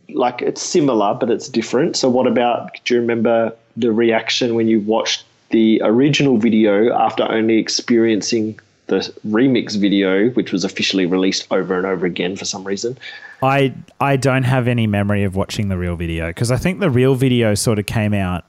[0.09, 1.95] like it's similar, but it's different.
[1.95, 2.71] So, what about?
[2.85, 8.99] Do you remember the reaction when you watched the original video after only experiencing the
[9.27, 12.97] remix video, which was officially released over and over again for some reason?
[13.41, 16.89] I I don't have any memory of watching the real video because I think the
[16.89, 18.45] real video sort of came out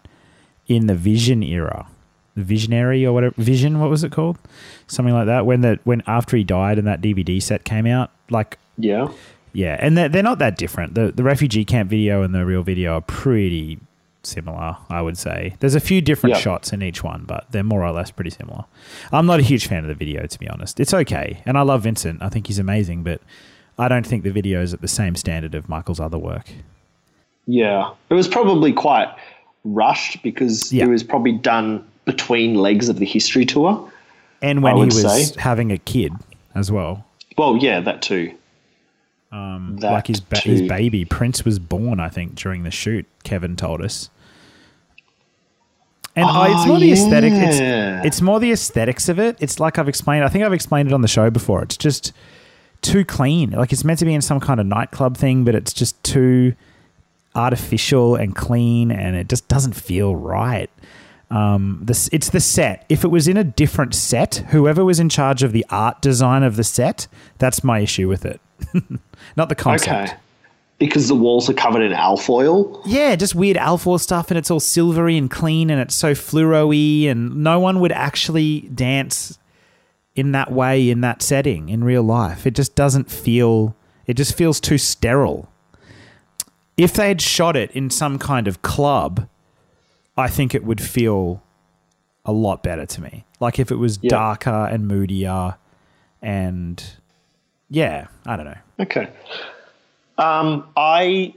[0.69, 1.87] in the Vision era,
[2.35, 3.81] the Visionary or whatever Vision.
[3.81, 4.39] What was it called?
[4.87, 5.47] Something like that.
[5.47, 9.09] When the when after he died and that DVD set came out, like Yeah.
[9.53, 10.95] Yeah, and they're, they're not that different.
[10.95, 13.79] The the refugee camp video and the real video are pretty
[14.25, 15.57] similar, I would say.
[15.61, 16.41] There's a few different Yeah.
[16.43, 18.65] shots in each one, but they're more or less pretty similar.
[19.11, 20.79] I'm not a huge fan of the video, to be honest.
[20.79, 22.23] It's okay, and I love Vincent.
[22.23, 23.21] I think he's amazing, but
[23.79, 26.47] I don't think the video is at the same standard of Michael's other work.
[27.47, 27.91] Yeah.
[28.11, 29.09] It was probably quite
[29.65, 30.85] rushed because Yeah.
[30.85, 33.91] it was probably done between legs of the history tour.
[34.41, 35.41] And when he was say.
[35.41, 36.13] having a kid
[36.55, 37.05] as well,
[37.39, 38.33] Well, yeah, that too.
[39.33, 43.07] Um, like his ba- his baby Prince was born, I think, during the shoot.
[43.25, 44.11] Kevin told us.
[46.15, 47.33] And I, it's Oh, more the aesthetic.
[47.35, 49.37] It's it's more the aesthetics of it.
[49.41, 50.25] It's like I've explained.
[50.25, 51.63] I think I've explained it on the show before.
[51.63, 52.13] It's just
[52.83, 53.51] too clean.
[53.53, 56.55] Like it's meant to be in some kind of nightclub thing, but it's just too
[57.35, 60.69] artificial and clean, and it just doesn't feel right.
[61.33, 62.85] Um, this it's the set.
[62.91, 66.43] If it was in a different set, whoever was in charge of the art design
[66.43, 67.07] of the set,
[67.39, 68.39] that's my issue with it.
[69.37, 70.11] Not the concept.
[70.11, 70.19] Okay.
[70.79, 72.83] Because the walls are covered in alfoil.
[72.85, 77.09] Yeah, just weird alpha stuff, and it's all silvery and clean, and it's so fluoro-y,
[77.09, 79.39] and no one would actually dance
[80.15, 82.47] in that way in that setting in real life.
[82.47, 83.75] It just doesn't feel.
[84.07, 85.49] It just feels too sterile.
[86.77, 89.29] If they had shot it in some kind of club,
[90.17, 91.43] I think it would feel
[92.25, 93.25] a lot better to me.
[93.41, 94.11] Like if it was Yeah.
[94.11, 95.57] darker and moodier,
[96.21, 96.83] and
[97.71, 98.59] yeah, I don't know.
[98.81, 99.09] Okay.
[100.19, 101.35] Um, I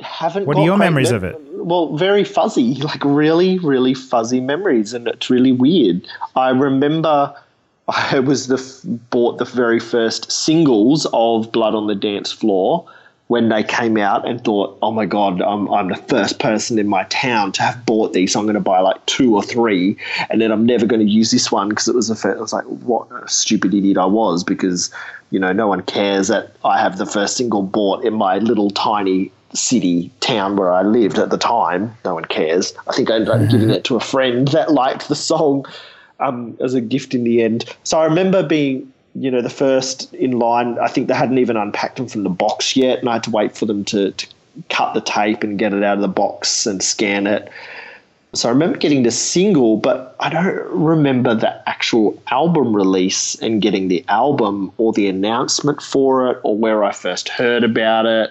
[0.00, 0.46] haven't.
[0.46, 1.40] What are your memories mem- of it?
[1.56, 6.06] Well, very fuzzy, like really, really fuzzy memories, and it's really weird.
[6.36, 7.34] I remember
[7.88, 12.86] I was the f- bought the very first singles of Blood on the Dance Floor
[13.32, 16.86] when they came out, and thought, "Oh my god, I'm I'm the first person in
[16.86, 18.34] my town to have bought these.
[18.34, 19.96] So I'm going to buy like two or three,
[20.28, 22.42] and then I'm never going to use this one because it was the first." I
[22.42, 24.90] was like, "What a stupid idiot I was!" Because
[25.30, 28.70] you know, no one cares that I have the first single bought in my little
[28.70, 31.96] tiny city town where I lived at the time.
[32.04, 32.74] No one cares.
[32.86, 35.64] I think I ended up giving it to a friend that liked the song
[36.20, 37.64] um, as a gift in the end.
[37.84, 40.78] So I remember being, you know, the first in line.
[40.78, 43.30] I think they hadn't even unpacked them from the box yet, and I had to
[43.30, 44.26] wait for them to, to
[44.70, 47.50] cut the tape and get it out of the box and scan it.
[48.34, 53.60] So I remember getting the single, but I don't remember the actual album release and
[53.60, 58.30] getting the album or the announcement for it or where I first heard about it.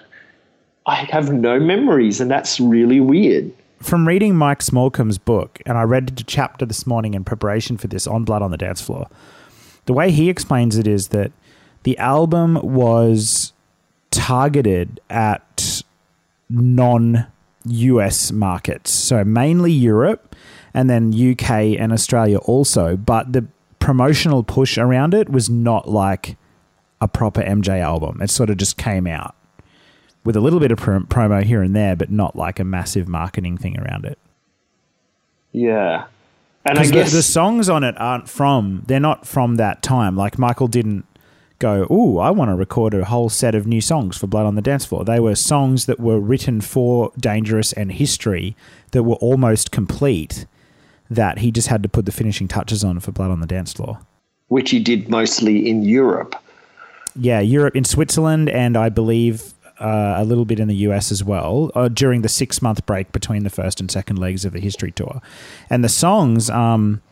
[0.86, 3.52] I have no memories, and that's really weird.
[3.80, 7.88] from reading Mike Smallcombe's book, and I read a chapter this morning in preparation for
[7.88, 9.08] this on Blood on the Dance Floor.
[9.86, 11.32] The way he explains it is that
[11.82, 13.52] the album was
[14.10, 15.82] targeted at
[16.48, 17.26] non
[17.64, 20.34] US markets, so mainly Europe
[20.74, 23.46] and then UK and Australia also, but the
[23.78, 26.36] promotional push around it was not like
[27.00, 28.22] a proper MJ album.
[28.22, 29.34] It sort of just came out
[30.24, 33.08] with a little bit of prom- promo here and there, but not like a massive
[33.08, 34.18] marketing thing around it.
[35.50, 36.06] Yeah.
[36.64, 39.82] And I Because guess the, the songs on it aren't from, they're not from that
[39.82, 40.16] time.
[40.16, 41.04] Like Michael didn't
[41.58, 44.54] go, ooh, I want to record a whole set of new songs for Blood on
[44.54, 45.04] the Dance Floor.
[45.04, 48.56] They were songs that were written for Dangerous and History
[48.92, 50.46] that were almost complete
[51.10, 53.72] that he just had to put the finishing touches on for Blood on the Dance
[53.72, 53.98] Floor.
[54.48, 56.34] which he did mostly in Europe.
[57.16, 61.22] Yeah, Europe, in Switzerland, and I believe uh, a little bit in the US as
[61.24, 64.60] well uh, during the six month break between the first and second legs of the
[64.60, 65.20] history tour.
[65.68, 67.02] And the songs um,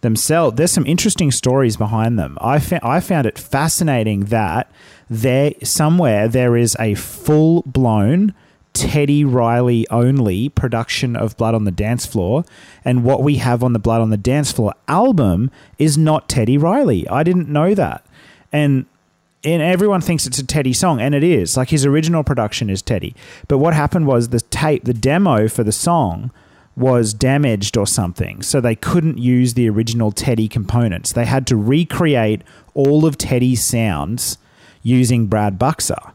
[0.00, 2.36] themselves, there's some interesting stories behind them.
[2.40, 4.70] I, fa- I found it fascinating that
[5.08, 8.34] there somewhere there is a full blown
[8.74, 12.44] Teddy Riley only production of Blood on the Dance Floor,
[12.84, 16.56] and what we have on the Blood on the Dance Floor album is not Teddy
[16.56, 17.08] Riley.
[17.08, 18.06] I didn't know that.
[18.52, 18.86] And
[19.52, 21.56] and everyone thinks it's a Teddy song, and it is.
[21.56, 23.14] Like his original production is Teddy.
[23.46, 26.30] But what happened was the tape, the demo for the song
[26.76, 31.12] was damaged or something, so they couldn't use the original Teddy components.
[31.12, 32.42] They had to recreate
[32.74, 34.38] all of Teddy's sounds
[34.82, 36.12] using Brad Buxer.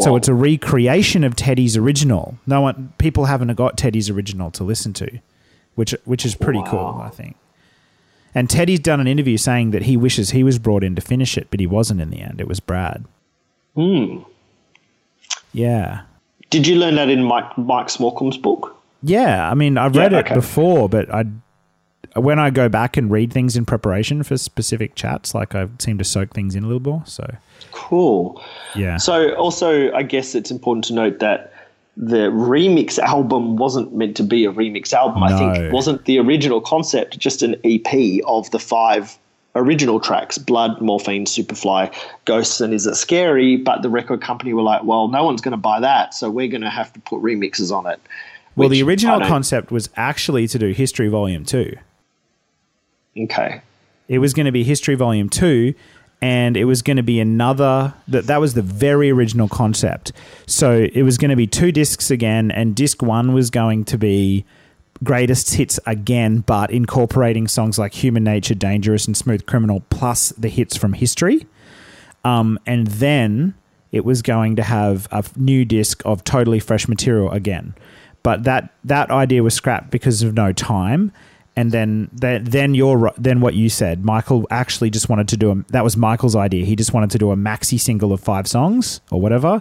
[0.00, 2.38] So it's a recreation of Teddy's original.
[2.46, 5.20] No one, people haven't got Teddy's original to listen to,
[5.76, 7.36] which which is pretty cool, I think.
[8.34, 11.36] And Teddy's done an interview saying that he wishes he was brought in to finish
[11.38, 12.40] it, but he wasn't in the end.
[12.40, 13.04] It was Brad.
[13.74, 14.18] Hmm.
[15.52, 16.02] Yeah.
[16.50, 18.76] Did you learn that in Mike Mike Smallcombe's book?
[19.02, 21.24] Yeah, I mean, I've Yeah, read it before, but I
[22.16, 25.98] when I go back and read things in preparation for specific chats, like I seem
[25.98, 27.02] to soak things in a little more.
[27.06, 27.36] So
[27.70, 28.42] Cool.
[28.74, 31.52] yeah, So also, I guess it's important to note that
[32.00, 35.20] the remix album wasn't meant to be a remix album.
[35.24, 39.18] I think it wasn't the original concept, just an EP of the five
[39.56, 41.92] original tracks Blood, Morphine, Superfly,
[42.24, 43.56] Ghosts, and Is It Scary?
[43.56, 46.46] But the record company were like, well, no one's going to buy that, so we're
[46.46, 48.00] going to have to put remixes on it.
[48.54, 51.76] well, the original concept was actually to do History Volume Two.
[53.18, 53.60] Okay.
[54.06, 55.74] It was going to be History Volume Two,
[56.20, 57.94] and it was going to be another.
[58.08, 60.12] That that was the very original concept.
[60.46, 63.98] So it was going to be two discs again, and disc one was going to
[63.98, 64.44] be
[65.04, 70.48] greatest hits again, but incorporating songs like Human Nature, Dangerous, and Smooth Criminal, plus the
[70.48, 71.46] hits from history.
[72.24, 73.54] Um, and then
[73.92, 77.74] it was going to have a new disc of totally fresh material again.
[78.22, 81.12] But that that idea was scrapped because of no time.
[81.58, 85.56] And then then you're then what you said, Michael actually just wanted to do a
[85.72, 86.64] that was Michael's idea.
[86.64, 89.60] He just wanted to do a maxi single of five songs or whatever.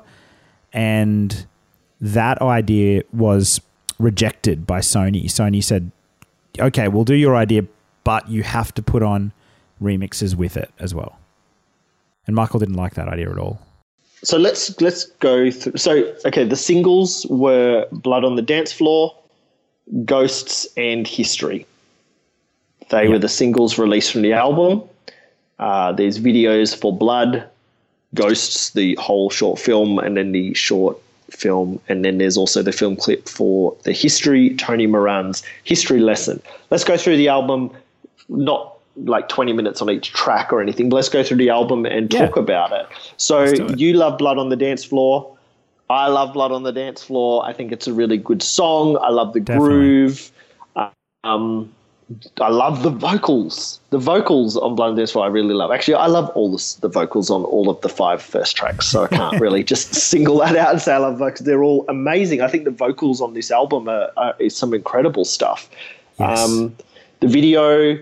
[0.72, 1.48] And
[2.00, 3.60] that idea was
[3.98, 5.26] rejected by Sony.
[5.26, 5.92] Sony said,
[6.60, 7.66] "Okay, we'll do your idea,
[8.04, 9.32] but you have to put on
[9.82, 11.18] remixes with it as well."
[12.28, 13.58] And Michael didn't like that idea at all.
[14.24, 15.78] So let's let's go through.
[15.78, 19.16] So okay, the singles were "Blood on the Dance Floor,"
[20.06, 21.66] "Ghosts," and "History."
[22.90, 24.84] They were the singles released from the album.
[25.60, 27.44] Uh, there's videos for "Blood,"
[28.14, 30.98] "Ghosts," the whole short film, and then the short
[31.30, 36.42] film, and then there's also the film clip for the "History." Tony Moran's history lesson.
[36.70, 37.72] Let's go through the album.
[38.30, 38.74] Not
[39.06, 42.12] like 20 minutes on each track or anything, but let's go through the album and
[42.12, 42.26] Yeah.
[42.26, 42.88] talk about it.
[43.18, 43.44] So
[43.76, 45.30] you love Blood on the Dance Floor.
[45.90, 47.46] I love Blood on the Dance Floor.
[47.46, 48.98] I think it's a really good song.
[49.02, 49.70] I love the Definitely.
[49.70, 50.32] groove.
[51.24, 51.72] Um,
[52.40, 53.82] I love the vocals.
[53.90, 55.72] The vocals on Blood on the Dance Floor I really love.
[55.72, 59.04] Actually, I love all the, the vocals on all of the five first tracks, so
[59.04, 61.46] I can't really just single that out and say I love vocals.
[61.46, 62.42] They're all amazing.
[62.42, 65.70] I think the vocals on this album are, are is some incredible stuff.
[66.18, 66.40] Yes.
[66.40, 66.76] Um,
[67.20, 67.98] the video,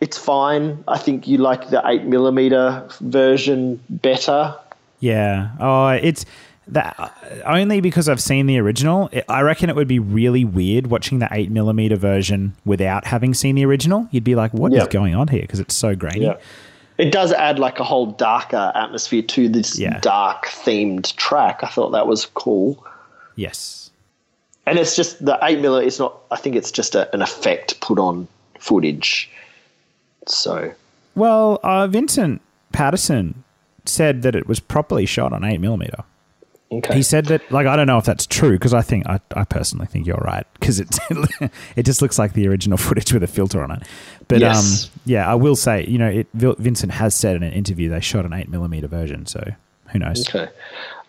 [0.00, 0.84] it's fine.
[0.86, 4.54] I think you like the eight millimeter version better.
[5.00, 5.50] Yeah.
[5.60, 6.26] Oh, it's
[6.68, 9.08] that only because I've seen the original.
[9.12, 13.34] It- I reckon it would be really weird watching the eight millimeter version without having
[13.34, 14.08] seen the original.
[14.10, 16.32] You'd be like, "What is going on here?" Because it's so grainy.
[16.98, 20.00] It does add like a whole darker atmosphere to this Yeah.
[20.00, 21.60] dark themed track.
[21.62, 22.84] I thought that was cool.
[23.36, 23.90] Yes.
[24.66, 25.80] And it's just the eight miller.
[25.82, 26.18] It's not.
[26.30, 28.26] I think it's just a, an effect put on
[28.58, 29.30] footage.
[30.26, 30.72] So
[31.14, 32.42] Well, uh, Vincent
[32.72, 33.44] Patterson
[33.86, 36.02] said that it was properly shot on eight millimeter.
[36.70, 36.94] Okay.
[36.94, 39.44] He said that, like, I don't know if that's true because I think I, I
[39.44, 40.98] personally think you're right because it
[41.76, 43.82] it just looks like the original footage with a filter on it.
[44.28, 44.84] But Yes.
[44.86, 48.00] um, yeah, I will say, you know, it, Vincent has said in an interview they
[48.00, 49.42] shot an eight millimeter version, so
[49.92, 50.28] who knows?
[50.28, 50.50] okay.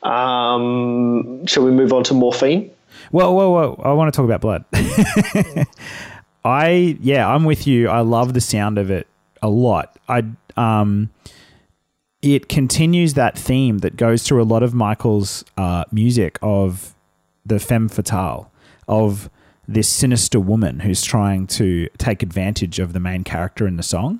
[0.03, 2.71] Um, shall we move on to morphine?
[3.11, 3.81] Whoa, whoa, whoa!
[3.83, 4.63] I want to talk about blood.
[6.45, 7.89] I yeah, I'm with you.
[7.89, 9.07] I love the sound of it
[9.41, 9.97] a lot.
[10.07, 10.23] I
[10.57, 11.09] um,
[12.21, 16.93] it continues that theme that goes through a lot of Michael's uh, music of
[17.45, 18.51] the femme fatale
[18.87, 19.29] of
[19.67, 24.19] this sinister woman who's trying to take advantage of the main character in the song.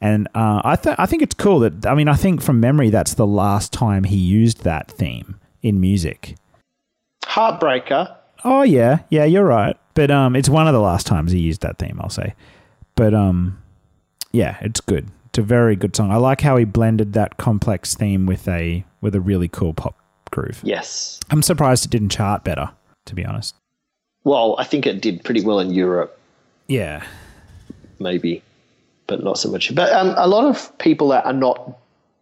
[0.00, 2.90] And uh, I th- I think it's cool that I mean I think from memory
[2.90, 6.36] that's the last time he used that theme in music.
[7.24, 8.14] Heartbreaker.
[8.44, 9.76] Oh yeah, yeah, you're right.
[9.94, 12.34] But um, it's one of the last times he used that theme, I'll say.
[12.94, 13.60] But um,
[14.30, 15.08] yeah, it's good.
[15.38, 16.10] A very good song.
[16.10, 19.94] I like how he blended that complex theme with a with a really cool pop
[20.32, 20.60] groove.
[20.64, 21.20] Yes.
[21.30, 22.70] I'm surprised it didn't chart better,
[23.06, 23.54] to be honest.
[24.24, 26.18] Well, I think it did pretty well in Europe.
[26.66, 27.06] Yeah,
[28.00, 28.42] maybe,
[29.06, 29.72] but not so much.
[29.74, 31.78] But um, a lot of people that are not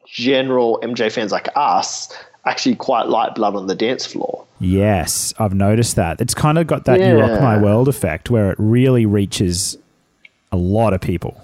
[0.07, 2.13] general MJ fans like us
[2.45, 4.45] actually quite like Blood on the Dance Floor.
[4.61, 6.21] yes, I've noticed that.
[6.21, 9.79] It's kind of got that "You Rock My World" effect, where it really reaches
[10.53, 11.41] a lot of people.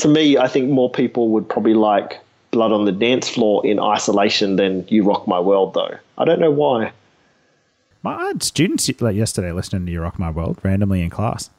[0.00, 2.20] To me, I think more people would probably like
[2.52, 5.94] Blood on the Dance Floor in isolation than You Rock My World, though.
[6.16, 6.92] I don't know why.
[8.02, 11.50] My I had students like yesterday listening to "You Rock My World" randomly in class.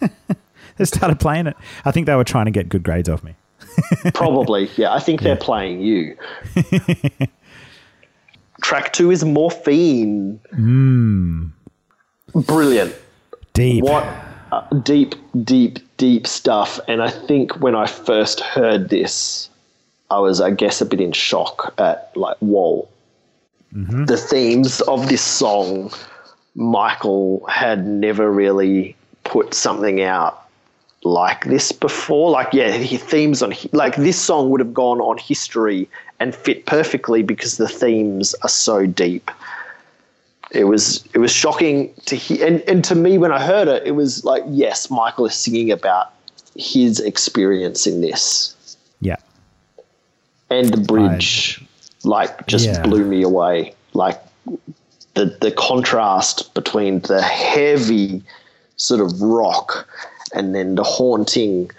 [0.76, 1.56] they started playing it.
[1.84, 3.36] I think they were trying to get good grades off me.
[4.14, 4.92] Probably, yeah.
[4.92, 6.16] I think they're playing you.
[8.62, 10.40] Track two is Morphine.
[10.50, 11.46] Hmm.
[12.34, 12.94] Brilliant.
[13.52, 13.84] Deep.
[13.84, 14.04] What
[14.82, 15.14] deep,
[15.44, 16.80] deep, deep stuff.
[16.88, 19.48] And I think when I first heard this,
[20.10, 22.88] I was, I guess, a bit in shock at like, whoa.
[23.74, 24.04] Mm-hmm.
[24.04, 25.92] The themes of this song,
[26.54, 30.44] Michael had never really put something out
[31.02, 32.30] like this before.
[32.30, 35.88] Like, yeah, he themes on like this song would have gone on history
[36.20, 39.30] and fit perfectly because the themes are so deep.
[40.54, 43.82] It was it was shocking to hear, and, and to me when I heard it,
[43.86, 46.12] it was like, yes, Michael is singing about
[46.56, 49.16] his experience in this, Yeah.
[50.50, 51.64] and the bridge,
[52.04, 52.82] like, just Yeah.
[52.82, 53.74] blew me away.
[53.94, 54.20] Like
[55.14, 58.22] the the contrast between the heavy
[58.76, 59.88] sort of rock
[60.34, 61.70] and then the haunting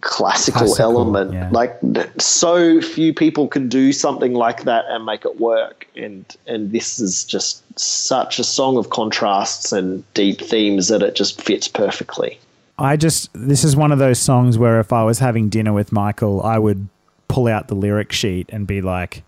[0.00, 1.32] classical, Classical, element.
[1.34, 1.48] yeah.
[1.52, 1.78] Like
[2.18, 5.86] so few people can do something like that and make it work.
[5.96, 11.14] And and this is just such a song of contrasts and deep themes that it
[11.14, 12.38] just fits perfectly.
[12.78, 15.92] I just this is one of those songs where if I was having dinner with
[15.92, 16.88] Michael, I would
[17.28, 19.22] pull out the lyric sheet and be like,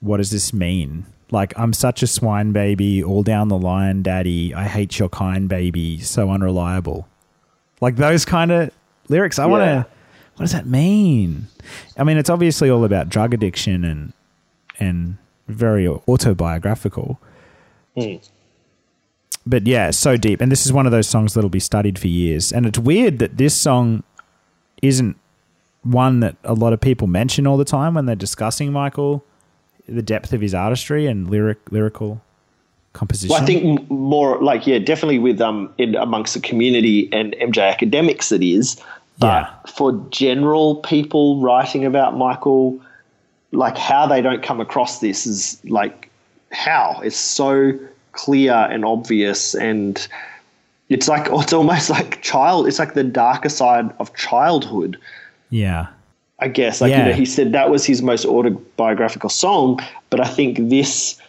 [0.00, 4.54] "What does this mean?" Like, I'm such a swine baby, all down the line, daddy.
[4.54, 5.98] I hate your kind, baby.
[5.98, 7.08] So unreliable.
[7.80, 8.70] Like those kind of
[9.08, 9.38] lyrics.
[9.38, 9.86] I want to.
[10.36, 11.48] What does that mean?
[11.96, 14.12] I mean, it's obviously all about drug addiction and
[14.78, 15.16] and
[15.52, 17.20] very autobiographical.
[19.44, 20.40] But yeah, so deep.
[20.40, 22.52] And this is one of those songs that'll be studied for years.
[22.52, 24.02] And it's weird that this song
[24.82, 25.16] isn't
[25.82, 29.24] one that a lot of people mention all the time when they're discussing Michael,
[29.88, 32.22] the depth of his artistry and lyric lyrical
[32.92, 33.32] composition.
[33.32, 37.68] Well, I think more like yeah, definitely with um in amongst the community and MJ
[37.68, 38.76] academics it is.
[39.18, 39.72] But Yeah.
[39.72, 42.78] for general people writing about Michael,
[43.52, 46.10] like how they don't come across this is like
[46.50, 47.78] how it's so
[48.12, 50.08] clear and obvious and
[50.88, 54.98] it's like it's almost like child it's like the darker side of childhood
[55.52, 55.88] yeah.
[56.40, 56.80] I guess.
[56.80, 59.78] Like, you know, he said that was his most autobiographical song,
[60.10, 61.20] but I think this,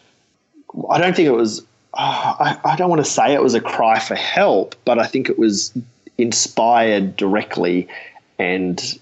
[0.89, 1.63] I don't think it was,
[1.93, 5.05] ah, I, I don't want to say it was a cry for help, but I
[5.05, 5.71] think it was
[6.17, 7.87] inspired directly
[8.39, 8.97] and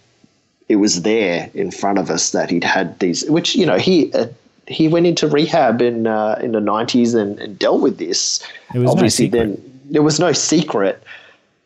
[0.72, 4.12] it was there in front of us that he'd had these, which, you know, he,
[4.14, 4.28] uh,
[4.68, 8.42] he went into rehab in uh, in the 90s and, and dealt with this.
[8.74, 9.40] It was no Obviously, secret.
[9.40, 11.04] then there was no secret.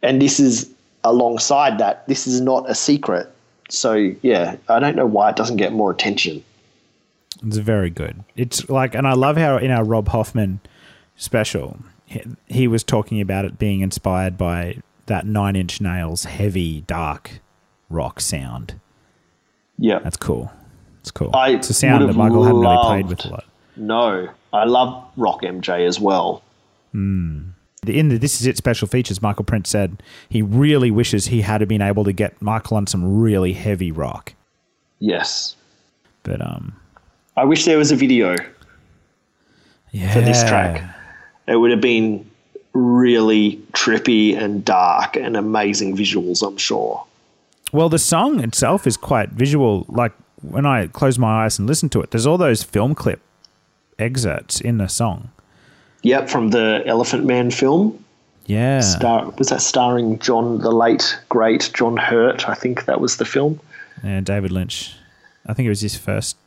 [0.02, 0.72] And this is
[1.04, 3.32] alongside that, this is not a secret.
[3.70, 6.44] So yeah, I don't know why it doesn't get more attention.
[7.46, 8.24] It's very good.
[8.36, 10.62] It's like, and I love how in our Rob Hoffman
[11.16, 16.82] special, he, he was talking about it being inspired by that Nine Inch Nails heavy,
[16.82, 17.40] dark
[17.90, 18.80] rock sound.
[19.78, 20.52] Yeah, That's cool.
[21.02, 21.32] It's cool.
[21.34, 23.46] I it's a sound that Michael hadn't really played with a lot.
[23.76, 26.42] no, I love Rock MJ as well.
[27.98, 31.68] in the This Is It special features, Michael Prince said he really wishes he had
[31.68, 34.34] been able to get Michael on some really heavy rock.
[35.00, 35.56] Yes,
[36.24, 36.76] But um,
[37.38, 38.36] I wish there was a video
[39.92, 40.82] yeah, for this track.
[41.48, 42.30] It would have been
[42.74, 46.46] really trippy and dark and amazing visuals.
[46.46, 47.06] I'm sure.
[47.76, 49.86] Well, the song itself is quite visual.
[49.90, 53.20] Like when I close my eyes and listen to it, there's all those film clip
[54.00, 55.30] excerpts in the song.
[56.04, 58.02] Yep, from the Elephant Man film.
[58.46, 62.48] Yeah, Star, was that starring John, the late great John Hurt?
[62.48, 63.60] I think that was the film.
[64.04, 64.94] and David Lynch.
[65.46, 66.38] I think it was his first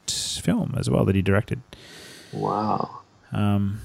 [0.43, 1.61] film as well that he directed.
[2.33, 3.01] Wow.
[3.33, 3.81] Um,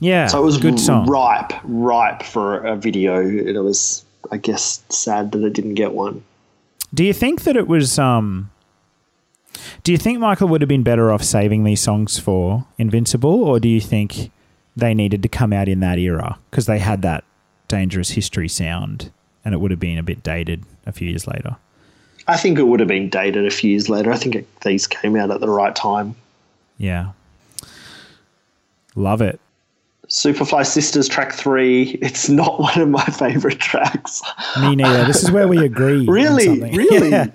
[0.00, 1.06] yeah, So it was good song.
[1.08, 3.20] ripe, ripe for a video.
[3.20, 6.22] And it was, I guess, sad that it didn't get one.
[6.94, 7.98] Do you think that it was?
[7.98, 8.50] Um,
[9.82, 13.60] do you think Michael would have been better off saving these songs for Invincible, or
[13.60, 14.30] do you think
[14.76, 17.24] they needed to come out in that era because they had that
[17.68, 19.10] dangerous history sound,
[19.44, 21.56] and it would have been a bit dated a few years later?
[22.28, 24.12] I think it would have been dated a few years later.
[24.12, 26.16] I think it, these came out at the right time.
[26.78, 27.12] Yeah,
[28.94, 29.40] love it.
[30.08, 31.98] Superfly Sisters track three.
[32.02, 34.22] It's not one of my favorite tracks.
[34.60, 35.04] Me neither.
[35.04, 36.06] This is where we agree.
[36.06, 36.60] Really?
[36.60, 37.10] Really?
[37.10, 37.26] Yeah.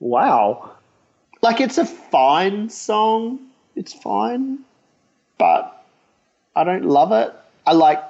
[0.00, 0.70] Wow.
[1.42, 3.38] Like it's a fine song.
[3.76, 4.58] It's fine.
[5.38, 5.84] But
[6.56, 7.34] I don't love it.
[7.66, 8.02] I like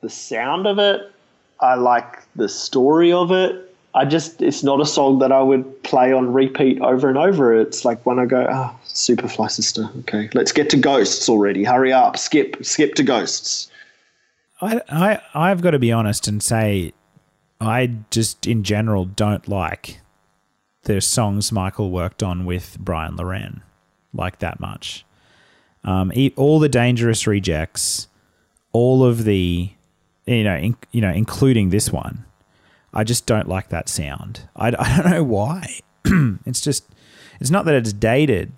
[0.00, 1.12] the sound of it.
[1.60, 3.63] I like the story of it.
[3.94, 7.58] I just it's not a song that I would play on repeat over and over.
[7.58, 9.88] It's like when I go, ah, Superfly Sister.
[10.00, 11.64] Okay, let's get to Ghosts already.
[11.64, 13.70] Hurry up, skip, skip to Ghosts.
[14.60, 16.92] I, I I've got to be honest and say
[17.60, 20.00] I just in general don't like
[20.82, 23.62] the songs Michael worked on with Bryan Loren
[24.12, 25.04] like that much.
[25.82, 28.08] Um, all the dangerous rejects,
[28.72, 29.70] all of the,
[30.26, 32.24] you know, in, you know, including this one.
[32.94, 34.42] I just don't like that sound.
[34.56, 35.80] I, I don't know why.
[36.46, 36.84] it's just,
[37.40, 38.52] it's not that it's dated.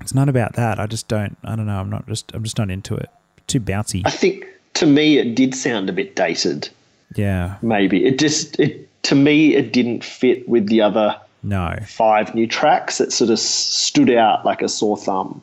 [0.00, 0.80] It's not about that.
[0.80, 1.36] I just don't.
[1.44, 1.78] I don't know.
[1.78, 2.32] I'm not just.
[2.34, 3.10] I'm just not into it.
[3.46, 4.02] Too bouncy.
[4.06, 6.70] I think to me it did sound a bit dated.
[7.14, 7.56] Yeah.
[7.60, 11.76] Maybe it just it to me it didn't fit with the other No.
[11.86, 13.00] five new tracks.
[13.02, 15.42] It sort of stood out like a sore thumb.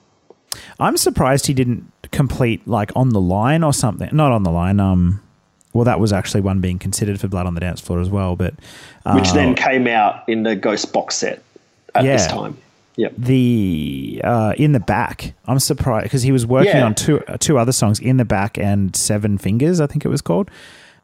[0.80, 4.10] I'm surprised he didn't complete like on the line or something.
[4.12, 4.80] Not on the line.
[4.80, 5.22] Um,
[5.74, 8.36] well, that was actually one being considered for Blood on the Dance Floor as well.
[8.36, 8.54] But
[9.06, 11.42] uh, which then came out in the Ghost box set
[11.96, 12.58] at this time.
[12.96, 13.14] Yep.
[13.18, 16.86] the uh, in the back, I'm surprised because he was working Yeah.
[16.86, 20.10] on two uh, two other songs in the back and Seven Fingers, I think it
[20.10, 20.52] was called.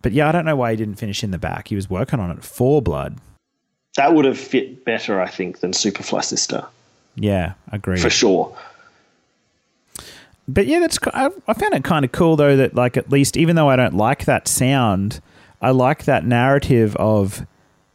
[0.02, 1.70] But yeah, I don't know why he didn't finish in the back.
[1.70, 3.18] He was working on it for Blood.
[3.96, 6.66] That would have fit better, I think, than Superfly Sister
[7.16, 8.02] Yeah, agreed.
[8.02, 8.54] for sure.
[10.48, 13.36] But yeah, that's I, I found it kind of cool though that like at least
[13.36, 15.22] even though I don't like that sound,
[15.62, 17.46] I like that narrative of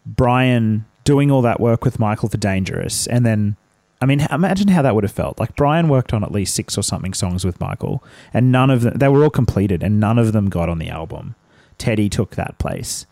[0.05, 3.57] Bryan doing all that work with Michael for Dangerous, and then
[4.03, 5.39] I mean, imagine how that would have felt.
[5.39, 8.03] Like Bryan worked on at least six or something songs with Michael,
[8.33, 10.89] and none of them they were all completed, and none of them got on the
[10.89, 11.37] album.
[11.79, 13.07] Teddy took that place,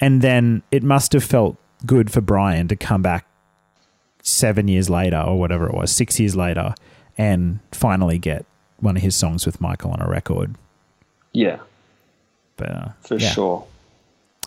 [0.00, 3.26] and then it must have felt good for Brian to come back
[4.22, 6.74] seven years later or whatever it was, six years later,
[7.16, 8.44] and finally get
[8.86, 10.54] one of his songs with Michael on a record.
[11.32, 11.58] Yeah,
[12.56, 13.30] But uh, for yeah.
[13.30, 13.66] sure.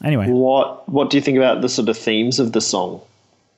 [0.03, 3.01] Anyway, What What do you think about the sort of themes of the song?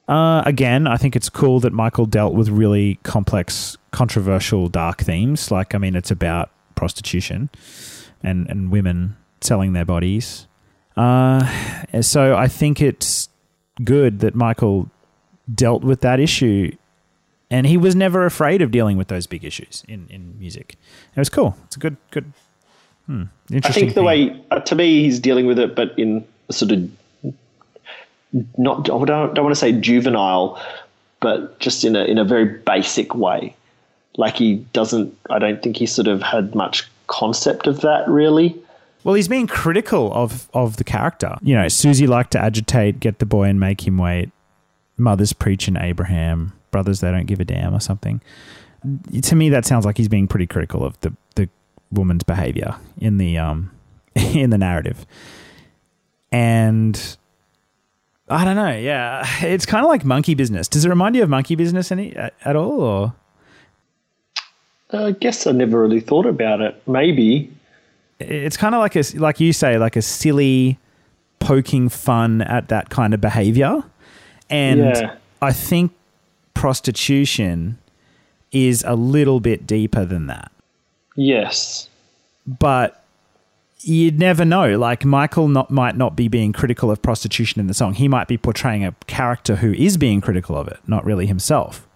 [0.09, 5.51] uh, again, I think it's cool that Michael dealt with really complex, controversial, dark themes.
[5.51, 7.49] Like, I mean, it's about prostitution
[8.23, 10.47] and and women selling their bodies.
[10.97, 11.39] Uh,
[12.01, 13.29] so I think it's
[13.83, 14.89] good that Michael
[15.53, 16.75] dealt with that issue.
[17.51, 20.77] And he was never afraid of dealing with those big issues in, in music.
[21.15, 21.57] It was cool.
[21.65, 22.31] It's a good, good,
[23.05, 23.23] hmm,
[23.53, 24.05] I think the thing.
[24.05, 26.89] way, uh, to me, he's dealing with it, but in a sort of
[28.57, 30.61] not, I don't, don't want to say juvenile,
[31.19, 33.55] but just in a in a very basic way.
[34.17, 38.57] Like he doesn't, I don't think he sort of had much concept of that really.
[39.03, 41.37] Well, he's being critical of of the character.
[41.41, 44.31] You know, Susie liked to agitate, get the boy and make him wait.
[44.97, 46.53] Mother's preaching Abraham.
[46.71, 48.21] Brothers, they don't give a damn or something.
[49.21, 51.47] To me, that sounds like he's being pretty critical of the the
[51.91, 53.71] woman's behavior in the um
[54.15, 55.05] in the narrative.
[56.31, 57.17] And
[58.29, 58.75] I don't know.
[58.75, 60.67] Yeah, it's kind of like Monkey Business.
[60.67, 62.81] Does it remind you of Monkey Business any at, at all?
[62.81, 63.13] Or
[64.93, 66.81] I guess I never really thought about it.
[66.87, 67.51] Maybe.
[68.19, 70.77] it's kind of like a like you say like a silly
[71.39, 73.83] poking fun at that kind of behavior
[74.47, 75.15] and Yeah.
[75.41, 75.91] i think
[76.53, 77.77] prostitution
[78.51, 80.51] is a little bit deeper than that
[81.15, 81.89] Yes.
[82.45, 83.03] but
[83.81, 87.73] you'd never know like michael not, might not be being critical of prostitution in the
[87.73, 91.25] song he might be portraying a character who is being critical of it not really
[91.25, 91.87] himself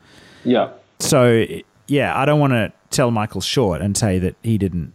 [0.44, 0.70] Yeah.
[1.00, 1.46] so
[1.88, 4.94] yeah i don't want to tell michael short and say that he didn't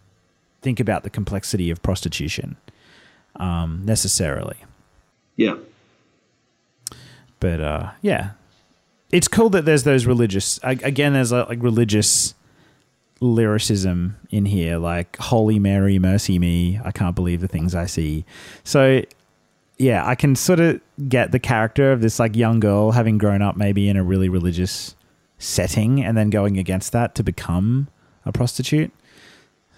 [0.63, 2.57] think about the complexity of prostitution
[3.37, 4.57] um, necessarily
[5.37, 5.57] Yeah.
[7.39, 8.31] but uh, yeah
[9.13, 12.35] it's cool that there's those religious again there's like religious
[13.21, 18.25] lyricism in here like holy mary mercy me i can't believe the things i see.
[18.65, 19.03] So
[19.79, 23.43] yeah i can sort of get the character of this like young girl having grown
[23.43, 24.95] up maybe in a really religious
[25.41, 27.89] setting and then going against that to become
[28.25, 28.93] a prostitute.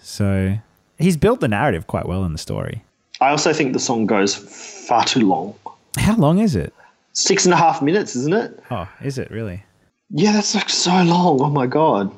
[0.01, 0.57] So
[0.99, 2.83] he's built the narrative quite well in the story.
[3.21, 5.55] I also think the song goes far too long.
[5.97, 6.73] how long is it
[7.13, 8.59] Six and a half minutes, isn't it?
[8.71, 9.63] oh is it really
[10.09, 11.41] Yeah, that's like so long.
[11.41, 12.11] Oh my god.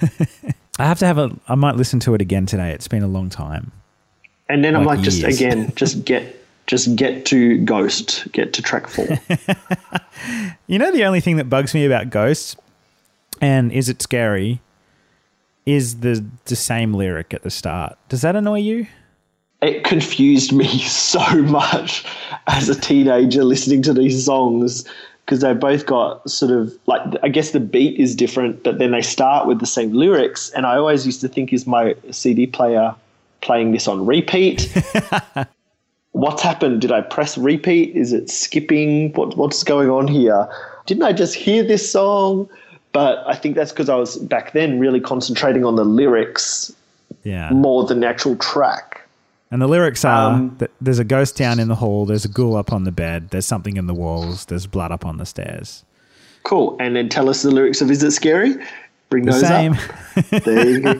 [0.80, 1.30] I have to have a.
[1.48, 2.70] I might listen to it again today.
[2.72, 3.72] It's been a long time.
[4.48, 6.36] And then I'm Like like, just again, just get,
[6.66, 9.06] just get to Ghost, get to track four.
[10.66, 12.54] You know, the only thing that bugs me about Ghosts,
[13.40, 14.60] and is it scary,
[15.64, 17.96] is the the same lyric at the start.
[18.08, 18.86] Does that annoy you?
[19.62, 22.04] It confused me so much
[22.46, 24.84] as a teenager listening to these songs
[25.24, 28.92] because they both got sort of like I guess the beat is different, but then
[28.92, 32.46] they start with the same lyrics, and I always used to think is my CD
[32.46, 32.94] player
[33.42, 34.72] playing this on repeat.
[36.12, 36.80] what's happened?
[36.80, 37.94] Did I press repeat?
[37.94, 39.12] Is it skipping?
[39.12, 40.48] What, what's going on here?
[40.86, 42.48] Didn't I just hear this song?
[42.92, 46.74] But I think that's because I was back then really concentrating on the lyrics
[47.22, 47.50] Yeah.
[47.50, 49.06] more than the actual track.
[49.50, 52.56] And the lyrics are Um, there's a ghost down in the hall, there's a ghoul
[52.56, 55.84] up on the bed, there's something in the walls, there's blood up on the stairs.
[56.44, 56.76] Cool.
[56.80, 58.54] And then tell us the lyrics of Is It Scary?
[59.10, 59.72] Bring The those same.
[59.74, 60.24] up.
[60.44, 60.90] There you go.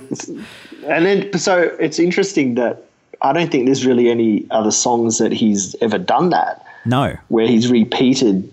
[0.87, 2.85] and then, so it's interesting that
[3.20, 7.16] I don't think there's really any other songs that he's ever done that No.
[7.29, 8.51] where he's repeated,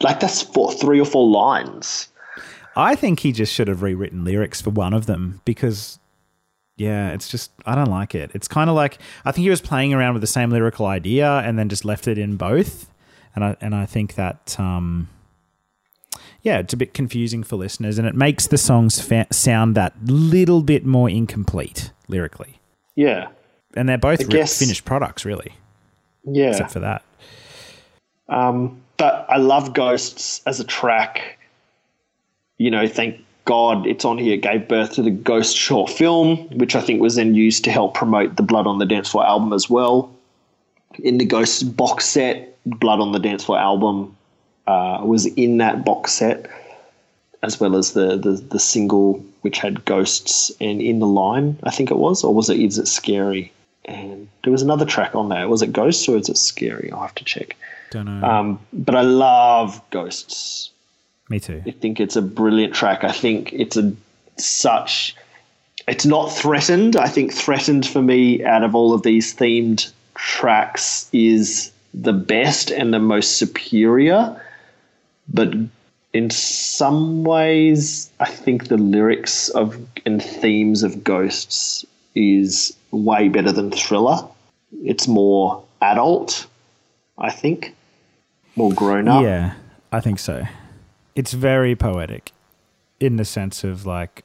[0.00, 2.08] like that's four, three or four lines.
[2.76, 5.98] I think he just should have rewritten lyrics for one of them because,
[6.78, 8.30] yeah, it's just, I don't like it.
[8.34, 11.28] It's kind of like, I think he was playing around with the same lyrical idea
[11.44, 12.88] and then just left it in both.
[13.34, 15.08] And I, and I think that, um,
[16.42, 19.94] yeah, it's a bit confusing for listeners and it makes the songs fa- sound that
[20.04, 22.60] little bit more incomplete lyrically.
[22.94, 23.28] Yeah.
[23.74, 25.54] And they're both re- finished products, really,
[26.24, 26.50] Yeah.
[26.50, 27.02] except for that.
[28.28, 31.38] Um, but I love Ghosts as a track.
[32.56, 34.34] You know, thank God it's on here.
[34.34, 37.70] It gave birth to the Ghost short film, which I think was then used to
[37.70, 40.14] help promote the Blood on the Dance Floor album as well.
[40.98, 44.14] In the Ghost box set, Blood on the Dance Floor album
[44.66, 46.46] uh, was in that box set,
[47.42, 51.70] as well as the, the the single which had Ghosts and In the Line, I
[51.70, 53.50] think it was, or was it Is It Scary?
[53.86, 55.48] And there was another track on there.
[55.48, 56.92] Was it Ghosts or is it Scary?
[56.92, 57.56] I'll have to check.
[57.90, 58.26] Don't know.
[58.28, 60.70] Um, but I love Ghosts.
[61.28, 61.62] Me too.
[61.66, 63.04] I think it's a brilliant track.
[63.04, 63.92] I think it's a
[64.36, 65.14] such.
[65.86, 66.96] It's not threatened.
[66.96, 72.70] I think threatened for me out of all of these themed tracks is the best
[72.70, 74.40] and the most superior.
[75.32, 75.54] But
[76.12, 81.84] in some ways, I think the lyrics of and themes of Ghosts
[82.14, 84.26] is way better than Thriller.
[84.82, 86.46] It's more adult,
[87.18, 87.74] I think,
[88.56, 89.22] more grown up.
[89.22, 89.54] Yeah,
[89.92, 90.44] I think so.
[91.18, 92.30] It's very poetic
[93.00, 94.24] in the sense of like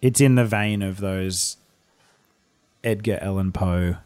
[0.00, 1.58] it's in the vein of those
[2.82, 3.96] Edgar Allan Poe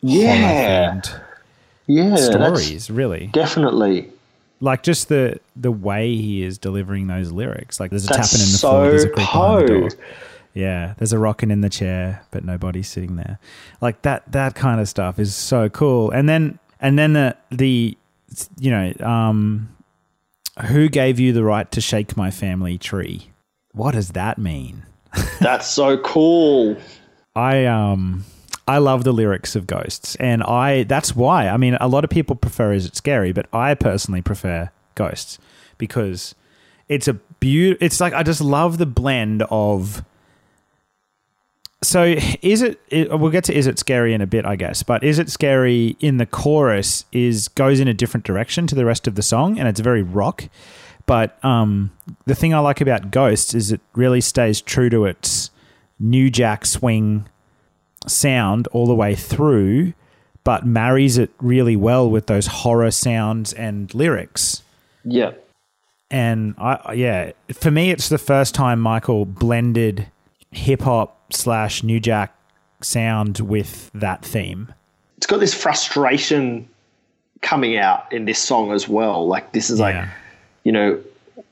[0.00, 1.00] Yeah,
[1.86, 3.28] yeah, stories, really.
[3.32, 4.10] Definitely.
[4.60, 7.78] Like just the the way he is delivering those lyrics.
[7.78, 9.88] Like there's a That's tapping in the so floor, there's a creak behind the door.
[10.52, 13.38] Yeah, there's a rocking in the chair, but nobody's sitting there.
[13.80, 16.10] Like that that kind of stuff is so cool.
[16.10, 17.96] And then and then the the
[18.58, 19.68] you know, um
[20.66, 23.30] who gave you the right to shake my family tree?
[23.72, 24.84] What does that mean?
[25.40, 26.76] That's so cool.
[27.34, 28.24] I um
[28.66, 31.48] I love the lyrics of Ghosts, and I that's why.
[31.48, 35.38] I mean, a lot of people prefer Is It Scary, but I personally prefer Ghosts
[35.76, 36.34] because
[36.88, 37.78] it's a beaut.
[37.80, 40.04] It's like I just love the blend of.
[41.82, 43.18] So is it, it?
[43.18, 44.82] We'll get to is it scary in a bit, I guess.
[44.82, 47.06] But is it scary in the chorus?
[47.10, 50.02] Is goes in a different direction to the rest of the song, and it's very
[50.02, 50.48] rock.
[51.06, 51.90] But um,
[52.26, 55.50] the thing I like about Ghosts is it really stays true to its
[55.98, 57.28] New Jack swing
[58.06, 59.94] sound all the way through,
[60.44, 64.62] but marries it really well with those horror sounds and lyrics.
[65.04, 65.32] Yeah.
[66.10, 70.08] And I, yeah, for me, it's the first time Michael blended
[70.50, 72.34] hip hop slash New Jack
[72.82, 74.72] sound with that theme.
[75.16, 76.68] It's got this frustration
[77.42, 79.26] coming out in this song as well.
[79.26, 80.08] Like this is like,
[80.64, 81.00] you know,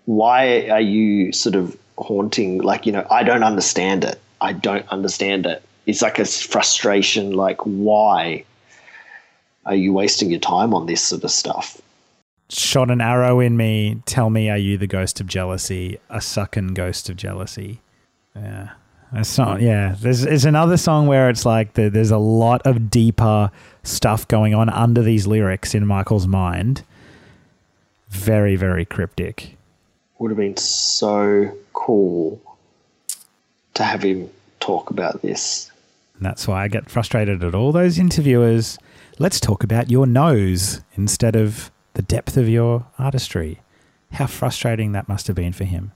[0.06, 2.58] why are you sort of haunting?
[2.58, 4.20] Like, you know, I don't understand it.
[4.40, 5.62] I don't understand it.
[5.86, 7.32] It's like a frustration.
[7.32, 8.44] Like, why
[9.66, 11.80] are you wasting your time on this sort of stuff?
[12.50, 14.02] Shot an arrow in me.
[14.06, 16.00] Tell me, are you the ghost of jealousy?
[16.08, 17.80] A sucking ghost of jealousy.
[18.34, 18.70] Yeah.
[19.12, 19.96] It's not, yeah.
[19.98, 23.50] There's, there's another song where it's like the, there's a lot of deeper
[23.82, 26.84] stuff going on under these lyrics in Michael's mind.
[28.10, 29.56] Very, very cryptic.
[30.18, 32.40] Would have been so cool
[33.74, 34.30] to have him
[34.60, 35.70] talk about this.
[36.16, 38.78] And that's why I get frustrated at all those interviewers.
[39.18, 43.60] Let's talk about your nose instead of the depth of your artistry.
[44.12, 45.92] How frustrating that must have been for him.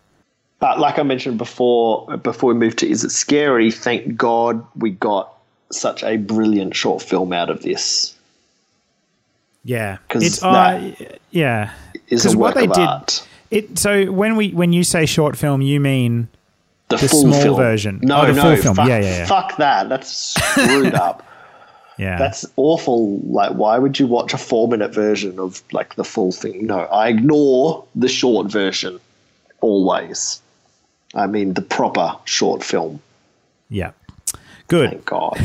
[0.63, 4.91] But like I mentioned before, before we moved to Is It Scary, thank God we
[4.91, 5.35] got
[5.73, 8.15] such a brilliant short film out of this.
[9.65, 10.93] Yeah, 'Cause it's uh,
[11.33, 11.73] yeah.
[12.09, 13.27] is a 'Cause work of art.
[13.51, 16.29] It so when we when you say short film, you mean
[16.91, 17.57] The, the full small film.
[17.57, 17.99] version.
[18.01, 18.77] No, Oh, the no, full film.
[18.77, 19.27] Fuck, Yeah, yeah, yeah.
[19.27, 19.89] fuck that.
[19.89, 20.09] That's
[20.41, 21.25] screwed up.
[21.99, 22.19] yeah.
[22.19, 23.19] That's awful.
[23.27, 26.67] Like, why would you watch a four minute version of like the full thing?
[26.67, 29.01] No, I ignore the short version
[29.61, 30.41] always.
[31.15, 33.01] I mean, the proper short film.
[33.69, 33.93] Yeah.
[34.69, 34.91] Good.
[34.91, 35.39] Thank God.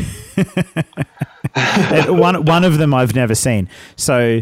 [2.08, 3.68] One one of them I've never seen.
[3.96, 4.42] So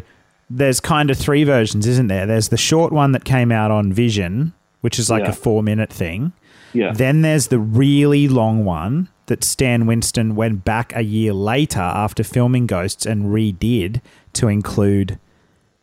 [0.50, 2.26] there's kind of three versions, isn't there?
[2.26, 5.30] There's the short one that came out on Vision, which is like Yeah.
[5.30, 6.34] a four minute thing.
[6.74, 6.92] Yeah.
[6.92, 12.24] Then there's the really long one that Stan Winston went back a year later after
[12.24, 14.02] filming Ghosts and redid
[14.34, 15.18] to include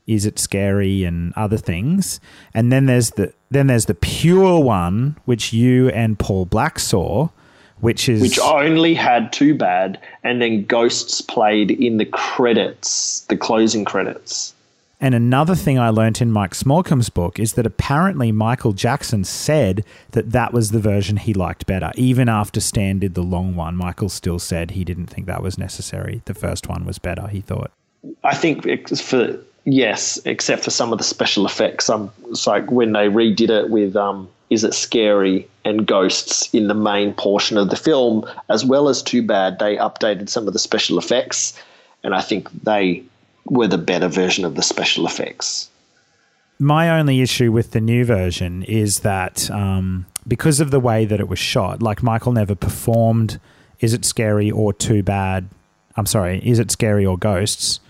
[0.06, 2.20] Is It Scary and other things.
[2.54, 7.28] And then there's the then there's the pure one which you and Paul Black saw,
[7.80, 13.36] which is which only had Too Bad, and then Ghosts played in the credits, the
[13.36, 14.54] closing credits.
[15.00, 19.84] And another thing I learnt in Mike Smallcombe's book is that apparently Michael Jackson said
[20.12, 21.90] that that was the version he liked better.
[21.96, 25.58] Even after Stan did the long one, Michael still said he didn't think that was
[25.58, 26.22] necessary.
[26.26, 27.72] The first one was better, he thought.
[28.22, 31.88] I think it's for yes, except for some of the special effects.
[31.90, 36.68] Um, it's like when they redid it with um, "Is It Scary" and Ghosts in
[36.68, 39.58] the main portion of the film, as well as Too Bad.
[39.58, 41.58] They updated some of the special effects,
[42.02, 43.02] and I think they
[43.46, 45.68] were the better version of the special effects.
[46.58, 51.18] My only issue with the new version is that um, because of the way that
[51.18, 53.40] it was shot, like Michael never performed
[53.80, 55.48] Is It Scary or Too Bad?
[55.96, 57.80] I'm sorry, Is It Scary or Ghosts?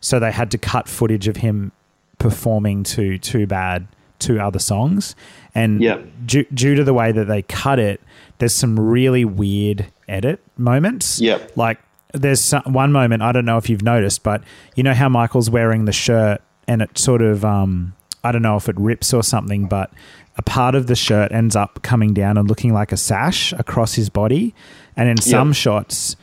[0.00, 1.72] So they had to cut footage of him
[2.18, 3.86] performing to Too Bad,
[4.18, 5.14] two other songs.
[5.54, 6.06] And Yep.
[6.26, 8.00] due, due to the way that they cut it,
[8.38, 11.20] there's some really weird edit moments.
[11.20, 11.52] Yep.
[11.56, 11.78] Like
[12.12, 14.42] there's some, one moment, I don't know if you've noticed, but
[14.74, 17.94] you know how Michael's wearing the shirt and it sort of, um,
[18.24, 19.90] I don't know if it rips or something, but
[20.36, 23.94] a part of the shirt ends up coming down and looking like a sash across
[23.94, 24.54] his body.
[24.96, 26.16] And in some shots,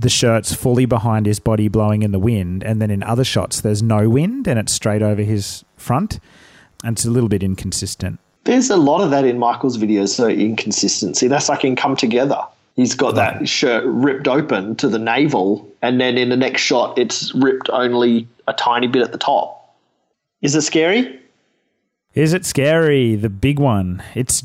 [0.00, 2.64] the shirt's fully behind his body blowing in the wind.
[2.64, 6.18] And then in other shots, there's no wind and it's straight over his front.
[6.82, 8.18] And it's a little bit inconsistent.
[8.44, 11.28] There's a lot of that in Michael's videos, so inconsistency.
[11.28, 12.40] That's like in Come Together.
[12.76, 16.98] He's got that shirt ripped open to the navel, and then in the next shot,
[16.98, 19.76] it's ripped only a tiny bit at the top.
[20.40, 21.20] Is it scary?
[22.14, 23.16] Is it scary?
[23.16, 24.02] The big one.
[24.14, 24.42] It's.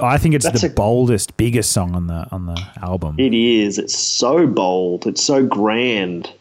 [0.00, 3.16] I think it's That's the a- boldest, biggest song on the on the album.
[3.18, 3.78] It is.
[3.78, 5.06] It's so bold.
[5.06, 6.32] It's so grand.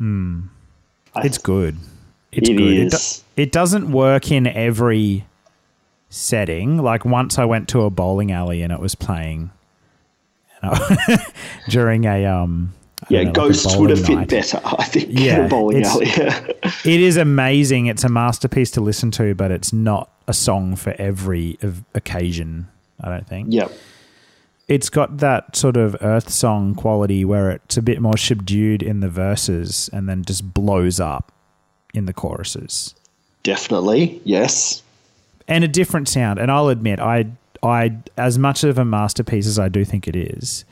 [0.00, 1.76] it's good.
[2.32, 2.72] It's It good.
[2.72, 2.96] It, do-
[3.42, 5.24] it doesn't work in every
[6.08, 6.78] setting.
[6.78, 9.50] Like once I went to a bowling alley and it was playing
[10.62, 10.76] you know,
[11.68, 12.72] during a um.
[13.08, 14.28] Yeah, know, like Ghosts would have fit night.
[14.28, 15.08] better, I think.
[15.10, 16.06] Yeah, bowling alley.
[16.84, 17.86] It is amazing.
[17.86, 22.68] It's a masterpiece to listen to, but it's not a song for every of occasion.
[23.00, 23.48] I don't think.
[23.50, 23.70] yep.
[24.68, 29.00] It's got that sort of earth song quality where it's a bit more subdued in
[29.00, 31.32] the verses and then just blows up
[31.92, 32.94] in the choruses.
[33.42, 34.20] Definitely.
[34.24, 34.82] Yes.
[35.48, 36.38] And a different sound.
[36.38, 37.26] And I'll admit, I
[37.62, 40.64] I as much of a masterpiece as I do think it is,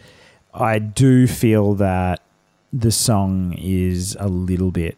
[0.54, 2.20] I do feel that
[2.72, 4.96] the song is a little bit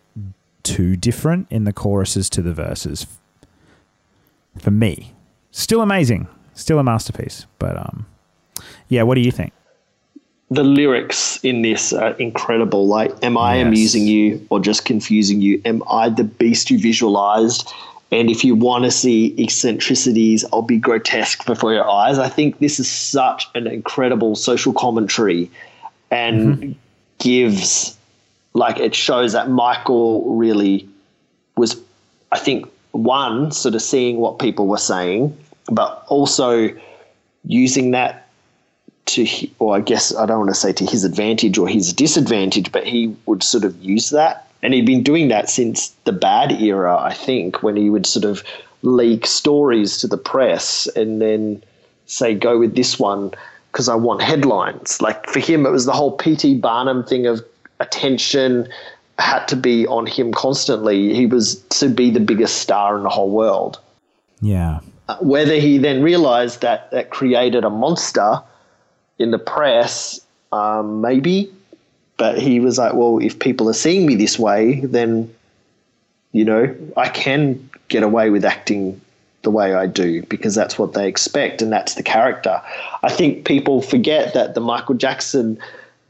[0.62, 3.06] too different in the choruses to the verses.
[4.58, 5.12] For me,
[5.50, 7.46] still amazing, still a masterpiece.
[7.58, 8.06] But um,
[8.88, 9.02] yeah.
[9.02, 9.52] What do you think?
[10.50, 12.86] the lyrics in this are incredible.
[12.86, 13.66] Like, am I Yes.
[13.68, 15.62] amusing you or just confusing you?
[15.64, 17.72] Am I the beast you visualized?
[18.12, 22.18] And if you want to see eccentricities, I'll be grotesque before your eyes.
[22.18, 25.50] I think this is such an incredible social commentary
[26.10, 26.72] and mm-hmm.
[27.18, 27.96] gives,
[28.52, 30.86] like, it shows that Michael really
[31.56, 31.80] was,
[32.30, 35.34] I think, one, sort of seeing what people were saying,
[35.70, 36.68] but also
[37.46, 38.28] using that
[39.06, 39.26] to,
[39.58, 42.86] or I guess I don't want to say to his advantage or his disadvantage, but
[42.86, 44.50] he would sort of use that.
[44.62, 48.24] And he'd been doing that since the bad era, I think, when he would sort
[48.24, 48.42] of
[48.82, 51.62] leak stories to the press and then
[52.06, 53.32] say, go with this one
[53.70, 55.00] because I want headlines.
[55.00, 56.58] Like for him, it was the whole P.T.
[56.58, 57.44] Barnum thing of
[57.80, 58.68] attention
[59.18, 61.14] had to be on him constantly.
[61.14, 63.78] He was to be the biggest star in the whole world
[64.40, 64.80] Yeah.
[65.20, 68.40] whether he then realized that that created a monster
[69.18, 70.20] in the press,
[70.52, 71.52] um, maybe.
[72.22, 75.34] But he was like, well, if people are seeing me this way, then,
[76.30, 79.00] you know, I can get away with acting
[79.42, 82.62] the way I do because that's what they expect and that's the character.
[83.02, 85.58] I think people forget that the Michael Jackson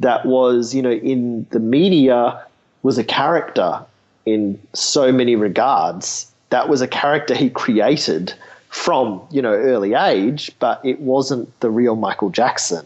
[0.01, 2.45] that was, you know, in the media
[2.83, 3.83] was a character
[4.27, 6.31] in so many regards.
[6.51, 8.35] That was a character he created
[8.69, 12.85] from, you know, early age, but it wasn't the real Michael Jackson.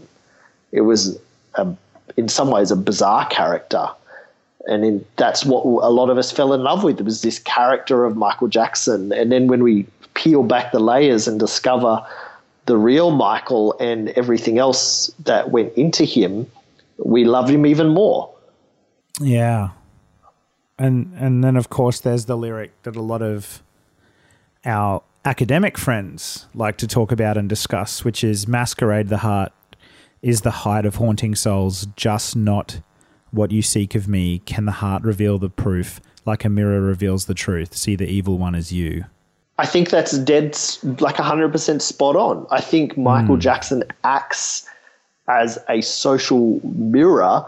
[0.70, 1.18] It was
[1.56, 1.74] a,
[2.16, 3.88] in some ways a bizarre character.
[4.66, 6.98] And in, that's what a lot of us fell in love with.
[6.98, 9.12] It was this character of Michael Jackson.
[9.12, 12.04] And then when we peel back the layers and discover
[12.64, 16.50] the real Michael and everything else that went into him,
[16.98, 18.32] we love him even more.
[19.20, 19.70] Yeah.
[20.78, 23.62] And and then of course there's the lyric that a lot of
[24.64, 29.52] our academic friends like to talk about and discuss, which is masquerade the heart
[30.22, 32.80] is the height of haunting souls, just not
[33.30, 34.40] what you seek of me.
[34.40, 37.76] Can the heart reveal the proof like a mirror reveals the truth?
[37.76, 39.04] See the evil one as you.
[39.58, 40.56] I think that's dead,
[41.00, 42.46] like 100% spot on.
[42.50, 43.40] I think Michael hmm.
[43.40, 44.68] Jackson acts
[45.28, 47.44] as a social mirror,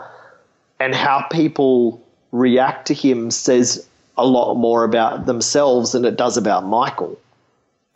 [0.80, 3.86] and how people react to him says
[4.16, 7.18] a lot more about themselves than it does about Michael.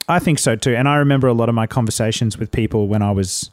[0.09, 0.75] I think so too.
[0.75, 3.51] And I remember a lot of my conversations with people when I was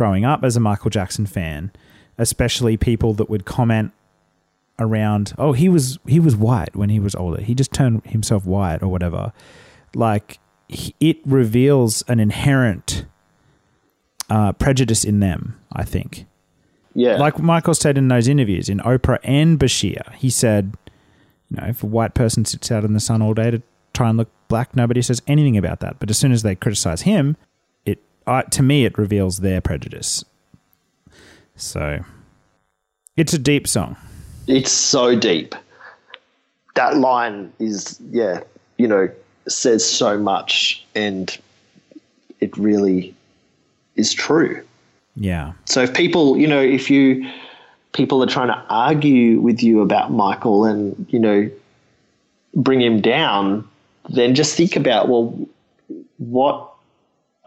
[0.00, 1.70] growing up as a Michael Jackson fan,
[2.16, 3.92] especially people that would comment
[4.78, 7.42] around, "Oh, he was he was white when he was older.
[7.42, 9.34] He just turned himself white or whatever."
[9.94, 10.38] Like
[11.00, 13.04] it reveals an inherent
[14.30, 15.60] uh, prejudice in them.
[15.70, 16.24] I think.
[16.94, 17.16] Yeah.
[17.18, 20.78] Like Michael said in those interviews in Oprah and Bashir, he said,
[21.50, 23.62] you know, if a white person sits out in the sun all day to
[23.92, 26.00] try and look black, nobody says anything about that.
[26.00, 27.36] But as soon as they criticize him,
[28.26, 30.24] uh, to me it reveals their prejudice.
[31.56, 32.04] So
[33.16, 33.96] it's a deep song.
[34.46, 35.54] it's so deep.
[36.74, 38.40] That line is, yeah,
[38.78, 39.10] you know,
[39.48, 41.36] says so much and
[42.40, 43.14] it really
[43.96, 44.64] is true.
[45.16, 45.52] Yeah.
[45.66, 47.28] So if people, you know, if you
[47.92, 51.50] people are trying to argue with you about Michael and, you know,
[52.54, 53.68] bring him down,
[54.08, 55.36] then just think about, well,
[56.18, 56.69] what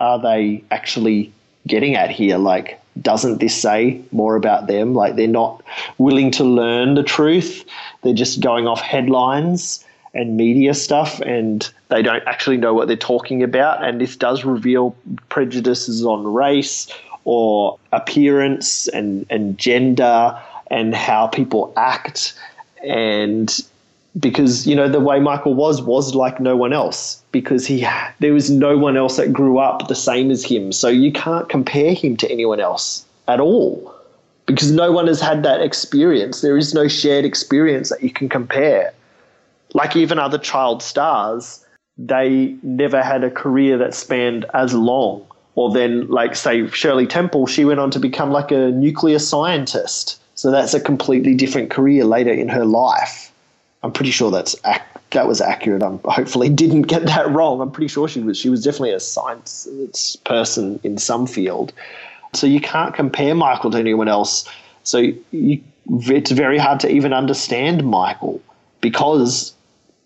[0.03, 1.31] are they actually
[1.65, 2.37] getting at here?
[2.37, 4.93] Like, doesn't this say more about them?
[4.93, 5.63] Like, they're not
[5.97, 7.63] willing to learn the truth.
[8.01, 12.97] They're just going off headlines and media stuff, and they don't actually know what they're
[12.97, 13.83] talking about.
[13.83, 14.93] And this does reveal
[15.29, 16.87] prejudices on race
[17.23, 20.37] or appearance and, and gender
[20.69, 22.37] and how people act.
[22.85, 23.49] And
[24.19, 27.87] because you know the way Michael was was like no one else because he
[28.19, 30.71] there was no one else that grew up the same as him.
[30.71, 33.93] So you can't compare him to anyone else at all
[34.45, 36.41] because no one has had that experience.
[36.41, 38.93] There is no shared experience that you can compare.
[39.73, 41.59] Like even other child stars
[41.95, 45.23] they never had a career that spanned as long.
[45.53, 50.19] Or then like say Shirley Temple she went on to become like a nuclear scientist.
[50.35, 53.32] So that's a completely different career later in her life
[53.83, 54.81] I'm pretty sure that's ac-
[55.11, 55.83] that was accurate.
[55.83, 57.61] I'm hopefully didn't get that wrong.
[57.61, 61.73] I'm pretty sure she was she was definitely a science person in some field.
[62.33, 64.49] So you can't compare Michael to anyone else.
[64.83, 68.41] So you, it's very hard to even understand Michael
[68.81, 69.53] because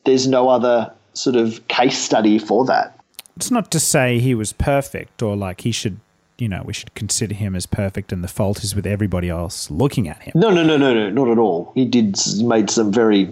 [0.05, 2.99] there's no other sort of case study for that.
[3.35, 5.99] It's not to say he was perfect or like he should,
[6.37, 9.69] you know, we should consider him as perfect and the fault is with everybody else
[9.71, 10.33] looking at him.
[10.35, 11.71] No, no, no, no, no, not at all.
[11.75, 13.29] He did made some very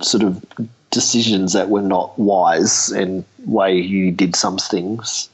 [0.00, 0.44] sort of
[0.90, 5.28] decisions that were not wise and way he did some things.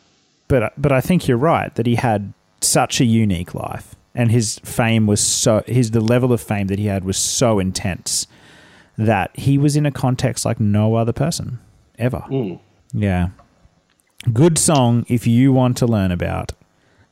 [0.48, 4.58] But but I think you're right that he had such a unique life and his
[4.60, 8.26] fame was so his the level of fame that he had was so intense
[8.98, 11.58] that he was in a context like no other person
[11.98, 12.20] ever.
[12.20, 12.54] Hmm.
[12.92, 13.28] Yeah.
[14.32, 16.52] Good song if you want to learn about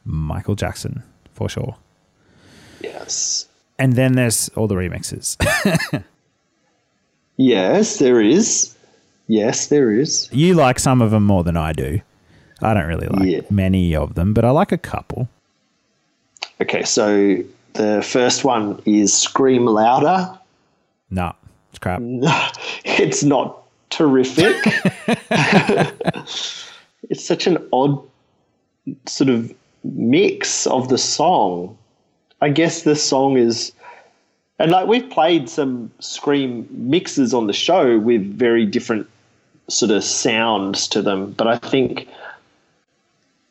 [0.04, 1.02] Michael Jackson
[1.32, 1.76] for sure.
[2.80, 3.46] Yes.
[3.78, 5.36] And then there's all the remixes.
[7.40, 8.74] Yes, there is.
[9.26, 10.28] Yes, there is.
[10.30, 12.00] you like some of them more than I do.
[12.60, 13.40] I don't really like Yeah.
[13.48, 15.26] many of them, but I like a couple.
[16.60, 17.38] Okay, so
[17.72, 20.28] the first one is Scream Louder.
[21.10, 21.32] No,
[21.70, 22.00] it's crap.
[22.00, 22.48] No,
[22.84, 24.56] It's not terrific.
[27.08, 27.98] it's such an odd
[29.06, 29.50] sort of
[29.84, 31.78] mix of the song.
[32.42, 33.72] I guess the song is,
[34.60, 39.08] and like we've played some Scream mixes on the show with very different
[39.68, 42.08] sort of sounds to them, but I think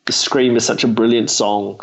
[0.06, 1.80] the Scream is such a brilliant song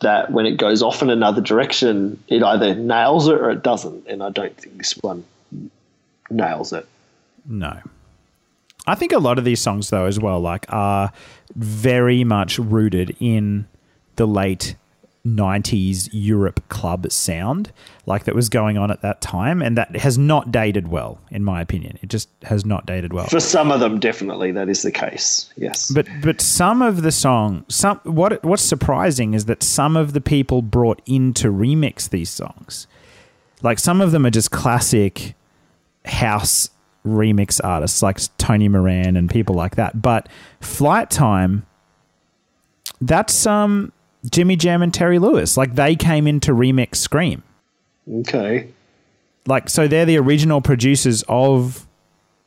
[0.00, 4.06] that when it goes off in another direction, it either nails it or it doesn't.
[4.06, 5.24] And I don't think this one
[6.30, 6.86] nails it.
[7.46, 7.80] No.
[8.86, 11.12] I think a lot of these songs, though, as well, like are
[11.54, 13.66] very much rooted in
[14.16, 14.74] the late
[15.26, 17.72] '90s Europe club sound,
[18.06, 21.44] like that was going on at that time, and that has not dated well, in
[21.44, 21.98] my opinion.
[22.02, 23.26] It just has not dated well.
[23.26, 25.52] For some of them, definitely that is the case.
[25.56, 25.90] Yes.
[25.90, 30.20] But but some of the song, some what what's surprising is that some of the
[30.20, 32.86] people brought in to remix these songs,
[33.62, 35.34] like some of them are just classic
[36.06, 36.70] house
[37.06, 40.00] remix artists like Tony Moran and people like that.
[40.00, 40.28] But
[40.60, 41.66] Flyte Tyme,
[43.00, 43.92] that's um
[44.28, 45.56] Jimmy Jam and Terry Lewis.
[45.56, 47.42] Like they came in to remix Scream.
[48.08, 48.68] Okay.
[49.46, 51.86] Like so they're the original producers of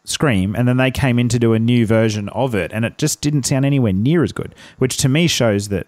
[0.06, 2.98] Scream and then they came in to do a new version of it and it
[2.98, 5.88] just didn't sound anywhere near as good, which to me shows that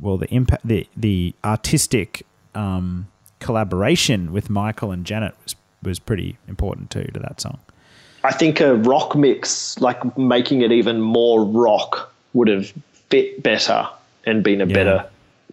[0.00, 6.38] well the impact the the artistic um, collaboration with Michael and Janet was was pretty
[6.48, 7.58] important too to that song.
[8.24, 12.72] I think a rock mix, like making it even more rock, would have
[13.08, 13.88] fit better
[14.26, 14.74] and been a Yeah.
[14.74, 15.04] better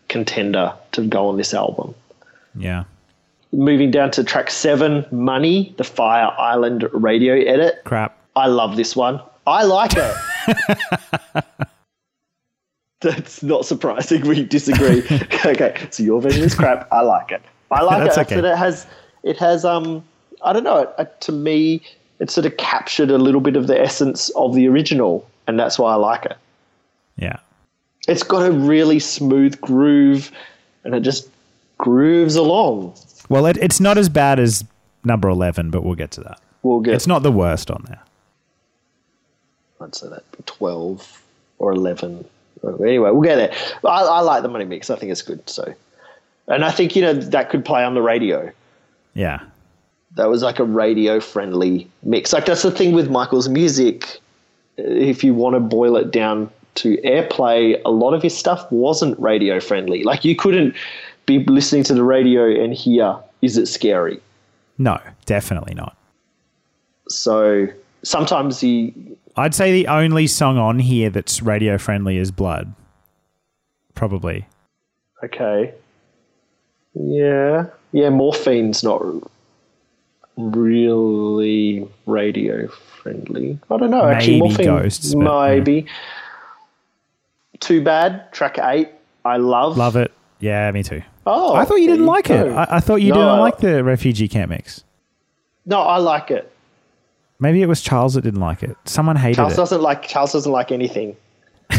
[0.08, 1.94] contender to go on this album.
[2.56, 2.84] Yeah.
[3.52, 7.82] Moving down to track seven, Money, the Fire Island radio edit.
[7.86, 8.16] Crap.
[8.36, 9.20] I love this one.
[9.48, 10.16] I like it.
[13.02, 14.28] That's not surprising.
[14.28, 15.02] We disagree.
[15.46, 16.88] okay, so your version is crap.
[16.92, 17.42] I like it.
[17.72, 18.22] I like That's it.
[18.38, 18.48] okay.
[18.48, 18.86] It has,
[19.24, 19.64] it has.
[19.64, 20.04] Um,
[20.44, 20.94] I don't know.
[21.00, 21.82] It, to me,
[22.20, 25.80] it sort of captured a little bit of the essence of the original, and that's
[25.80, 26.38] why I like it.
[27.18, 27.38] Yeah.
[28.10, 30.32] It's got a really smooth groove,
[30.84, 31.30] and it just
[31.78, 32.96] grooves along.
[33.30, 34.66] Well, it, it's not as bad as
[35.04, 36.42] number 11, but we'll get to that.
[36.64, 36.96] We'll get.
[36.96, 38.02] It's not the worst on there.
[39.80, 41.22] I'd say that twelve
[41.60, 42.26] or eleven.
[42.64, 43.54] Anyway, we'll get there.
[43.86, 44.90] I, I like the money mix.
[44.90, 45.48] I think it's good.
[45.48, 45.74] So,
[46.48, 48.52] and I think you know that could play on the radio.
[49.14, 49.40] Yeah.
[50.16, 52.34] That was like a radio friendly mix.
[52.34, 54.20] Like that's the thing with Michael's music.
[54.76, 56.50] If you want to boil it down
[56.82, 60.04] to airplay, a lot of his stuff wasn't radio friendly.
[60.04, 60.76] Like you couldn't
[61.26, 64.20] be listening to the radio and hear, "Is it scary?"
[64.78, 65.96] No, definitely not.
[67.08, 67.68] So
[68.04, 68.94] sometimes he
[69.40, 72.74] I'd say the only song on here that's radio friendly is Blood.
[73.96, 74.46] Probably.
[75.24, 75.74] Okay.
[76.94, 77.68] Yeah.
[77.92, 79.02] Yeah, morphine's not
[80.38, 83.58] really radio friendly.
[83.72, 84.10] I don't know.
[84.10, 85.86] Actually, Maybe morphine, Ghosts, maybe.
[87.60, 88.32] Too bad.
[88.32, 88.90] Track eight.
[89.26, 89.78] I love.
[89.78, 90.12] Love it.
[90.40, 91.02] Yeah, me too.
[91.26, 92.48] Oh, I thought you didn't like it.
[92.52, 94.84] I, I thought you No, didn't I- like the refugee camp mix.
[95.66, 96.52] No, I like it.
[97.40, 98.76] Maybe it was Charles that didn't like it.
[98.86, 99.58] Someone hated Charles it.
[99.58, 100.04] doesn't like.
[100.04, 101.16] Charles doesn't like anything.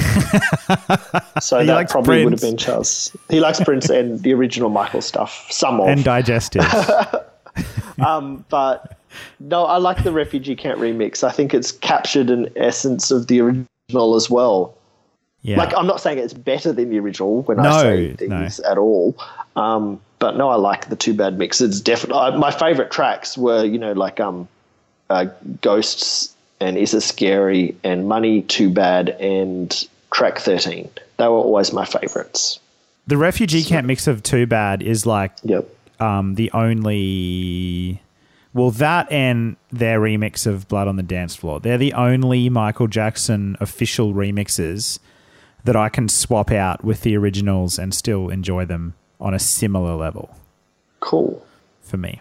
[1.41, 3.15] so He that likes probably would have been Charles.
[3.29, 5.47] He likes Prince and the original Michael stuff.
[5.51, 7.25] Some of And digestives.
[8.05, 8.97] um, but
[9.41, 11.25] no, I like the refugee camp remix.
[11.25, 14.75] I think it's captured an essence of the original as well.
[15.43, 15.57] Yeah.
[15.57, 18.39] Like I'm not saying it's better than the original when No, I say no.
[18.39, 19.17] things at all.
[19.57, 21.61] Um, but no, I like the Too Bad mix.
[21.63, 24.49] It's definitely my favorite tracks were you know like um,
[25.09, 25.27] uh,
[25.63, 30.91] Ghosts and Is It Scary and Money Too Bad and track 13.
[31.17, 32.61] They were always my favorites.
[33.07, 35.67] the refugee camp mix of Too Bad is like Yep.
[36.01, 38.03] um, the only.
[38.53, 41.61] Well, that and their remix of Blood on the Dance Floor.
[41.61, 44.99] They're the only Michael Jackson official remixes
[45.65, 49.95] that I can swap out with the originals and still enjoy them on a similar
[49.95, 50.35] level
[51.01, 51.45] Cool.
[51.83, 52.21] for me.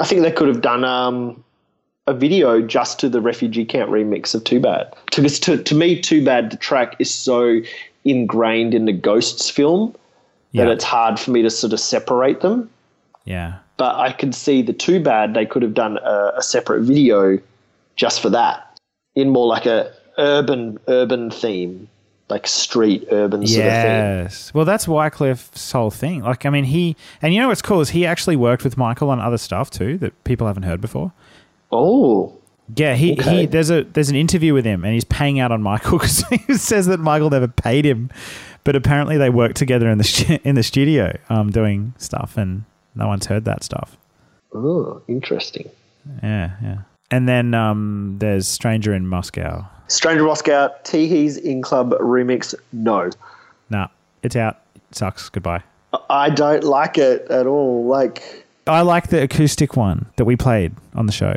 [0.00, 1.42] I think they could have done um,
[2.06, 4.92] a video just to the refugee camp remix of Too Bad.
[5.06, 7.60] Because to, to me, Too Bad, the track is so
[8.04, 9.94] ingrained in the Ghosts film
[10.52, 10.64] Yeah.
[10.66, 12.68] that it's hard for me to sort of separate them.
[13.24, 13.54] Yeah.
[13.78, 17.38] But I could see the Too Bad, they could have done a, a separate video
[17.96, 18.78] just for that
[19.14, 21.88] in more like a urban urban theme,
[22.28, 23.84] like street urban sort of theme.
[23.84, 24.52] Yes.
[24.54, 26.22] Well, that's Wyclef's whole thing.
[26.22, 29.10] Like, I mean, he and you know what's cool is he actually worked with Michael
[29.10, 31.12] on other stuff too that people haven't heard before.
[31.70, 32.36] Oh,
[32.74, 33.40] Yeah, he, Okay.
[33.40, 36.24] he there's a there's an interview with him and he's paying out on Michael because
[36.46, 38.10] he says that Michael never paid him,
[38.64, 42.64] but apparently they worked together in the in the studio um, doing stuff and
[42.96, 43.96] no one's heard that stuff.
[44.54, 45.70] oh, interesting.
[46.22, 46.78] Yeah, yeah.
[47.10, 49.64] And then um, there's Stranger in Moscow.
[49.88, 53.10] Stranger in Moscow, Teehee's In Club remix, no.
[53.70, 53.88] Nah,
[54.22, 54.60] it's out.
[54.74, 55.28] It sucks.
[55.28, 55.62] Goodbye.
[56.10, 57.86] I don't like it at all.
[57.86, 61.36] Like, I like the acoustic one that we played on the show.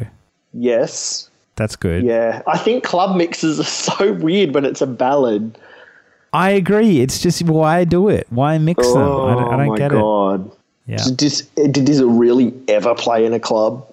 [0.54, 2.04] yes, That's good.
[2.04, 2.42] yeah.
[2.48, 3.64] I think club mixes are
[3.98, 5.58] so weird when it's a ballad.
[6.34, 7.02] I agree.
[7.02, 8.28] It's just why do it?
[8.30, 8.98] Why mix them?
[9.02, 10.48] I don't, I oh don't my get god!
[10.48, 10.54] it.
[10.88, 11.06] Yeah.
[11.16, 13.86] Did, did this really ever play in a club?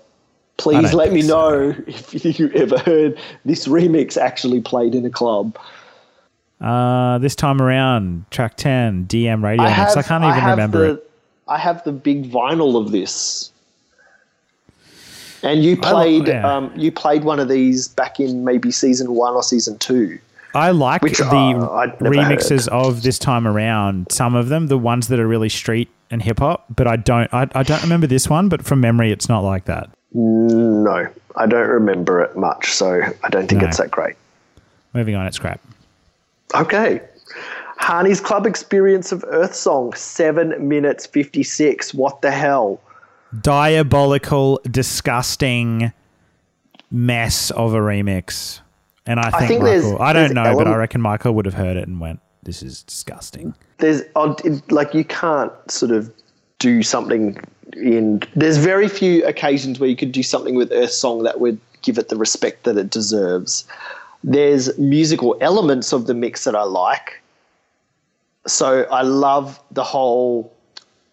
[0.59, 1.28] Please let me so.
[1.28, 5.57] know if you ever heard this remix actually played in a club.
[6.61, 9.97] Uh, this time around, track 10, DM radio mix.
[9.97, 11.11] I can't even have remember the, it.
[11.49, 13.51] I have the big vinyl of this.
[15.43, 16.51] And you I played, yeah.
[16.51, 20.19] um, you played one of these back in maybe season one or season two.
[20.55, 24.11] I like Which, the uh, remixes of this time around.
[24.11, 27.33] Some of them, the ones that are really street and hip hop, but I don't.
[27.35, 28.49] I, I don't remember this one.
[28.49, 29.91] But from memory, it's not like that.
[30.20, 31.06] No,
[31.36, 33.68] I don't remember it much, so I don't think No.
[33.68, 34.16] it's that great.
[34.94, 35.60] Moving on, it's crap.
[36.55, 37.02] Okay.
[37.78, 41.93] Hani's Club Experience of Earth Song, seven minutes fifty six.
[41.93, 42.80] What the hell?
[43.43, 45.93] Diabolical, disgusting
[46.90, 48.60] mess of a remix.
[49.05, 51.55] And I think, think there's- Michael, I don't know, but I reckon Michael would have
[51.55, 54.01] heard it and went, "This is disgusting." there's
[54.70, 56.10] like you can't sort of
[56.59, 57.38] do something
[57.74, 61.59] in there's very few occasions where you could do something with earth song that would
[61.82, 63.64] give it the respect that it deserves.
[64.24, 67.22] There's musical elements of the mix that i like.
[68.47, 70.52] So i love the whole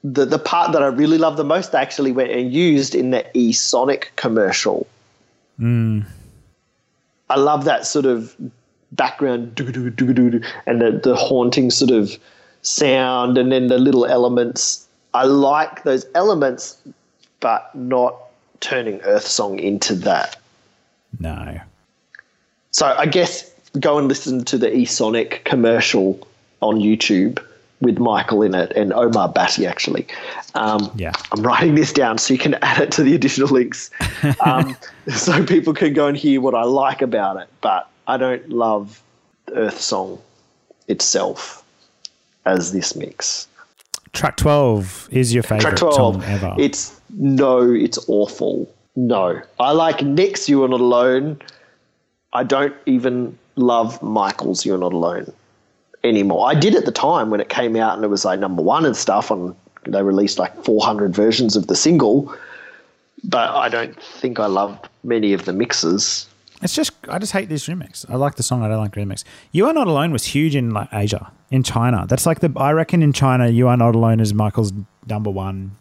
[0.04, 3.26] the, the part that i really love the most actually went and used in the
[3.38, 4.88] e-sonic commercial.
[5.58, 6.02] Hmm.
[7.30, 8.36] I love that sort of
[8.92, 12.18] background doo-doo-doo-doo-doo, and the, the haunting sort of
[12.62, 14.88] sound and then the little elements.
[15.14, 16.78] I like those elements,
[17.40, 18.16] but not
[18.60, 20.38] turning Earth Song into that.
[21.20, 21.60] No.
[22.72, 26.28] So I guess go and listen to the eSonic commercial
[26.62, 27.44] on YouTube
[27.82, 30.08] with Michael in it and Omer Bhatti actually.
[30.56, 31.12] Um, Yeah.
[31.32, 33.92] I'm writing this down so you can add it to the additional links,
[34.46, 34.76] um,
[35.14, 37.48] so people can go and hear what I like about it.
[37.62, 39.02] But I don't love
[39.54, 40.20] Earth Song
[40.88, 41.64] itself
[42.46, 43.48] as this mix.
[44.14, 46.56] Track 12 is your favorite Track 12, song ever.
[46.60, 48.72] it's no, it's awful.
[48.96, 49.42] No.
[49.60, 51.40] I like Nick's You Are Not Alone.
[52.34, 55.32] I don't even love Michael's You're Not Alone
[56.04, 56.48] anymore.
[56.48, 58.86] I did at the time when it came out and it was like number one
[58.86, 59.56] and stuff, and
[59.88, 62.34] they released like 400 versions of the single.
[63.24, 66.28] But I don't think I love many of the mixes.
[66.64, 68.10] It's just I just hate this remix.
[68.10, 68.64] I like the song.
[68.64, 69.24] I don't like the remix.
[69.52, 72.06] You are not alone was huge in like Asia, in China.
[72.08, 74.72] That's like the I reckon in China, you are not alone is Michael's
[75.08, 75.76] number one.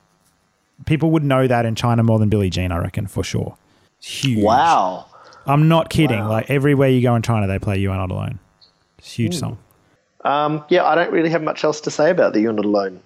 [0.87, 2.73] People would know that in China more than Billie Jean.
[2.73, 3.57] I reckon for sure.
[3.99, 4.43] It's huge.
[4.43, 5.07] Wow.
[5.47, 6.25] I'm not kidding.
[6.25, 8.39] Like everywhere you go in China, they play "You Are Not Alone."
[8.99, 9.59] It's a huge song.
[10.25, 13.01] Um, yeah, I don't really have much else to say about the You're Not Alone.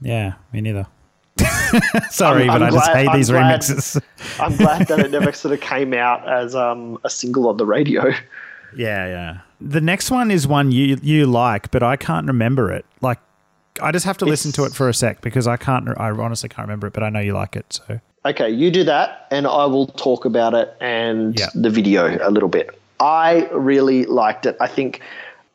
[0.00, 0.86] Yeah, me neither.
[2.10, 4.02] Sorry, I'm- but I'm I just glad- hate these glad- remixes.
[4.40, 7.66] I'm glad that it never sort of came out as um, a single on the
[7.66, 8.08] radio.
[8.76, 9.38] Yeah, yeah.
[9.60, 12.84] The next one is one you you like, but I can't remember it.
[13.00, 13.18] Like,
[13.82, 15.88] I just have to listen to it for a sec because I can't.
[15.98, 17.66] I honestly can't remember it, but I know you like it.
[17.72, 21.46] So Okay, you do that, and I will talk about it and Yeah.
[21.54, 22.78] the video a little bit.
[23.00, 24.56] I really liked it.
[24.60, 25.00] I think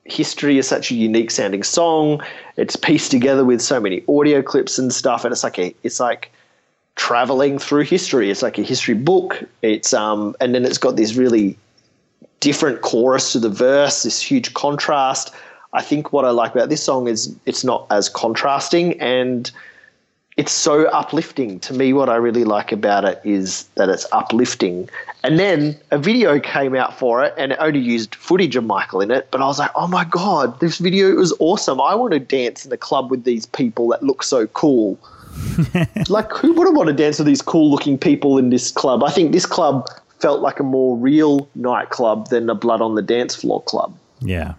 [0.06, 2.22] History is such a unique sounding song.
[2.58, 6.00] It's pieced together with so many audio clips and stuff, and it's like a, it's
[6.00, 6.32] like
[6.96, 8.30] traveling through history.
[8.30, 9.44] It's like a history book.
[9.62, 11.58] It's um, and then it's got this really
[12.40, 15.34] different chorus to the verse, this huge contrast.
[15.72, 19.50] I think what I like about this song is it's not as contrasting and
[20.38, 21.60] it's so uplifting.
[21.62, 24.90] To me, what I really like about it is that it's uplifting.
[25.24, 29.02] And then a video came out for it and it only used footage of Michael
[29.02, 29.30] in it.
[29.32, 31.80] But I was like, oh my God, this video is awesome.
[31.80, 35.00] I want to dance in a club with these people that look so cool.
[36.10, 39.04] like, who wouldn't want to dance with these cool looking people in this club?
[39.04, 39.88] I think this club
[40.20, 43.94] felt like a more real nightclub than a Blood on the Dance Floor club
[44.24, 44.54] yeah,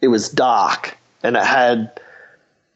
[0.00, 2.00] it was dark and it had,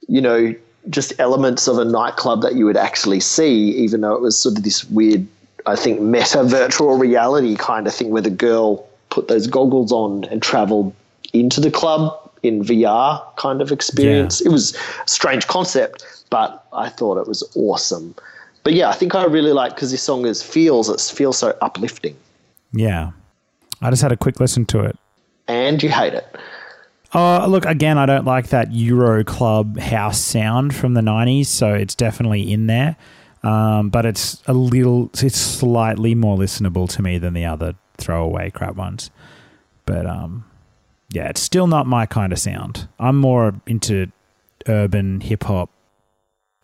[0.08, 0.54] you know,
[0.90, 4.58] just elements of a nightclub that you would actually see, even though it was sort
[4.58, 5.26] of this weird,
[5.66, 10.24] I think, meta virtual reality kind of thing where the girl put those goggles on
[10.24, 10.94] and traveled
[11.32, 12.12] into the club
[12.42, 14.40] in VR kind of experience.
[14.40, 18.14] It was a strange concept, but I thought it was awesome.
[18.62, 21.56] But yeah, I think I really like because this song is feels it feels so
[21.60, 22.16] uplifting,
[22.72, 23.12] yeah.
[23.80, 24.96] I just had a quick listen to it.
[25.48, 26.26] and you hate it.
[27.16, 31.72] Oh, look, again, I don't like that Euro club house sound from the 90s, so
[31.72, 32.96] it's definitely in there.
[33.44, 38.50] Um, but it's a little, it's slightly more listenable to me than the other throwaway
[38.50, 39.10] crap ones.
[39.86, 40.44] But um,
[41.10, 42.88] yeah, it's still not my kind of sound.
[42.98, 44.10] I'm more into
[44.66, 45.70] urban hip hop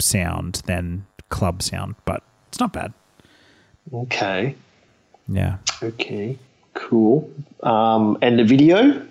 [0.01, 2.93] sound than club sound, but it's not bad.
[3.93, 4.57] Okay.
[5.29, 5.59] Yeah.
[5.83, 6.39] Okay,
[6.75, 7.31] cool.
[7.63, 9.07] Um, and the video?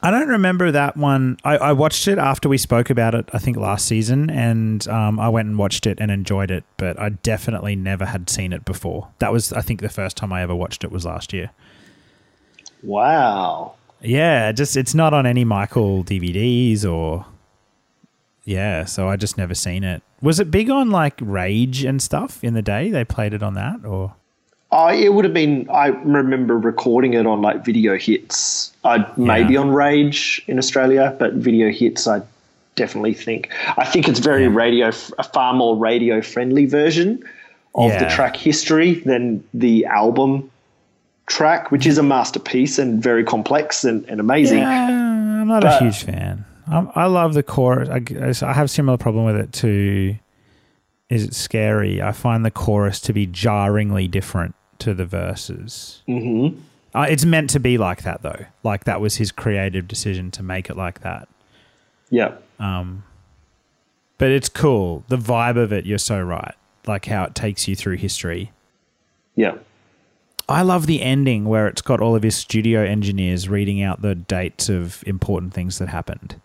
[0.00, 1.38] I don't remember that one.
[1.42, 5.18] I, I watched it after we spoke about it, I think last season, and um,
[5.18, 8.64] I went and watched it and enjoyed it, but I definitely never had seen it
[8.64, 9.08] before.
[9.18, 11.50] That was, I think, the first time I ever watched it was last year.
[12.82, 13.74] Wow.
[14.00, 17.26] Yeah, just it's not on any Michael DVDs or.
[18.44, 20.02] Yeah, so I just never seen it.
[20.22, 22.90] Was it big on like Rage and stuff in the day?
[22.90, 24.14] They played it on that, or
[24.70, 25.68] Oh, it would have been.
[25.70, 28.72] I remember recording it on like video hits.
[28.84, 32.06] I maybe on Rage in Australia, but video hits.
[32.06, 32.20] I
[32.74, 33.50] definitely think.
[33.78, 34.88] I think it's very radio,
[35.18, 37.22] a far more radio friendly version
[37.74, 40.50] of the track history than the album
[41.26, 44.58] track, which is a masterpiece and very complex and, and amazing.
[44.58, 44.88] Yeah,
[45.40, 46.44] I'm not But- a huge fan.
[46.70, 47.88] Um, I love the chorus.
[47.88, 48.02] I,
[48.46, 50.14] I have a similar problem with it to.
[51.08, 52.02] Is it scary?
[52.02, 56.02] I find the chorus to be jarringly different to the verses.
[56.08, 56.60] Mm-hmm.
[56.94, 58.46] Uh, it's meant to be like that, though.
[58.62, 61.28] Like that was his creative decision to make it like that.
[62.10, 62.36] Yeah.
[62.58, 63.04] Um,
[64.16, 65.04] but it's cool.
[65.08, 66.54] The vibe of it, you're so right.
[66.86, 68.52] Like how it takes you through history.
[69.36, 69.58] Yeah.
[70.48, 74.14] I love the ending where it's got all of his studio engineers reading out the
[74.14, 76.40] dates of important things that happened.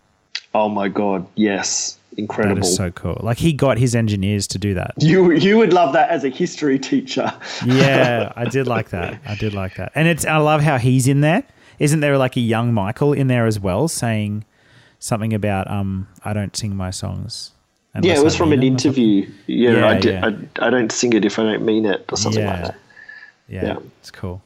[0.52, 1.98] Oh my god, yes.
[2.16, 2.56] Incredible.
[2.56, 3.18] That is so cool.
[3.22, 4.92] Like he got his engineers to do that.
[4.98, 7.32] you you would love that as a history teacher.
[7.66, 9.20] Yeah, I did like that.
[9.26, 9.92] I did like that.
[9.94, 11.42] And it's I love how he's in there.
[11.78, 14.44] Isn't there like a young Michael in there as well saying
[15.00, 17.50] something about um I don't sing my songs.
[18.00, 19.28] yeah, it was I from an interview.
[19.46, 20.30] Yeah, Yeah, I, did, yeah.
[20.60, 22.76] I, I don't sing it if I don't mean it or something like that.
[23.48, 23.76] Yeah, Yeah.
[24.00, 24.42] it's cool.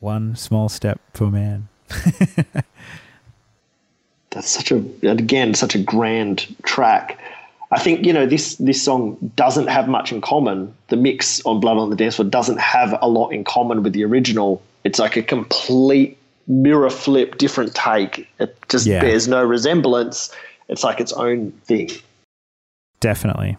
[0.00, 1.68] One small step for man.
[4.34, 7.18] That's such a again such a grand track.
[7.70, 10.74] I think you know this this song doesn't have much in common.
[10.88, 13.92] The mix on Blood on the Dance Floor doesn't have a lot in common with
[13.92, 14.60] the original.
[14.82, 18.28] It's like a complete mirror flip, different take.
[18.38, 19.00] It just Yeah.
[19.00, 20.30] bears no resemblance.
[20.68, 21.90] It's like its own thing.
[23.00, 23.56] Definitely.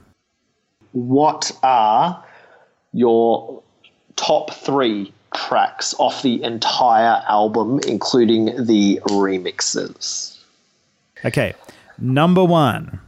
[0.92, 2.24] What are
[2.94, 3.62] your
[4.16, 10.35] top three tracks off the entire album, including the remixes?
[11.24, 11.54] Okay,
[11.98, 13.00] number one.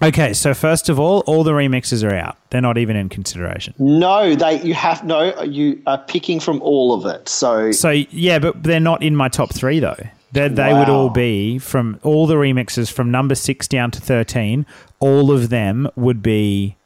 [0.00, 2.36] Okay, so first of all, all the remixes are out.
[2.50, 3.74] They're not even in consideration.
[3.78, 5.42] No, they you have no.
[5.42, 7.28] You are picking from all of it.
[7.28, 9.96] So So yeah, but they're not in my top three though.
[10.32, 14.66] They they would all be from all the remixes from number six down to thirteen.
[15.00, 16.76] All of them would be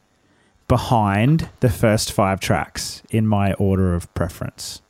[0.68, 4.80] behind the first five tracks in my order of preference.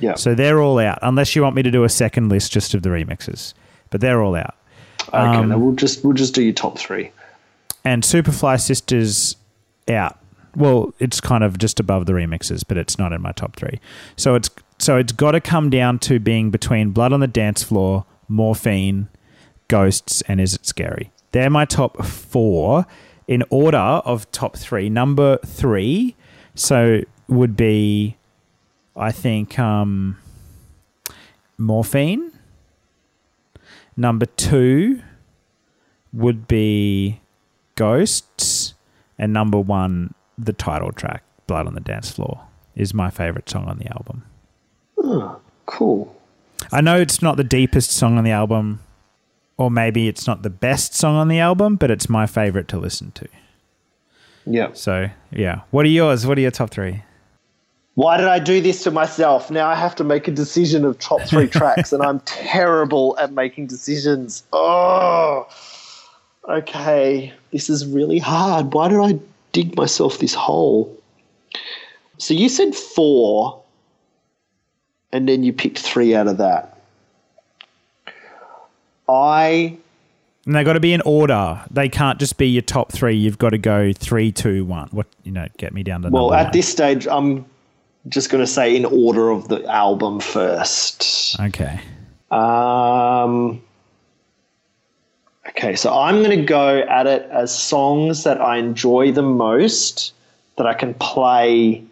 [0.00, 2.72] yeah, So they're all out, unless you want me to do a second list just
[2.72, 3.52] of the remixes.
[3.90, 4.54] But they're all out.
[5.08, 5.18] Okay.
[5.18, 7.10] um, then we'll just we'll just do your top three.
[7.84, 9.36] and Superfly Sisters
[9.88, 10.18] out.
[10.54, 13.78] Well, it's kind of just above the remixes, but it's not in my top three.
[14.16, 17.62] So it's so it's got to come down to being between Blood on the Dance
[17.62, 19.08] Floor, Morphine,
[19.68, 21.10] Ghosts, and Is It Scary?
[21.32, 22.86] They're my top four
[23.28, 24.88] in order of top three.
[24.88, 26.14] Number three,
[26.54, 28.16] so would be,
[28.96, 30.16] I think, um,
[31.58, 32.32] Morphine.
[33.96, 35.02] Number two
[36.12, 37.20] would be
[37.76, 38.74] Ghosts,
[39.18, 42.42] and number one, the title track, Blood on the Dance Floor,
[42.74, 44.24] is my favorite song on the album.
[44.98, 46.14] Oh, Cool.
[46.72, 48.80] I know it's not the deepest song on the album,
[49.56, 52.78] or maybe it's not the best song on the album, but it's my favorite to
[52.78, 53.28] listen to.
[54.46, 54.72] Yeah.
[54.72, 55.62] So, yeah.
[55.70, 56.26] What are yours?
[56.26, 57.02] What are your top three?
[57.96, 59.50] Why did I do this to myself?
[59.50, 63.32] Now I have to make a decision of top three tracks, and I'm terrible at
[63.32, 64.44] making decisions.
[64.52, 65.48] Oh,
[66.46, 67.32] okay.
[67.52, 68.74] This is really hard.
[68.74, 69.18] Why did I
[69.52, 70.94] dig myself this hole?
[72.18, 73.62] So you said four,
[75.10, 76.78] and then you picked three out of that.
[79.08, 79.78] I
[80.44, 81.64] And they've got to be in order.
[81.70, 83.16] They can't just be your top three.
[83.16, 84.88] You've got to go three, two, one.
[84.90, 85.46] What you know?
[85.56, 86.52] Get me down to well at one.
[86.52, 87.46] this stage I'm
[88.08, 91.38] just going to say in order of the album first.
[91.40, 91.80] Okay.
[92.30, 93.62] Um,
[95.48, 100.12] okay, so I'm going to go at it as songs that I enjoy the most
[100.56, 101.84] that I can play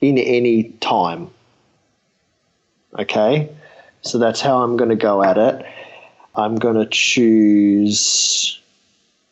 [0.00, 1.30] in any time.
[2.98, 3.50] Okay,
[4.02, 5.66] so that's how I'm going to go at it.
[6.34, 8.60] I'm going to choose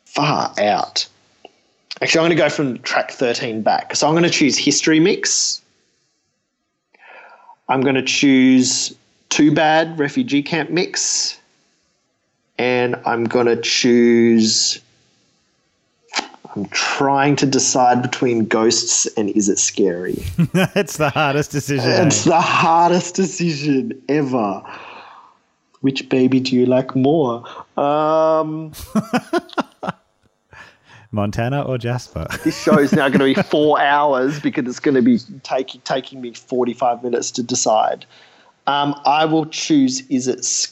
[0.05, 1.07] far out.
[2.01, 3.95] Actually, I'm going to go from track 13 back.
[3.95, 5.61] So I'm going to choose History Mix.
[7.69, 8.93] I'm going to choose
[9.29, 11.39] Too Bad Refugee Camp Mix.
[12.57, 14.79] And I'm going to choose.
[16.55, 20.13] I'm trying to decide between Ghosts and Is It Scary?
[20.53, 21.89] That's the hardest decision.
[21.91, 22.05] eh?
[22.07, 24.61] It's the hardest decision ever.
[25.81, 27.43] Which baby do you like more?
[27.77, 28.71] Um,
[31.15, 32.27] Montana or Jasper?
[32.43, 35.81] this show is now going to be four hours because it's going to be taking
[35.81, 38.05] taking me 45 minutes to decide.
[38.67, 40.67] Um, I will choose Is It.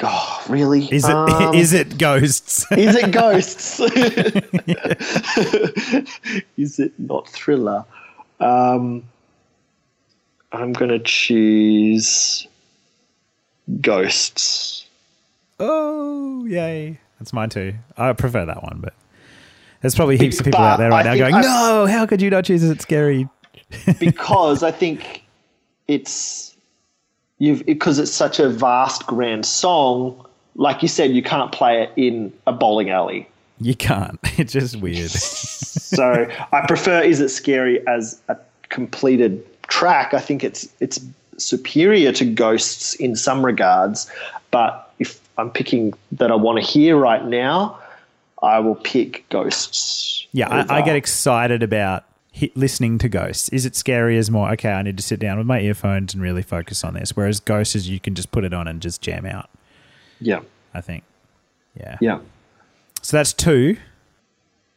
[0.00, 0.84] Oh, really?
[0.92, 1.14] Is it?
[1.14, 2.70] Um, is it ghosts?
[2.72, 3.80] Is it ghosts?
[6.56, 7.84] is it not thriller?
[8.38, 9.02] Um,
[10.52, 12.46] I'm going to choose
[13.80, 14.86] ghosts.
[15.58, 17.00] oh, yay!
[17.18, 17.74] That's mine too.
[17.96, 18.94] I prefer that one, but
[19.80, 22.20] there's probably heaps of people out there right I now going, I- "No, how could
[22.22, 22.62] you not choose?
[22.62, 23.28] Is it scary?"
[24.00, 25.22] because I think
[25.86, 26.56] it's
[27.38, 30.24] you've because it's such a vast, grand song.
[30.54, 33.28] like you said, you can't play it in a bowling alley.
[33.60, 34.18] You can't.
[34.38, 35.10] It's just weird.
[35.88, 38.36] So I prefer Is It Scary as a
[38.68, 40.12] completed track.
[40.12, 41.00] I think it's it's
[41.38, 44.10] superior to Ghosts in some regards,
[44.50, 47.77] but if I'm picking that I want to hear right now,
[48.42, 50.26] I will pick Ghosts.
[50.32, 52.04] Yeah, I, I get excited about
[52.38, 53.48] hi- listening to Ghosts.
[53.48, 54.50] Is it scary as more?
[54.52, 57.16] Okay, I need to sit down with my earphones and really focus on this.
[57.16, 59.50] Whereas Ghosts is you can just put it on and just jam out.
[60.20, 60.40] Yeah,
[60.74, 61.04] I think.
[61.76, 61.96] Yeah.
[62.00, 62.20] yeah.
[63.02, 63.76] So that's two.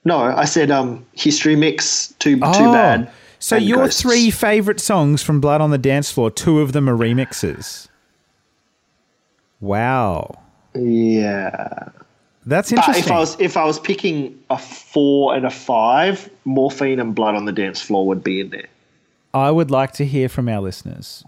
[0.06, 3.12] No, I said um history mix too too Oh, bad.
[3.40, 4.02] So your Ghosts.
[4.02, 7.88] three favorite songs from Blood on the Dance Floor, two of them are remixes.
[9.60, 10.40] Wow,
[10.76, 11.90] Yeah.
[12.45, 13.03] That's interesting.
[13.03, 17.14] But if I was if I was picking a four and a five, morphine and
[17.14, 18.68] blood on the dance floor would be in there.
[19.34, 21.24] I would like to hear from our listeners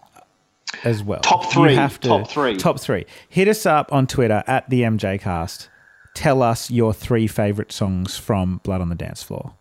[0.84, 1.22] as well.
[1.22, 2.58] Top three, have to- top three.
[2.58, 3.06] Top three.
[3.30, 5.68] Hit us up on Twitter at the MJCast.
[6.14, 9.54] Tell us your three favorite songs from Blood on the Dance Floor.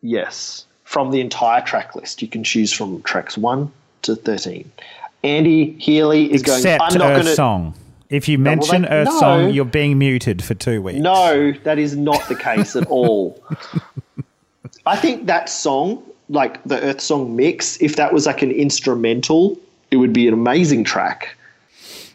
[0.00, 3.70] Yes, from the entire track list, you can choose from tracks one
[4.02, 4.70] to thirteen.
[5.22, 7.02] Andy Healy is Except going.
[7.02, 7.34] I'm not to.
[7.34, 7.74] Song.
[8.14, 9.18] If you well, mention they- Earth no.
[9.20, 11.00] Song, you're being muted for two weeks.
[11.00, 13.42] No, that is not the case at all.
[14.86, 19.58] I think that song, like the Earth Song mix, if that was like an instrumental,
[19.90, 21.36] it would be an amazing track.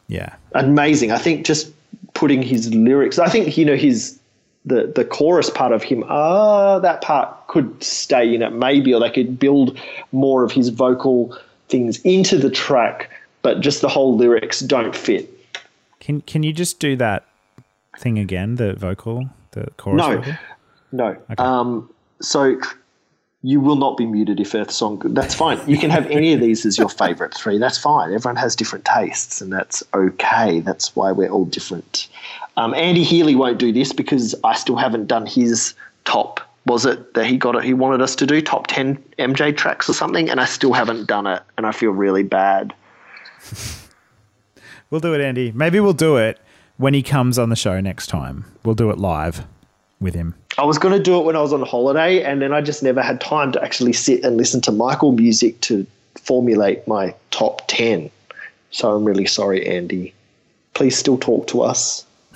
[0.07, 0.35] Yeah.
[0.53, 1.11] amazing.
[1.11, 1.71] I think just
[2.13, 3.19] putting his lyrics.
[3.19, 4.17] I think you know his
[4.65, 6.03] the the chorus part of him.
[6.07, 9.77] Ah, that part could stay in it maybe, or they could build
[10.11, 11.37] more of his vocal
[11.67, 13.11] things into the track.
[13.41, 15.29] But just the whole lyrics don't fit.
[15.99, 17.25] Can Can you just do that
[17.97, 18.55] thing again?
[18.55, 19.97] The vocal, the chorus.
[19.97, 20.33] No, vocal?
[20.91, 21.17] no.
[21.37, 21.89] Um,
[22.21, 22.59] so
[23.41, 25.01] you will not be muted if Earth Song.
[25.05, 25.59] That's fine.
[25.67, 27.57] You can have any of these as your favorite three.
[27.57, 28.13] That's fine.
[28.13, 30.59] Everyone has different tastes, and that's okay.
[30.59, 32.09] That's why we're all different.
[32.57, 36.41] Um, Andy Healy won't do this because I still haven't done his top.
[36.65, 37.63] Was it that he got it?
[37.63, 41.07] He wanted us to do top ten MJ tracks or something, and I still haven't
[41.07, 42.73] done it, and I feel really bad.
[44.91, 45.51] We'll do it, Andy.
[45.51, 46.39] Maybe we'll do it
[46.77, 48.45] when he comes on the show next time.
[48.63, 49.45] We'll do it live
[49.99, 50.33] with him.
[50.57, 52.81] I was going to do it when I was on holiday, and then I just
[52.83, 55.85] never had time to actually sit and listen to Michael music to
[56.15, 58.09] formulate my top 10.
[58.71, 60.13] So I'm really sorry, Andy.
[60.73, 62.05] Please still talk to us.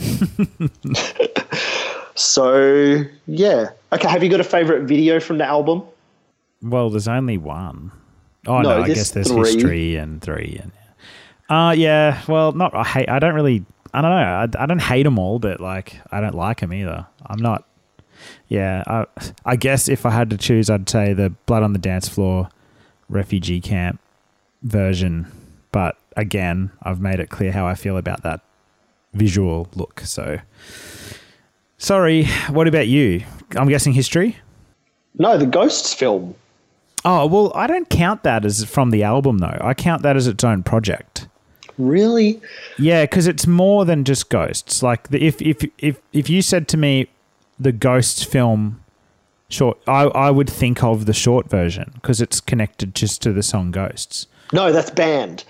[2.15, 3.69] so, yeah.
[3.91, 5.83] Okay, have you got a favorite video from the album?
[6.61, 7.91] Well, there's only one.
[8.47, 9.53] Oh no, No, I guess there's three.
[9.53, 10.71] history and three and.
[11.49, 12.21] Uh yeah.
[12.27, 13.09] Well, not I hate.
[13.09, 13.65] I don't really.
[13.93, 14.17] I don't know.
[14.59, 17.05] I, I don't hate them all, but like I don't like them either.
[17.25, 17.65] I'm not.
[18.47, 18.83] Yeah.
[18.87, 19.05] I
[19.45, 22.49] I guess if I had to choose, I'd say the Blood on the Dance Floor,
[23.09, 23.99] refugee camp
[24.63, 25.27] version.
[25.71, 28.41] But again, I've made it clear how I feel about that
[29.13, 30.01] visual look.
[30.01, 30.39] So.
[31.77, 32.25] Sorry.
[32.49, 33.23] What about you?
[33.57, 34.37] I'm guessing history.
[35.17, 36.33] No, the Ghosts film.
[37.05, 39.57] Oh well, I don't count that as from the album though.
[39.59, 41.12] I count that as its own project.
[41.77, 42.41] Really?
[42.77, 44.83] Yeah, because it's more than just ghosts.
[44.83, 47.07] Like the, if if if if you said to me,
[47.59, 48.81] the Ghosts film
[49.49, 53.43] short, I I would think of the short version because it's connected just to the
[53.43, 54.27] song Ghosts.
[54.51, 55.45] No, that's banned.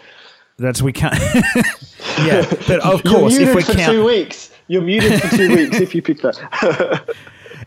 [0.58, 1.16] That's we can't.
[2.20, 4.52] yeah, but of course, if we for two weeks.
[4.68, 7.16] You're muted for two weeks if you pick that.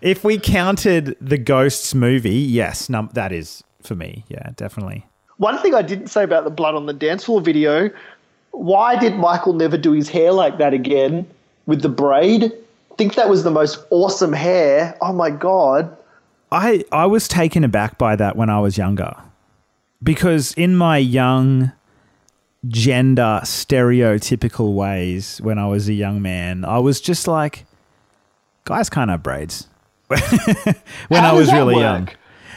[0.00, 4.24] if we counted the Ghosts movie, yes, num- that is for me.
[4.28, 5.04] Yeah, definitely.
[5.38, 7.90] One thing I didn't say about the blood on the dance floor video,
[8.56, 11.26] why did Michael never do his hair like that again
[11.66, 12.44] with the braid?
[12.44, 14.96] I think that was the most awesome hair.
[15.00, 15.94] Oh my god.
[16.50, 19.14] I I was taken aback by that when I was younger,
[20.02, 21.72] because in my young
[22.68, 27.66] gender stereotypical ways when I was a young man, I was just like,
[28.64, 29.68] guys can't have braids.
[30.06, 30.20] when
[31.20, 31.82] How I was really work?
[31.82, 32.08] young,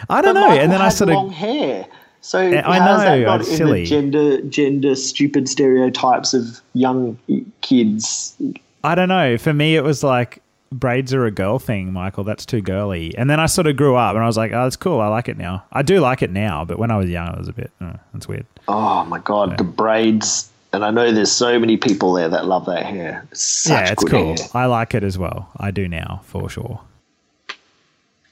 [0.10, 0.48] I don't But know.
[0.50, 1.88] Michael and then I sort long of hair.
[2.22, 3.82] So I how's that know, not it's in silly.
[3.82, 7.18] the gender gender stupid stereotypes of young
[7.62, 8.36] kids?
[8.84, 9.38] I don't know.
[9.38, 10.42] For me, it was like
[10.72, 12.24] braids are a girl thing, Michael.
[12.24, 13.16] That's too girly.
[13.18, 15.00] And then I sort of grew up, and I was like, oh, that's cool.
[15.00, 15.64] I like it now.
[15.72, 17.72] I do like it now, but when I was young, it was a bit.
[17.80, 18.46] Uh, that's weird.
[18.68, 20.52] Oh my god, the braids.
[20.72, 23.26] And I know there's so many people there that love that hair.
[23.32, 24.38] It's yeah, it's cool.
[24.38, 24.48] hair.
[24.54, 25.50] I like it as well.
[25.58, 26.80] I do now for sure.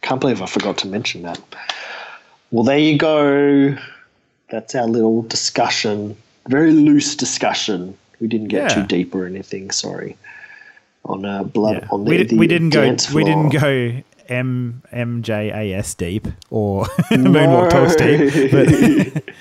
[0.02, 1.42] Can't believe I forgot to mention that.
[2.52, 3.76] Well, there you go.
[4.50, 6.16] That's our little discussion.
[6.48, 7.98] Very loose discussion.
[8.20, 8.76] We didn't get Yeah.
[8.82, 9.72] too deep or anything.
[9.72, 10.16] Sorry.
[11.06, 11.88] On uh, blood Yeah.
[11.92, 12.82] on the, we, did, the we didn't go.
[12.86, 18.52] dance We didn't go M M J A S deep or Moonwalk Talks deep.
[18.52, 19.24] But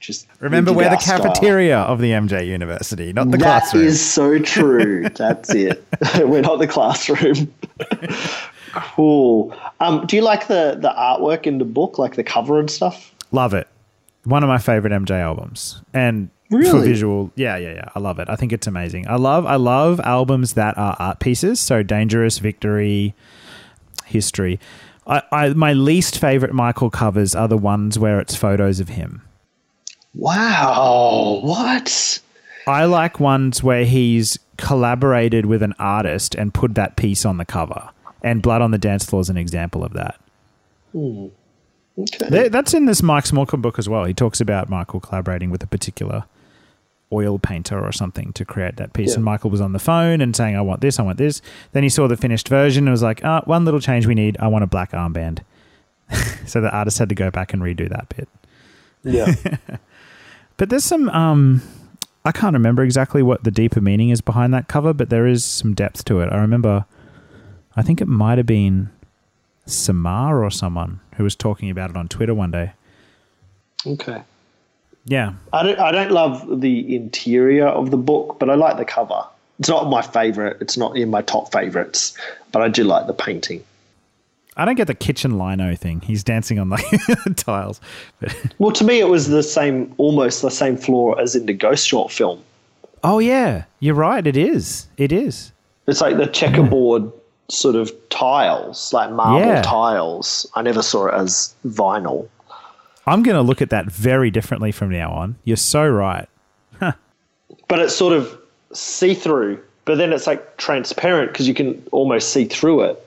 [0.00, 1.20] Just Remember, we we're the our style.
[1.22, 3.84] cafeteria of the MJ University, not the That classroom.
[3.84, 5.08] is so true.
[5.14, 5.84] That's it.
[6.18, 7.52] We're not the classroom.
[8.72, 9.54] Cool.
[9.80, 13.14] Um, do you like the the artwork in the book, like the cover and stuff?
[13.30, 13.68] Love it.
[14.24, 15.80] One of my favorite MJ albums.
[15.92, 17.88] And for visual, yeah, yeah, yeah.
[17.94, 18.28] I love it.
[18.28, 19.08] I think it's amazing.
[19.08, 21.60] I love I love albums that are art pieces.
[21.60, 23.14] So Dangerous, Victory,
[24.04, 24.60] History.
[25.06, 29.22] I, I my least favorite Michael covers are the ones where it's photos of him.
[30.14, 31.40] Wow.
[31.42, 32.20] What?
[32.66, 37.44] I like ones where he's collaborated with an artist and put that piece on the
[37.44, 37.90] cover.
[38.22, 40.20] And Blood on the Dance Floor is an example of that.
[40.94, 41.30] Okay.
[42.28, 44.04] There- That's in this Mike Smallcombe book as well.
[44.04, 46.24] He talks about Michael collaborating with a particular
[47.12, 49.10] oil painter or something to create that piece.
[49.10, 49.16] Yeah.
[49.16, 51.42] And Michael was on the phone and saying, I want this, I want this.
[51.72, 54.36] Then he saw the finished version and was like, ah, one little change we need.
[54.40, 55.40] I want a black armband.
[56.46, 58.28] so the artist had to go back and redo that bit.
[59.04, 59.34] Yeah.
[60.58, 61.62] But there's some, um,
[62.24, 65.44] I can't remember exactly what the deeper meaning is behind that cover, but there is
[65.44, 66.28] some depth to it.
[66.30, 66.84] I remember,
[67.76, 68.90] I think it might have been
[69.66, 72.72] Samar or someone who was talking about it on Twitter one day.
[73.86, 74.22] okay.
[75.04, 75.32] Yeah.
[75.52, 75.78] I don't.
[75.80, 79.24] I don't love the interior of the book, but I like the cover.
[79.58, 80.58] It's not my favorite.
[80.60, 82.16] It's not in my top favorites,
[82.52, 83.64] but I do like the painting.
[84.56, 86.02] I don't get the kitchen lino thing.
[86.02, 86.84] He's dancing on like
[87.36, 87.80] tiles.
[88.20, 91.54] But, Well, to me, it was the same, almost the same floor as in the
[91.54, 92.40] Ghost short film.
[93.02, 94.24] oh yeah, you're right.
[94.24, 94.86] It is.
[94.98, 95.50] It is.
[95.88, 97.10] It's like the checkerboard
[97.52, 99.62] sort of tiles, like marble Yeah.
[99.62, 100.46] tiles.
[100.54, 102.28] I never saw it as vinyl.
[103.06, 105.36] I'm going to look at that very differently from now on.
[105.44, 106.28] You're so right.
[106.80, 108.38] but it's sort of
[108.72, 109.60] see through.
[109.84, 113.06] But then it's like transparent because you can almost see through it,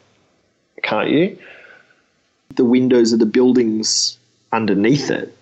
[0.83, 1.37] can't you?
[2.55, 4.17] The windows of the buildings
[4.51, 5.35] underneath it.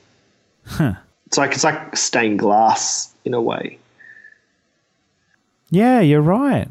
[1.25, 3.79] It's like it's like stained glass in a way.
[5.71, 6.69] Yeah, you're right.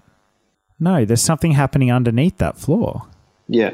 [0.83, 3.07] No, there's something happening underneath that floor.
[3.49, 3.71] Yeah.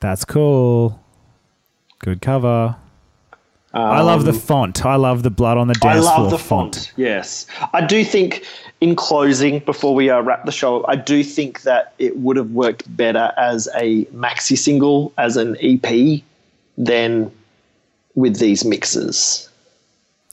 [0.00, 1.02] That's cool.
[2.00, 2.76] Good cover.
[3.72, 4.84] I love the font.
[4.84, 6.92] I love the blood on the Um, I love the font.
[6.96, 8.44] Yes, I do think.
[8.80, 12.52] In closing, before we uh, wrap the show, I do think that it would have
[12.52, 16.22] worked better as a maxi single, as an EP,
[16.76, 17.32] than
[18.14, 19.48] with these mixes.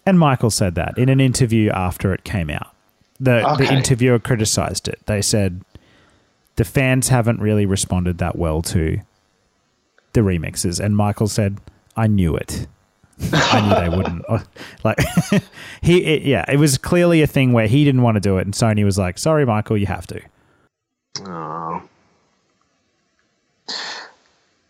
[0.06, 2.75] And Michael said that in an interview after it came out.
[3.20, 5.00] The the interviewer criticized it.
[5.06, 5.62] They said
[6.58, 9.00] the fans haven't really responded that well to
[10.14, 11.58] the remixes, and Michael said,
[11.96, 12.68] "I knew it.
[13.32, 14.44] I knew they wouldn't." Oh,
[14.84, 15.00] like
[15.82, 18.42] he, it, yeah, it was clearly a thing where he didn't want to do it,
[18.42, 20.22] and Sony was like, "Sorry, Michael, you have to."
[21.26, 21.82] Oh.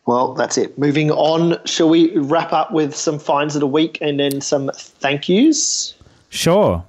[0.06, 0.78] Well, that's it.
[0.78, 4.70] Moving on, shall we wrap up with some finds of the week and then some
[4.76, 5.96] thank yous?
[6.30, 6.84] Sure,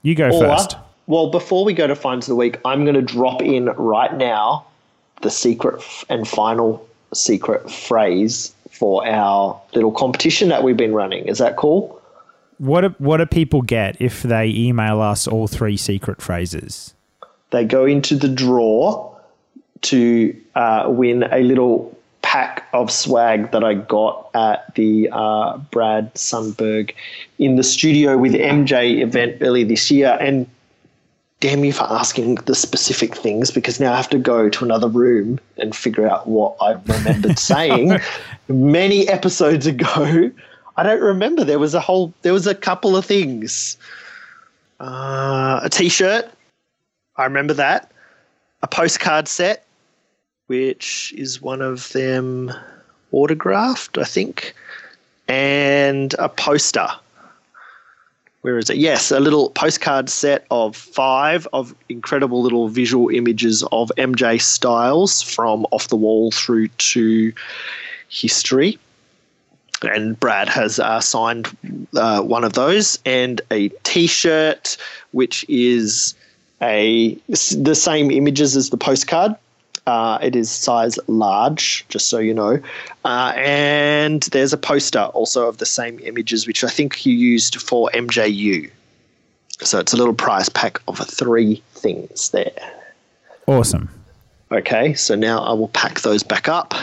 [0.00, 0.76] you go Or- first.
[1.12, 4.14] Well, before we go to finds of the week, I'm going to drop in right
[4.14, 4.64] now
[5.20, 11.26] the secret f- and final secret phrase for our little competition that we've been running.
[11.26, 12.00] Is that cool?
[12.56, 16.94] What do, what do people get if they email us all three secret phrases?
[17.50, 19.14] They go into the draw
[19.82, 26.14] to uh, win a little pack of swag that I got at the uh, Brad
[26.14, 26.94] Sundberg
[27.38, 30.16] in the studio with MJ event early this year.
[30.18, 30.46] And
[31.42, 34.86] damn you for asking the specific things because now I have to go to another
[34.86, 37.98] room and figure out what I remembered saying
[38.46, 40.30] many episodes ago.
[40.76, 41.42] I don't remember.
[41.42, 43.76] There was a whole, there was a couple of things.
[44.78, 46.30] Uh, a t shirt.
[47.16, 47.90] I remember that.
[48.62, 49.66] A postcard set,
[50.46, 52.52] which is one of them
[53.10, 54.54] autographed, I think.
[55.26, 56.86] And a poster
[58.42, 58.76] where is it?
[58.76, 65.22] Yes, a little postcard set of five of incredible little visual images of MJ Styles
[65.22, 67.32] from off the wall through to
[68.08, 68.78] history.
[69.82, 71.56] And Brad has uh, signed
[71.94, 74.76] uh, one of those, and a T-shirt,
[75.12, 76.14] which is
[76.60, 79.34] a the same images as the postcard.
[79.86, 82.60] Uh, it is size large, just so you know.
[83.04, 87.60] Uh, and there's a poster also of the same images, which I think you used
[87.60, 88.70] for MJU.
[89.60, 92.52] So it's a little prize pack of three things there.
[93.46, 93.88] Awesome.
[94.52, 96.74] Okay, so now I will pack those back up.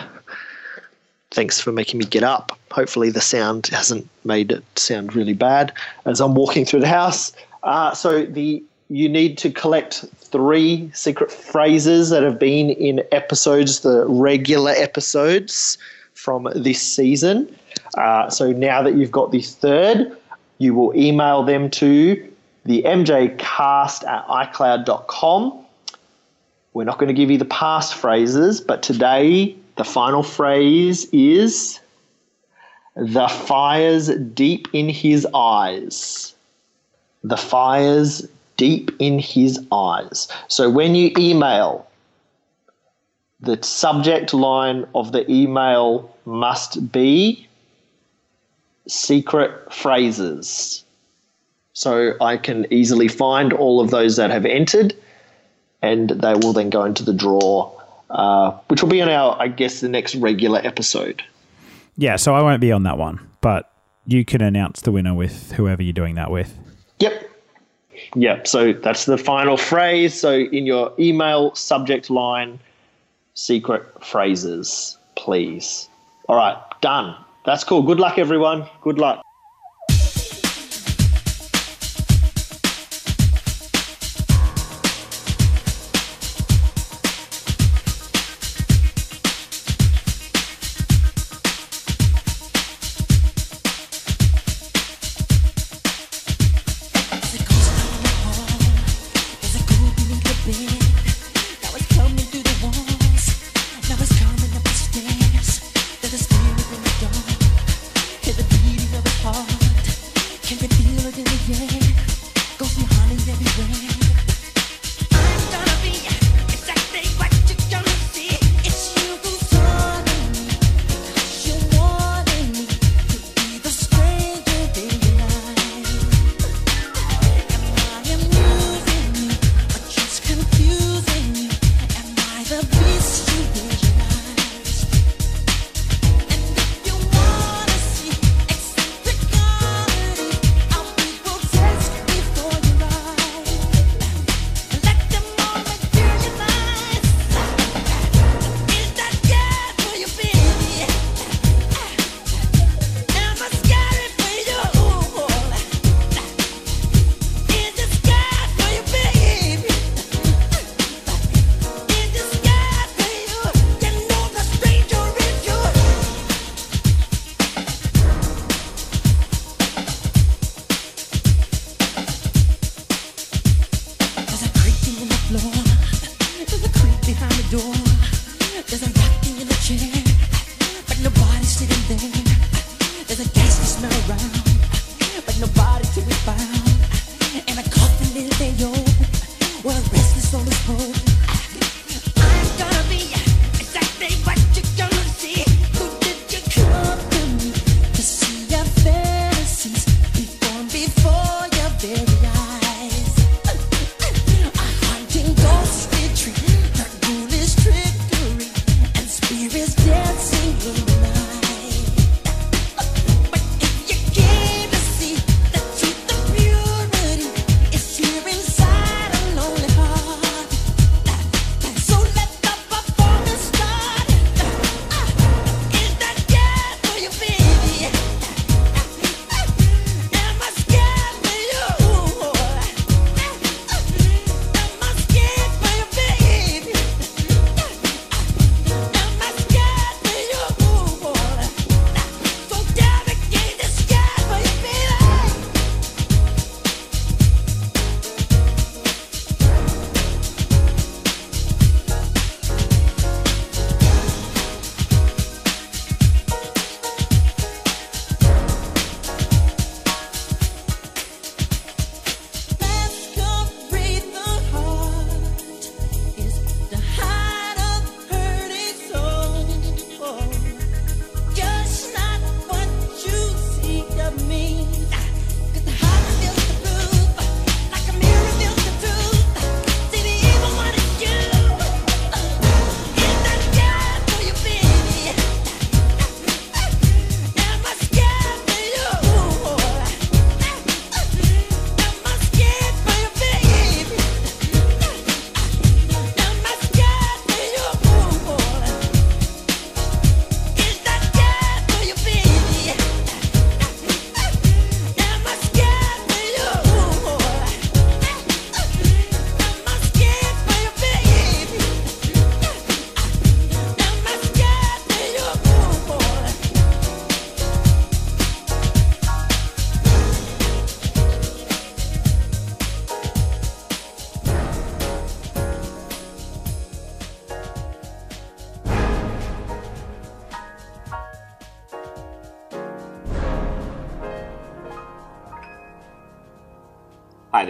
[1.32, 2.58] Thanks for making me get up.
[2.72, 5.72] Hopefully, the sound hasn't made it sound really bad
[6.06, 7.32] as I'm walking through the house.
[7.64, 13.82] Uh, so the you need to collect three secret phrases that have been in episodes,
[13.82, 15.78] the regular episodes
[16.14, 17.56] from this season.
[17.98, 20.16] Uh, so now that you've got the third,
[20.58, 22.28] you will email them to
[22.66, 25.66] the mjcast at icloud.com.
[26.74, 31.80] We're not going to give you the past phrases, but today the final phrase is
[32.96, 36.34] the fires deep in his eyes.
[37.24, 38.28] The fires
[38.60, 40.28] deep in his eyes.
[40.50, 41.88] So when you email,
[43.40, 47.48] the subject line of the email must be
[48.86, 50.84] secret phrases.
[51.72, 54.94] So I can easily find all of those that have entered,
[55.82, 57.72] and they will then go into the draw,
[58.10, 61.24] uh, which will be on our, I guess, the next regular episode.
[61.96, 63.72] Yeah, so I won't be on that one, but
[64.06, 66.58] you can announce the winner with whoever you're doing that with.
[67.00, 67.29] Yep.
[68.16, 68.48] Yep.
[68.48, 70.20] So that's the final phrase.
[70.20, 72.60] So in your email subject line,
[73.34, 75.88] secret phrases, please.
[76.28, 77.16] All right, done.
[77.46, 77.82] That's cool.
[77.84, 78.68] Good luck, everyone.
[78.82, 79.24] Good luck.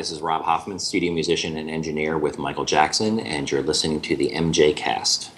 [0.10, 4.16] This is Rob Hoffman, studio musician and engineer with Michael Jackson, and you're listening to
[4.16, 5.30] the MJ Cast.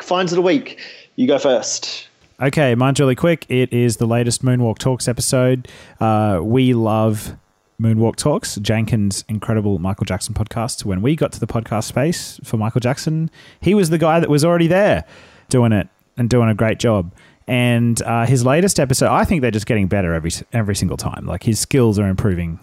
[0.00, 0.78] Finds of the week.
[1.16, 2.06] You go first.
[2.40, 3.44] Okay, mine's really quick.
[3.48, 5.66] It is the latest Moonwalk Talks episode.
[5.98, 7.36] Uh, we love
[7.82, 10.84] Moonwalk Talks, Jenkins' incredible Michael Jackson podcast.
[10.84, 14.30] When we got to the podcast space for Michael Jackson, he was the guy that
[14.30, 15.04] was already there
[15.48, 17.12] doing it and doing a great job.
[17.48, 21.26] And uh, his latest episode, I think they're just getting better every every single time.
[21.26, 22.60] Like his skills are improving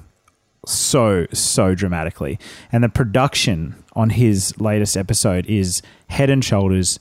[0.65, 2.39] so so dramatically,
[2.71, 6.99] and the production on his latest episode is head and shoulders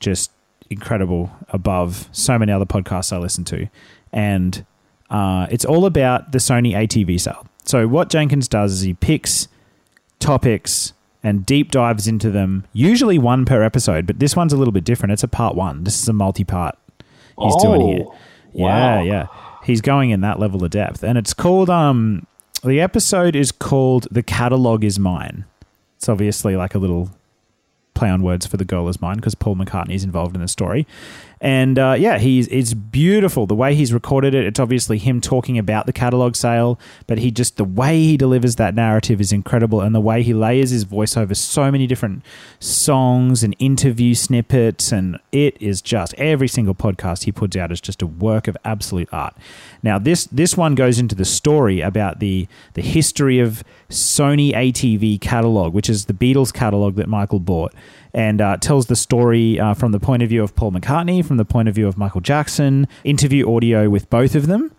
[0.00, 0.30] just
[0.70, 3.68] incredible above so many other podcasts I listen to,
[4.12, 4.64] and
[5.10, 7.46] uh, it's all about the Sony ATV sale.
[7.64, 9.48] So what Jenkins does is he picks
[10.18, 14.72] topics and deep dives into them, usually one per episode, but this one's a little
[14.72, 15.12] bit different.
[15.12, 15.84] It's a part one.
[15.84, 16.76] This is a multi-part
[17.40, 18.04] he's doing here.
[18.52, 19.02] Yeah, wow.
[19.02, 19.26] yeah.
[19.64, 21.02] He's going in that level of depth.
[21.02, 22.26] And it's called um
[22.64, 25.44] the episode is called The Catalog is Mine.
[25.96, 27.10] It's obviously like a little
[27.94, 30.48] play on words for the girl is mine because Paul McCartney is involved in the
[30.48, 30.86] story.
[31.40, 34.44] And uh, yeah, he's it's beautiful the way he's recorded it.
[34.46, 38.56] It's obviously him talking about the catalog sale, but he just the way he delivers
[38.56, 42.22] that narrative is incredible, and the way he layers his voice over so many different
[42.60, 47.80] songs and interview snippets, and it is just every single podcast he puts out is
[47.80, 49.36] just a work of absolute art.
[49.84, 55.20] Now this this one goes into the story about the the history of Sony ATV
[55.20, 57.74] catalog, which is the Beatles catalog that Michael bought
[58.14, 61.36] and uh, tells the story uh, from the point of view of Paul McCartney, from
[61.36, 64.72] the point of view of Michael Jackson, interview audio with both of them,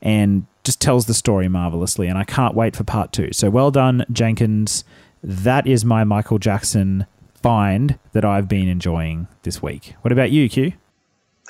[0.00, 2.06] and just tells the story marvelously.
[2.06, 3.30] And I can't wait for part two.
[3.32, 4.84] So well done, Jenkins.
[5.24, 9.94] That is my Michael Jackson find that I've been enjoying this week.
[10.02, 10.74] What about you, Q?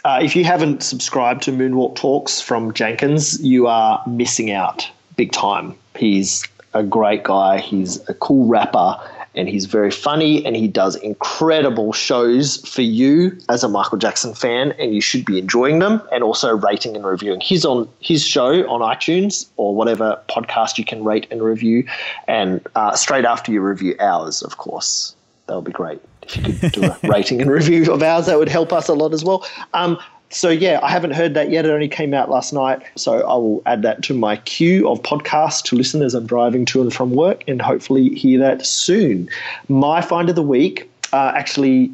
[0.05, 5.31] Uh, if you haven't subscribed to Moonwalk Talks from Jenkins, you are missing out big
[5.31, 5.77] time.
[5.97, 7.59] He's a great guy.
[7.59, 8.99] He's a cool rapper
[9.35, 14.35] and he's very funny and he does incredible shows for you as a Michael Jackson
[14.35, 17.41] fan and you should be enjoying them and also rating and reviewing.
[17.41, 21.87] He's on his show on iTunes or whatever podcast you can rate and review
[22.27, 25.15] and uh, straight after you review ours, of course.
[25.47, 26.01] That would be great.
[26.23, 28.95] If you could do a rating and review of ours, that would help us a
[28.95, 29.47] lot as well.
[29.75, 29.99] Um,
[30.33, 31.67] so yeah, I haven't heard that yet.
[31.67, 35.03] It only came out last night, so I will add that to my queue of
[35.03, 39.29] podcasts to listen as I'm driving to and from work, and hopefully hear that soon.
[39.69, 41.93] My find of the week, uh, actually,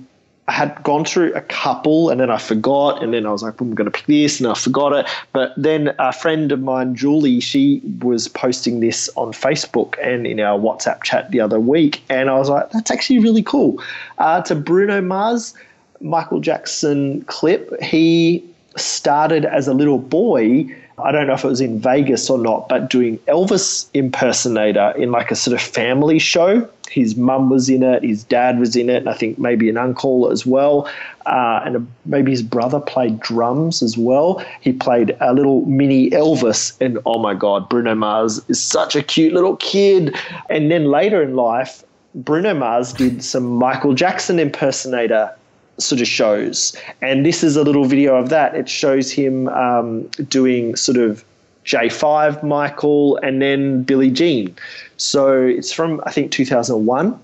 [0.48, 3.60] I had gone through a couple, and then I forgot, and then I was like,
[3.60, 5.06] I'm going to pick this, and I forgot it.
[5.32, 10.40] But then a friend of mine, Julie, she was posting this on Facebook and in
[10.40, 13.82] our WhatsApp chat the other week, and I was like, that's actually really cool.
[14.18, 15.54] Uh, to Bruno Mars.
[16.00, 17.80] Michael Jackson clip.
[17.82, 18.44] He
[18.76, 20.66] started as a little boy.
[21.02, 25.10] I don't know if it was in Vegas or not, but doing Elvis impersonator in
[25.10, 26.68] like a sort of family show.
[26.90, 29.76] His mum was in it, his dad was in it, and I think maybe an
[29.76, 30.88] uncle as well.
[31.26, 34.44] Uh, and a, maybe his brother played drums as well.
[34.60, 39.02] He played a little mini Elvis, and oh my God, Bruno Mars is such a
[39.02, 40.16] cute little kid.
[40.48, 45.34] And then later in life, Bruno Mars did some Michael Jackson impersonator
[45.78, 46.76] sort of shows.
[47.00, 48.54] And this is a little video of that.
[48.54, 51.24] It shows him um, doing sort of
[51.64, 54.54] J5 Michael and then Billie Jean.
[54.96, 57.18] So it's from, I think, 2001.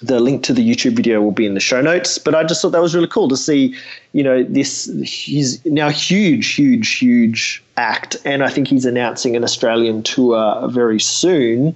[0.00, 2.18] The link to the YouTube video will be in the show notes.
[2.18, 3.74] But I just thought that was really cool to see,
[4.12, 8.16] you know, this, he's now huge, huge, huge act.
[8.24, 11.74] And I think he's announcing an Australian tour very soon.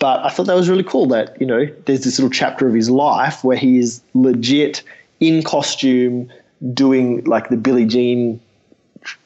[0.00, 2.74] But I thought that was really cool that, you know, there's this little chapter of
[2.74, 4.82] his life where he is legit
[5.20, 6.30] in costume
[6.74, 8.40] doing like the Billie Jean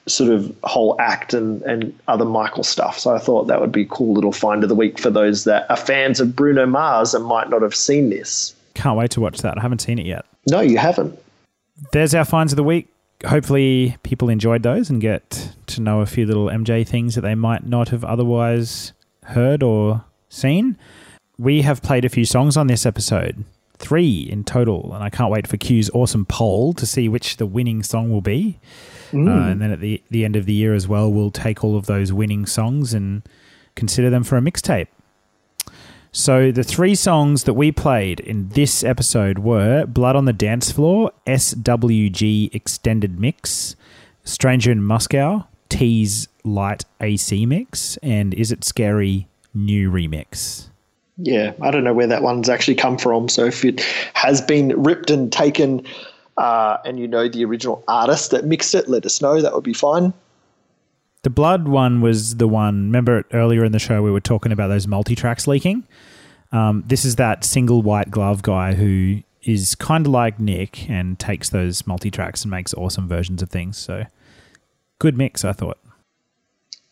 [0.06, 2.98] sort of whole act and, and other Michael stuff.
[2.98, 5.44] So I thought that would be a cool little find of the week for those
[5.44, 8.54] that are fans of Bruno Mars and might not have seen this.
[8.74, 9.58] Can't wait to watch that.
[9.58, 10.24] I haven't seen it yet.
[10.48, 11.18] No, you haven't.
[11.92, 12.88] There's our finds of the week.
[13.26, 17.34] Hopefully, people enjoyed those and get to know a few little MJ things that they
[17.34, 18.92] might not have otherwise
[19.24, 20.76] heard or seen.
[21.38, 23.44] We have played a few songs on this episode
[23.78, 27.46] three in total, and I can't wait for Q's awesome poll to see which the
[27.46, 28.58] winning song will be.
[29.10, 29.28] Mm.
[29.28, 31.76] Uh, and then at the the end of the year as well, we'll take all
[31.76, 33.22] of those winning songs and
[33.74, 34.88] consider them for a mixtape.
[36.12, 40.70] So the three songs that we played in this episode were "Blood on the Dance
[40.70, 43.76] Floor," SWG Extended Mix,
[44.24, 50.68] "Stranger in Moscow," Tee's Light AC Mix, and "Is It Scary" New Remix
[51.16, 53.28] yeah, I don't know where that one's actually come from.
[53.28, 53.80] So if it
[54.14, 55.86] has been ripped and taken,
[56.36, 59.40] uh, and you know the original artist that mixed it, let us know.
[59.40, 60.12] That would be fine.
[61.22, 62.86] The blood one was the one.
[62.86, 65.84] Remember earlier in the show we were talking about those multi tracks leaking.
[66.52, 71.18] Um, this is that single white glove guy who is kind of like Nick and
[71.18, 73.78] takes those multi tracks and makes awesome versions of things.
[73.78, 74.04] So
[74.98, 75.78] good mix, I thought.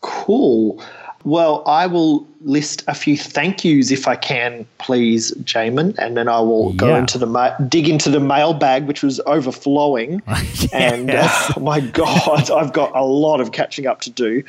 [0.01, 0.83] Cool.
[1.25, 6.27] Well, I will list a few thank yous if I can, please, Jamon, and then
[6.29, 10.21] I will go into the ma- dig into the mailbag, which was overflowing.
[10.73, 11.57] And uh, Yes.
[11.61, 14.43] my God, I've got a lot of catching up to do.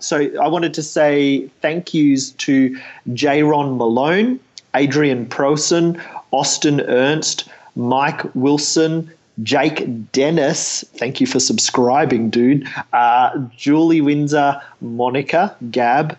[0.00, 2.76] So I wanted to say thank yous to
[3.12, 4.40] J-Ron Malone,
[4.74, 6.00] Adrian Prosen,
[6.32, 9.10] Austin Ernst, Mike Wilson,
[9.42, 12.66] Jake Dennis, thank you for subscribing, dude.
[12.92, 16.16] Uh, Julie Windsor, Monica, Gab,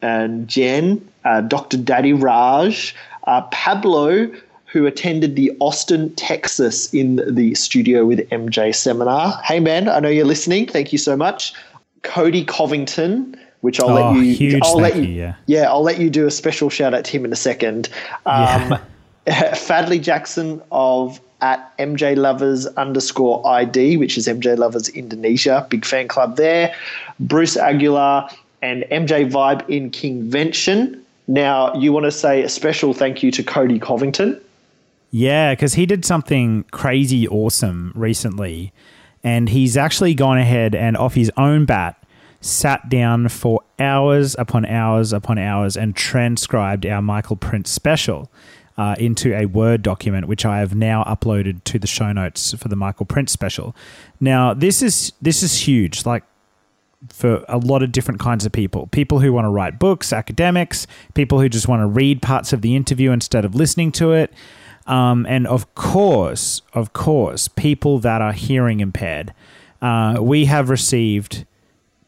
[0.00, 1.76] and Jen, uh, Dr.
[1.76, 2.94] Daddy Raj,
[3.26, 4.30] uh, Pablo,
[4.66, 9.40] who attended the Austin, Texas in the studio with MJ seminar.
[9.44, 10.66] Hey, man, I know you're listening.
[10.66, 11.54] Thank you so much.
[12.02, 14.34] Cody Covington, which I'll Oh, let you.
[14.34, 15.02] huge I'll let you.
[15.04, 15.68] you, yeah.
[15.70, 17.88] I'll let you do a special shout out to him in a second.
[18.26, 18.78] Um,
[19.26, 26.08] Fadley Jackson of at MJ Lovers underscore ID, which is MJ Lovers Indonesia, big fan
[26.08, 26.74] club there.
[27.20, 28.30] Bruce Aguilar
[28.62, 31.00] and MJ Vibe in Kingvention.
[31.26, 34.40] Now, you want to say a special thank you to Cody Covington.
[35.10, 38.72] Yeah, because he did something crazy awesome recently.
[39.22, 42.02] And he's actually gone ahead and, off his own bat,
[42.40, 48.30] sat down for hours upon hours upon hours and transcribed our Michael Prince special
[48.76, 52.68] uh, into a Word document, which I have now uploaded to the show notes for
[52.68, 53.74] the Michael Prince special.
[54.20, 56.04] Now, this is this is huge.
[56.04, 56.24] Like,
[57.08, 58.86] for a lot of different kinds of people.
[58.88, 62.62] People who want to write books, academics, people who just want to read parts of
[62.62, 64.32] the interview instead of listening to it.
[64.86, 69.32] Um, and of course, of course, people that are hearing impaired.
[69.80, 71.46] Uh, we have received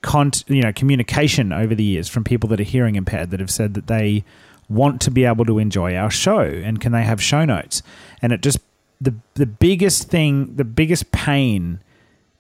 [0.02, 3.50] con- you know, communication over the years from people that are hearing impaired that have
[3.50, 4.24] said that they
[4.68, 7.82] want to be able to enjoy our show and can they have show notes?
[8.22, 8.58] And it just
[9.00, 11.80] the the biggest thing, the biggest pain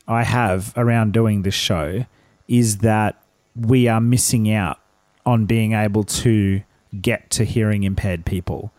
[0.08, 2.06] I have around doing this show
[2.48, 3.20] is that
[3.54, 4.78] we are missing out
[5.24, 6.62] on being able to
[7.00, 8.72] get to hearing impaired people.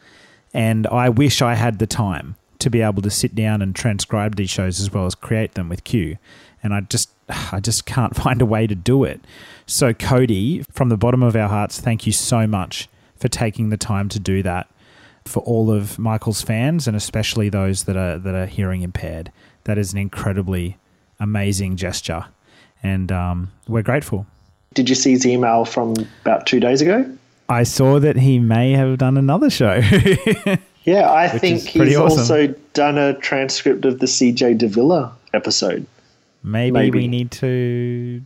[0.53, 4.35] And I wish I had the time to be able to sit down and transcribe
[4.35, 6.17] these shows as well as create them with Q.
[6.63, 7.09] And I just
[7.51, 9.21] I just can't find a way to do it.
[9.65, 12.87] So Cody, from the bottom of our hearts, thank you so much
[13.19, 14.69] for taking the time to do that
[15.25, 19.31] for all of Michael's fans and especially those that are that are hearing impaired.
[19.65, 20.77] That is an incredibly
[21.19, 22.25] amazing gesture,
[22.81, 24.25] and um, we're grateful.
[24.73, 27.09] Did you see his email from about two days ago?
[27.49, 29.81] I saw that he may have done another show.
[30.87, 32.19] Yeah, I think he's awesome.
[32.19, 35.85] also done a transcript of the CJ Davila episode.
[36.43, 36.99] Maybe, Maybe.
[36.99, 38.21] we need to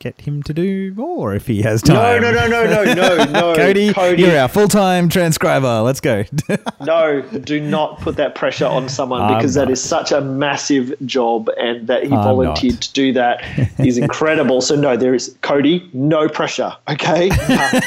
[0.00, 2.22] get him to do more if he has time.
[2.22, 3.54] no, no, no, no, no, no.
[3.54, 4.22] Cody, Cody.
[4.22, 5.82] you're our full-time transcriber.
[5.82, 6.24] Let's go.
[6.80, 9.72] No, do not put that pressure on someone I'm because that not.
[9.72, 12.82] is such a massive job, and that he I'm volunteered not.
[12.82, 13.44] to do that
[13.78, 14.62] is incredible.
[14.62, 17.28] so no, there is Cody, no pressure, okay?
[17.28, 17.84] but,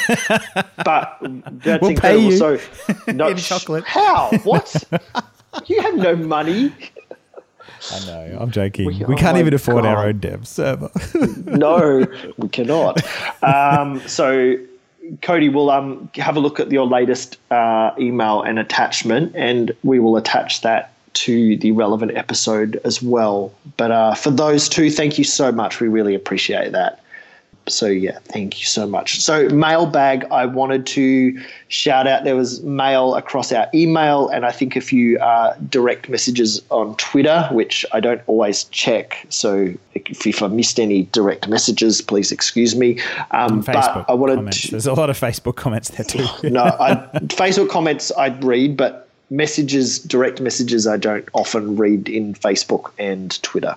[0.84, 1.18] but
[1.62, 2.22] that's We'll pay incredible.
[2.30, 3.84] you So no chocolate.
[3.84, 4.30] How?
[4.44, 4.84] What?
[5.66, 6.72] you have no money.
[7.92, 8.38] I know.
[8.40, 8.86] I'm joking.
[8.86, 10.90] We, We- oh can't even afford our own dev server.
[11.46, 13.02] no, we cannot.
[13.42, 14.56] Um, so,
[15.22, 19.98] Cody, we'll um, have a look at your latest uh, email and attachment, and we
[19.98, 23.52] will attach that to the relevant episode as well.
[23.76, 25.80] But uh, for those two, thank you so much.
[25.80, 27.00] We really appreciate that.
[27.66, 29.20] So yeah, thank you so much.
[29.20, 32.24] So mailbag, I wanted to shout out.
[32.24, 36.94] There was mail across our email, and I think a few uh, direct messages on
[36.96, 39.26] Twitter, which I don't always check.
[39.30, 43.00] So if, if I missed any direct messages, please excuse me.
[43.30, 44.62] Um, Facebook but I wanted comments.
[44.62, 46.26] to, There's a lot of Facebook comments there too.
[46.48, 46.96] no, I,
[47.28, 53.42] Facebook comments I'd read, but messages, direct messages, I don't often read in Facebook and
[53.42, 53.74] Twitter.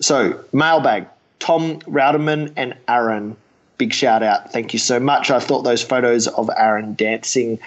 [0.00, 1.06] So, mailbag,
[1.38, 3.36] Tom Rowderman and Aaron,
[3.78, 4.52] big shout out.
[4.52, 5.30] Thank you so much.
[5.30, 7.58] I thought those photos of Aaron dancing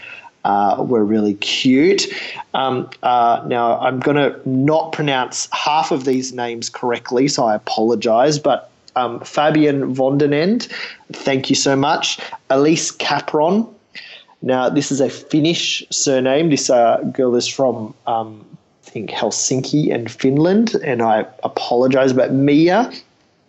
[0.43, 2.07] uh, were really cute.
[2.53, 7.55] Um, uh, now, I'm going to not pronounce half of these names correctly, so I
[7.55, 10.67] apologize, but um, Fabian Vondenend,
[11.11, 12.19] thank you so much.
[12.49, 13.67] Elise Capron,
[14.41, 16.49] now, this is a Finnish surname.
[16.49, 18.45] This uh, girl is from, um,
[18.85, 22.13] I think, Helsinki and Finland, and I apologize.
[22.13, 22.91] But Mia,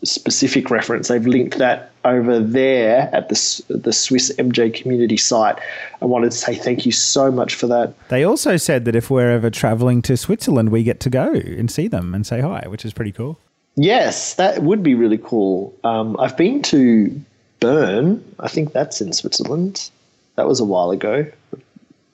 [0.03, 1.07] specific reference.
[1.07, 5.59] They've linked that over there at the, the Swiss MJ community site.
[6.01, 7.93] I wanted to say thank you so much for that.
[8.09, 11.69] They also said that if we're ever traveling to Switzerland, we get to go and
[11.69, 13.37] see them and say hi, which is pretty cool.
[13.75, 15.73] Yes, that would be really cool.
[15.83, 17.21] Um, I've been to
[17.59, 18.23] Bern.
[18.39, 19.89] I think that's in Switzerland.
[20.35, 21.29] That was a while ago,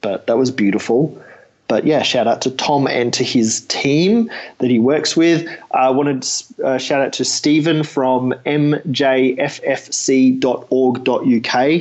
[0.01, 1.21] but that was beautiful.
[1.67, 4.29] But yeah, shout out to Tom and to his team
[4.59, 5.49] that he works with.
[5.71, 9.45] I wanted to uh, shout out to Stephen from mjffc.org.uk.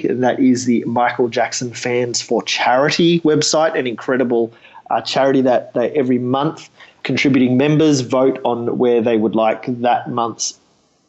[0.05, 4.55] And that is the Michael Jackson Fans for Charity website, an incredible
[4.91, 6.71] uh, charity that they every month
[7.03, 10.59] contributing members vote on where they would like that month's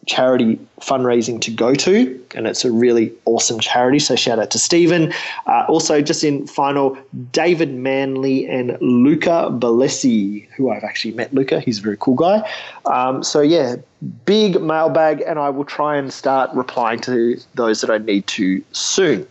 [0.05, 3.99] charity fundraising to go to, and it's a really awesome charity.
[3.99, 5.13] So shout out to Stephen.
[5.47, 6.97] Uh, also, just in final,
[7.31, 11.33] David Manley and Luca Balesi, who I've actually met.
[11.33, 12.47] Luca, he's a very cool guy.
[12.85, 13.77] Um, so yeah,
[14.25, 18.63] big mailbag, and I will try and start replying to those that I need to
[18.71, 19.27] soon.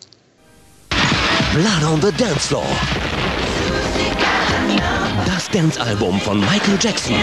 [0.91, 3.14] Blood on the Dance Floor.
[5.55, 7.15] Das Dance-Album von Michael Jackson.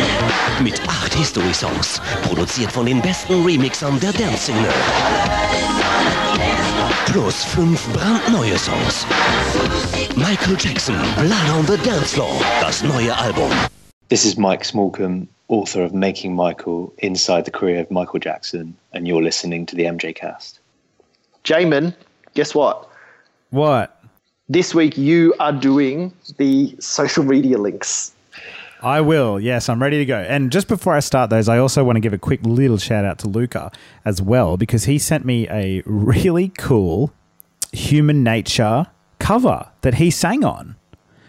[0.64, 2.00] Mit acht History-Songs.
[2.24, 4.70] Produziert von den besten Remixern der Dance-Szene.
[7.08, 9.06] Plus fünf brandneue Songs.
[10.16, 12.32] Michael Jackson, Blood on the Dance Floor.
[12.62, 13.52] Das neue Album.
[14.08, 19.10] This is Mike Smallcombe, author of Making Michael Inside the Career of Michael Jackson, and
[19.10, 20.62] you're listening to the MJ Cast.
[21.44, 21.94] Jamon,
[22.34, 22.88] guess what?
[23.50, 24.02] What?
[24.48, 28.14] This week you are doing the social media links.
[28.82, 29.40] I will.
[29.40, 30.18] Yes, I'm ready to go.
[30.18, 33.06] And just before I start those, I also want to give a quick little shout
[33.06, 33.72] out to Luca
[34.06, 37.14] as well because he sent me a really cool
[37.72, 38.88] human nature
[39.20, 40.76] cover that he sang on.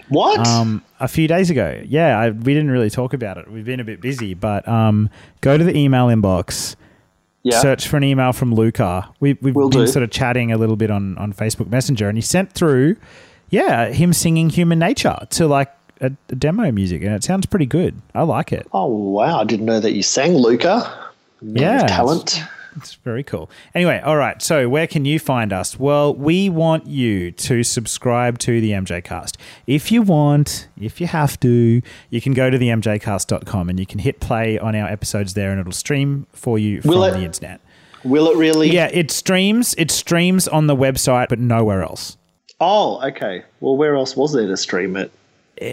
[0.08, 0.46] What?
[0.46, 1.82] Um, a few days ago.
[1.86, 3.50] Yeah, I, we didn't really talk about it.
[3.50, 5.08] We've been a bit busy, but um,
[5.40, 6.76] go to the email inbox.
[7.42, 7.60] Yeah.
[7.60, 9.08] Search for an email from Luca.
[9.20, 9.86] We, we've Will been do.
[9.86, 12.96] sort of chatting a little bit on, on Facebook Messenger, and he sent through,
[13.50, 15.72] yeah, him singing Human Nature to like
[16.02, 18.00] a, a demo music, and it sounds pretty good.
[18.14, 18.66] I like it.
[18.72, 19.40] Oh wow!
[19.40, 21.10] I didn't know that you sang, Luca.
[21.40, 22.42] Yeah, talent.
[22.76, 23.50] It's very cool.
[23.74, 24.40] Anyway, all right.
[24.40, 25.78] So, where can you find us?
[25.78, 29.36] Well, we want you to subscribe to the MJ Cast.
[29.66, 33.84] If you want, if you have to, you can go to the mjcast.com and you
[33.84, 37.10] can hit play on our episodes there and it'll stream for you from Will it-
[37.12, 37.60] the internet.
[38.04, 38.70] Will it really?
[38.70, 39.74] Yeah, it streams.
[39.76, 42.16] It streams on the website, but nowhere else.
[42.58, 43.42] Oh, okay.
[43.60, 45.12] Well, where else was there to stream it?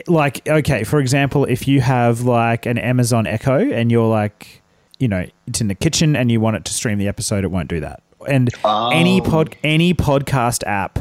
[0.08, 4.62] Like okay for example if you have like an amazon echo and you're like
[5.00, 7.52] you know it's in the kitchen and you want it to stream the episode it
[7.52, 8.50] won't do that and
[8.92, 11.00] any pod any podcast app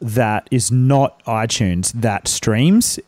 [0.00, 2.98] that is not itunes that streams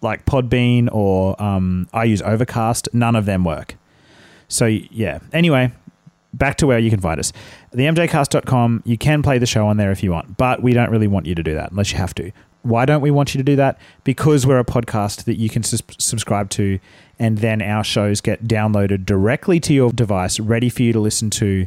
[0.00, 3.74] like podbean or um, i use overcast none of them work
[4.48, 5.70] so yeah anyway
[6.36, 7.32] back to where you can find us.
[7.74, 11.06] TheMJcast.com, you can play the show on there if you want, but we don't really
[11.06, 12.30] want you to do that unless you have to.
[12.66, 13.78] Why don't we want you to do that?
[14.04, 16.78] Because we're a podcast that you can subscribe to,
[17.18, 21.30] and then our shows get downloaded directly to your device, ready for you to listen
[21.30, 21.66] to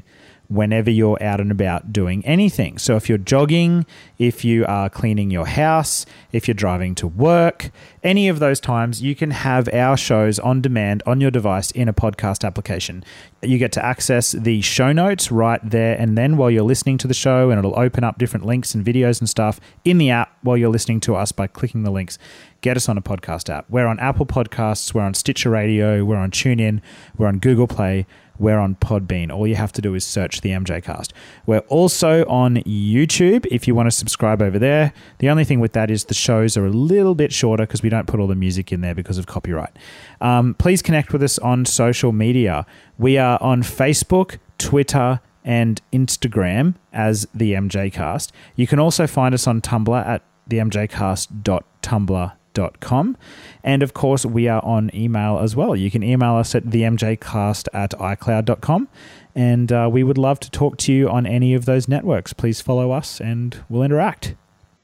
[0.49, 2.77] whenever you're out and about doing anything.
[2.79, 3.85] So if you're jogging,
[4.17, 7.69] if you are cleaning your house, if you're driving to work,
[8.03, 11.87] any of those times, you can have our shows on demand on your device in
[11.87, 13.03] a podcast application.
[13.43, 17.07] You get to access the show notes right there and then while you're listening to
[17.07, 20.35] the show, and it'll open up different links and videos and stuff in the app
[20.41, 22.17] while you're listening to us by clicking the links.
[22.61, 23.69] Get us on a podcast app.
[23.69, 26.81] We're on Apple Podcasts, we're on Stitcher Radio, we're on TuneIn,
[27.17, 28.07] we're on Google Play.
[28.39, 29.31] We're on Podbean.
[29.31, 31.13] All you have to do is search the MJ Cast.
[31.45, 34.93] We're also on YouTube if you want to subscribe over there.
[35.19, 37.89] The only thing with that is the shows are a little bit shorter because we
[37.89, 39.75] don't put all the music in there because of copyright.
[40.21, 42.65] Um, please connect with us on social media.
[42.97, 48.31] We are on Facebook, Twitter, and Instagram as the MJ Cast.
[48.55, 53.17] You can also find us on Tumblr at themjcast.tumblr.com.
[53.63, 55.75] And of course, we are on email as well.
[55.75, 58.87] You can email us at themjcast at icloud.com.
[59.35, 62.33] And uh, we would love to talk to you on any of those networks.
[62.33, 64.35] Please follow us and we'll interact.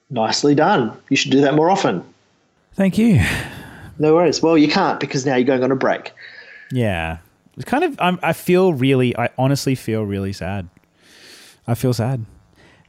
[0.10, 0.96] Nicely done.
[1.10, 2.04] You should do that more often.
[2.74, 3.22] Thank you.
[3.98, 4.42] No worries.
[4.42, 6.12] Well, you can't because now you're going on a break.
[6.72, 7.20] Yeah.
[7.56, 10.68] It's kind of, I'm, I feel really, I honestly feel really sad.
[11.68, 12.26] I feel sad.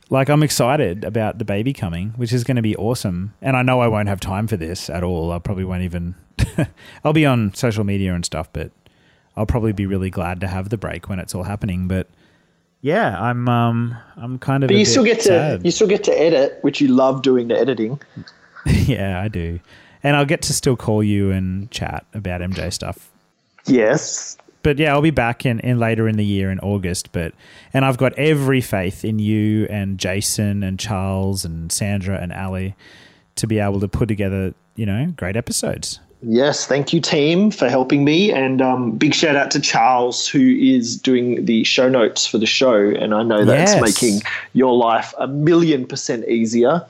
[0.09, 3.35] Like, I'm excited about the baby coming, which is going to be awesome.
[3.43, 5.33] And I know I won't have time for this at all.
[5.33, 6.15] I probably won't even,
[7.05, 8.71] I'll be on social media and stuff, but
[9.37, 11.89] I'll probably be really glad to have the break when it's all happening.
[11.89, 12.09] But
[12.81, 14.69] yeah, I'm um I'm kind of.
[14.69, 17.59] But you still get to you still get to edit, which you love doing the
[17.59, 18.01] editing.
[18.67, 19.61] yeah, I do,
[20.03, 23.11] and I'll get to still call you and chat about MJ stuff.
[23.67, 24.39] Yes.
[24.67, 27.13] But yeah, I'll be back in, in later in the year in August.
[27.13, 27.35] But
[27.73, 32.75] and I've got every faith in you and Jason and Charles and Sandra and Ali
[33.37, 36.01] to be able to put together you know great episodes.
[36.21, 38.33] Yes, thank you, team, for helping me.
[38.33, 42.47] And um, big shout out to Charles, who is doing the show notes for the
[42.47, 42.75] show.
[42.75, 43.81] And I know that's Yes.
[43.81, 44.23] making
[44.53, 46.85] your life a million percent easier.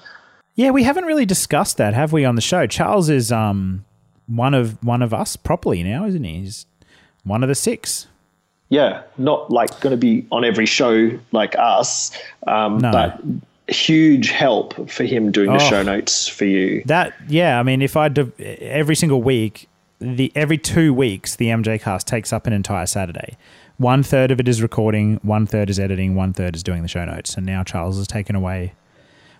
[0.55, 2.67] Yeah, we haven't really discussed that, have we, on the show?
[2.67, 3.85] Charles is um
[4.27, 6.41] one of one of us properly now, isn't he?
[6.41, 6.65] He's
[7.27, 8.07] one of the six.
[8.69, 12.11] Yeah, not like going to be on every show like us,
[12.47, 12.91] um, No.
[12.91, 13.21] but
[13.69, 15.71] huge help for him doing the Oh.
[15.71, 16.83] show notes for you.
[16.87, 19.69] That yeah, I mean, if I do, every single week,
[20.01, 23.37] the every two weeks, the MJ Cast takes up an entire Saturday.
[23.79, 26.89] One third of it is recording, one third is editing, one third is doing the
[26.89, 28.73] show notes, and now Charles has taken away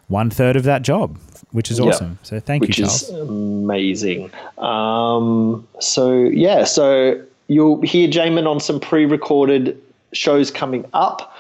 [0.09, 1.19] one third of that job,
[1.51, 2.19] which is awesome.
[2.23, 3.03] So thank which you, Charles.
[3.03, 4.31] is amazing.
[4.59, 9.81] Um, so yeah, so you'll hear Jamon on some pre-recorded
[10.13, 11.37] shows coming up,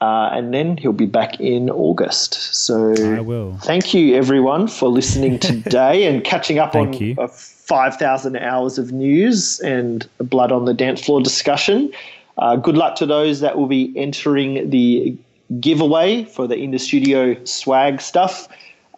[0.00, 2.34] uh, and then he'll be back in August.
[2.54, 3.56] So I will.
[3.58, 7.14] Thank you everyone for listening today and catching up on you.
[7.18, 11.92] uh, five thousand hours of news and blood on the dance floor discussion.
[12.36, 15.16] Uh, good luck to those that will be entering the
[15.60, 18.48] giveaway for the in the studio swag stuff.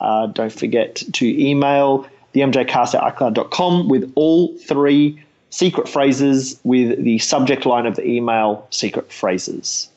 [0.00, 7.02] Uh, don't forget to email the mjcast at icloud.com with all three secret phrases with
[7.02, 9.88] the subject line of the email secret phrases.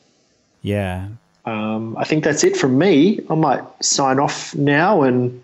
[0.62, 1.08] Yeah.
[1.44, 3.20] Um, I think that's it from me.
[3.30, 5.42] I might sign off now and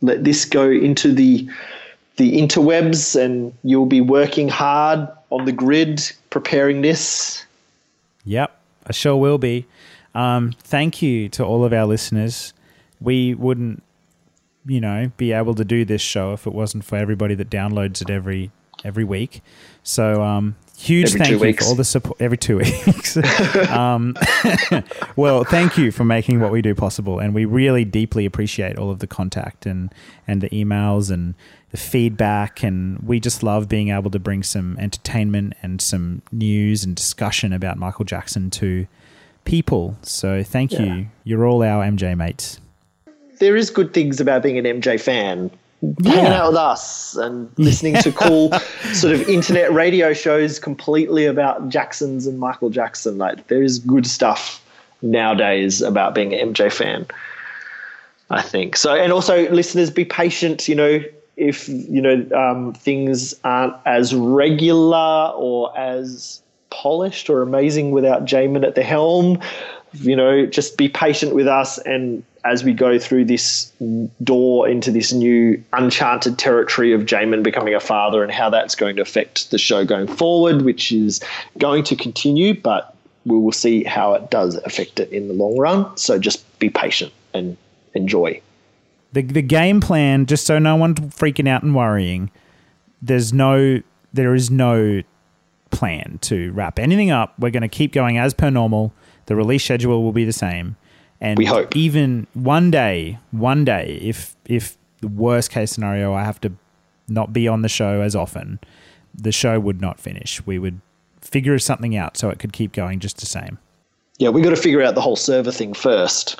[0.00, 1.48] let this go into the
[2.16, 7.44] the interwebs, and you'll be working hard on the grid preparing this.
[8.24, 9.66] Yep, I sure will be.
[10.14, 12.52] Um, thank you to all of our listeners.
[13.00, 13.84] We wouldn't,
[14.66, 18.02] you know, be able to do this show if it wasn't for everybody that downloads
[18.02, 18.50] it every
[18.84, 19.42] every week.
[19.82, 21.64] So, um, huge Every thank you weeks.
[21.64, 23.16] for all the support every two weeks.
[23.70, 24.16] um,
[25.16, 28.90] well, thank you for making what we do possible, and we really deeply appreciate all
[28.90, 29.92] of the contact and
[30.26, 31.34] and the emails and
[31.70, 36.84] the feedback, and we just love being able to bring some entertainment and some news
[36.84, 38.86] and discussion about Michael Jackson to
[39.44, 39.96] people.
[40.02, 40.82] So, thank Yeah.
[40.82, 41.06] you.
[41.24, 42.60] You're all our MJ mates.
[43.38, 45.50] There is good things about being an MJ fan.
[45.80, 48.52] Hanging out with us and listening to cool
[48.92, 53.16] sort of internet radio shows completely about Jacksons and Michael Jackson.
[53.16, 54.64] Like there is good stuff
[55.02, 57.06] nowadays about being an MJ fan.
[58.30, 60.68] I think so, and also listeners, be patient.
[60.68, 61.00] You know,
[61.36, 68.66] if you know um, things aren't as regular or as polished or amazing without Jamon
[68.66, 69.40] at the helm,
[69.92, 71.78] you know, just be patient with us.
[71.78, 73.72] And as we go through this
[74.22, 78.96] door into this new uncharted territory of Jamon becoming a father and how that's going
[78.96, 81.20] to affect the show going forward, which is
[81.58, 82.94] going to continue, but
[83.26, 85.96] we will see how it does affect it in the long run.
[85.96, 87.56] So just be patient and
[87.94, 88.40] enjoy.
[89.12, 92.30] the the game plan just so no one's freaking out and worrying
[93.00, 93.80] there's no
[94.12, 95.02] there is no
[95.70, 98.92] plan to wrap anything up we're going to keep going as per normal
[99.28, 100.76] the release schedule will be the same
[101.20, 101.74] and We hope.
[101.76, 106.52] even one day one day if if the worst case scenario i have to
[107.08, 108.58] not be on the show as often
[109.14, 110.80] the show would not finish we would
[111.20, 113.58] figure something out so it could keep going just the same
[114.18, 116.36] Yeah, we got to figure out the whole server thing first.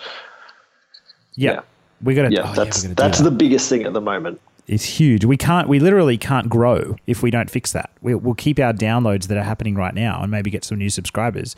[1.34, 1.60] yeah,
[2.02, 4.40] we got to Yeah, oh, that's that's the biggest thing at the moment.
[4.66, 5.24] It's huge.
[5.24, 7.90] We can't, we literally can't grow if we don't fix that.
[8.02, 10.90] We, we'll keep our downloads that are happening right now and maybe get some new
[10.90, 11.56] subscribers.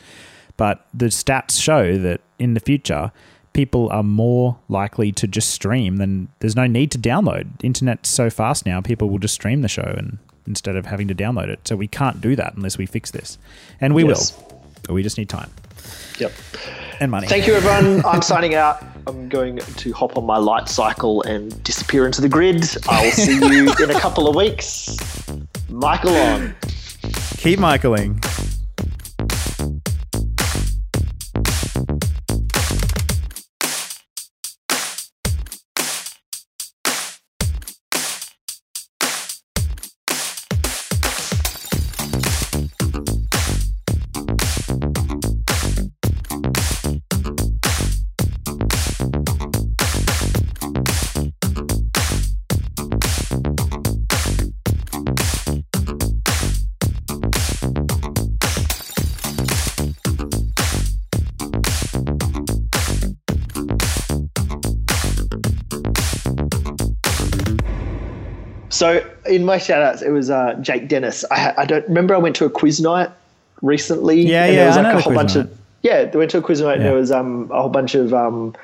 [0.57, 3.11] But the stats show that in the future,
[3.53, 7.47] people are more likely to just stream than there's no need to download.
[7.63, 11.15] Internet's so fast now, people will just stream the show and instead of having to
[11.15, 11.59] download it.
[11.67, 13.37] So we can't do that unless we fix this.
[13.79, 14.35] And we Yes.
[14.37, 14.63] will.
[14.83, 15.51] But we just need time
[16.17, 16.31] Yep.
[16.99, 17.27] and money.
[17.27, 18.03] Thank you, everyone.
[18.05, 18.83] I'm signing out.
[19.07, 22.63] I'm going to hop on my light cycle and disappear into the grid.
[22.87, 24.97] I'll see you in a couple of weeks.
[25.69, 26.55] Michael on.
[27.37, 28.19] Keep Michaeling.
[68.81, 71.23] So in my shout outs, it was uh, Jake Dennis.
[71.29, 72.15] I, I don't remember.
[72.15, 73.11] I went to a quiz night
[73.61, 74.21] recently.
[74.21, 75.45] Yeah, and yeah, There was I like know a whole bunch night.
[75.45, 76.05] of yeah.
[76.05, 76.77] They went to a quiz night.
[76.77, 78.55] and There was um a whole bunch of um,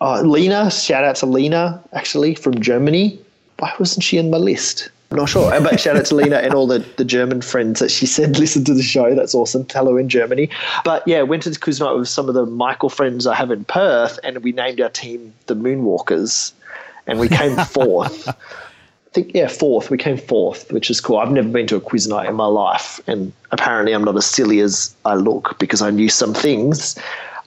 [0.00, 0.70] uh, Lena.
[0.70, 3.18] Shout out to Lena actually from Germany.
[3.58, 4.88] Why wasn't she on my list?
[5.10, 5.50] I'm not sure.
[5.60, 8.62] But shout out to Lena and all the, the German friends that she said listen
[8.66, 9.16] to the show.
[9.16, 9.66] That's awesome.
[9.72, 10.48] Hello in Germany.
[10.84, 13.50] But yeah, went to the quiz night with some of the Michael friends I have
[13.50, 16.52] in Perth, and we named our team the Moonwalkers,
[17.08, 18.28] and we came fourth.
[19.12, 19.90] Think yeah, fourth.
[19.90, 21.18] We came fourth, which is cool.
[21.18, 24.26] I've never been to a quiz night in my life, and apparently I'm not as
[24.26, 26.96] silly as I look because I knew some things.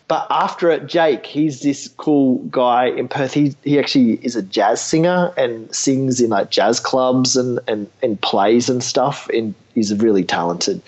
[0.10, 3.34] But after it, Jake, he's this cool guy in Perth.
[3.34, 7.90] He he actually is a jazz singer and sings in like jazz clubs and and,
[8.02, 9.30] and plays and stuff.
[9.30, 10.82] And he's really talented.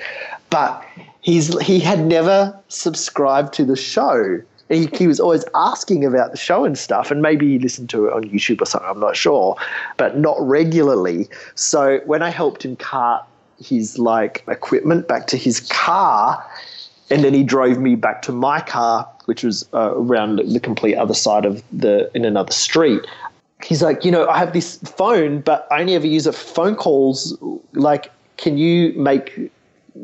[0.49, 0.85] But
[1.21, 4.41] he's he had never subscribed to the show.
[4.69, 8.07] He, he was always asking about the show and stuff, and maybe he listened to
[8.07, 8.89] it on YouTube or something.
[8.89, 9.55] I'm not sure,
[9.97, 11.29] but not regularly.
[11.53, 13.23] So when I helped him cart
[13.59, 16.43] his like equipment back to his car,
[17.09, 20.95] and then he drove me back to my car, which was uh, around the complete
[20.95, 23.05] other side of the in another street.
[23.63, 26.53] He's like, you know, I have this phone, but I only ever use it for
[26.53, 27.37] phone calls.
[27.73, 29.51] Like, can you make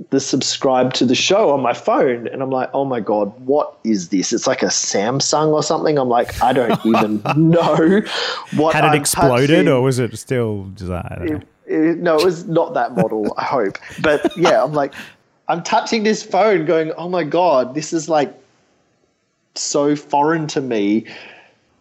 [0.09, 2.27] the subscribe to the show on my phone?
[2.27, 4.31] And I'm like, oh my god, what is this?
[4.33, 5.97] It's like a Samsung or something.
[5.97, 8.01] I'm like, I don't even know
[8.53, 8.73] what.
[8.73, 10.91] Had it I'm exploded, touching or was it still just?
[10.91, 11.35] I don't know.
[11.37, 13.77] it- no, it was not that model, I hope.
[14.01, 14.93] But yeah, I'm like,
[15.47, 18.33] I'm touching this phone going, oh my God, this is like
[19.55, 21.05] so foreign to me,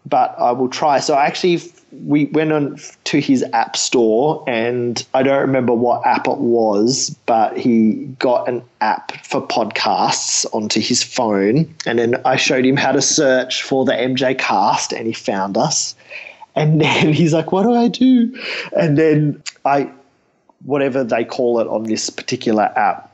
[0.06, 0.98] but I will try.
[1.00, 1.60] So I actually,
[2.04, 7.16] we went on to his app store, and I don't remember what app it was,
[7.26, 11.72] but he got an app for podcasts onto his phone.
[11.86, 15.56] And then I showed him how to search for the MJ cast, and he found
[15.56, 15.94] us.
[16.54, 18.36] And then he's like, What do I do?
[18.76, 19.90] And then I,
[20.64, 23.10] whatever they call it on this particular app,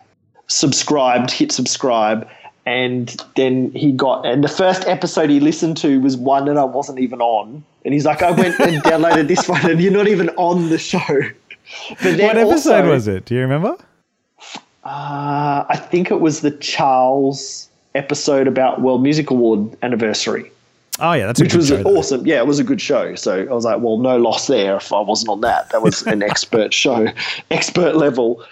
[0.48, 2.28] subscribed, hit subscribe.
[2.66, 6.64] And then he got, and the first episode he listened to was one that I
[6.64, 7.64] wasn't even on.
[7.84, 10.78] And he's like, I went and downloaded this one, and you're not even on the
[10.78, 10.98] show.
[12.02, 12.46] But What episode
[12.82, 13.24] also- was it?
[13.24, 13.76] Do you remember?
[14.84, 20.50] Uh, I think it was the Charles episode about World Music Award anniversary.
[21.00, 21.96] Oh yeah, that's a which was show, though.
[21.96, 22.24] awesome.
[22.26, 23.16] Yeah, it was a good show.
[23.16, 25.68] So I was like, well, no loss there if I wasn't on that.
[25.70, 27.08] That was an expert show,
[27.50, 28.44] expert level.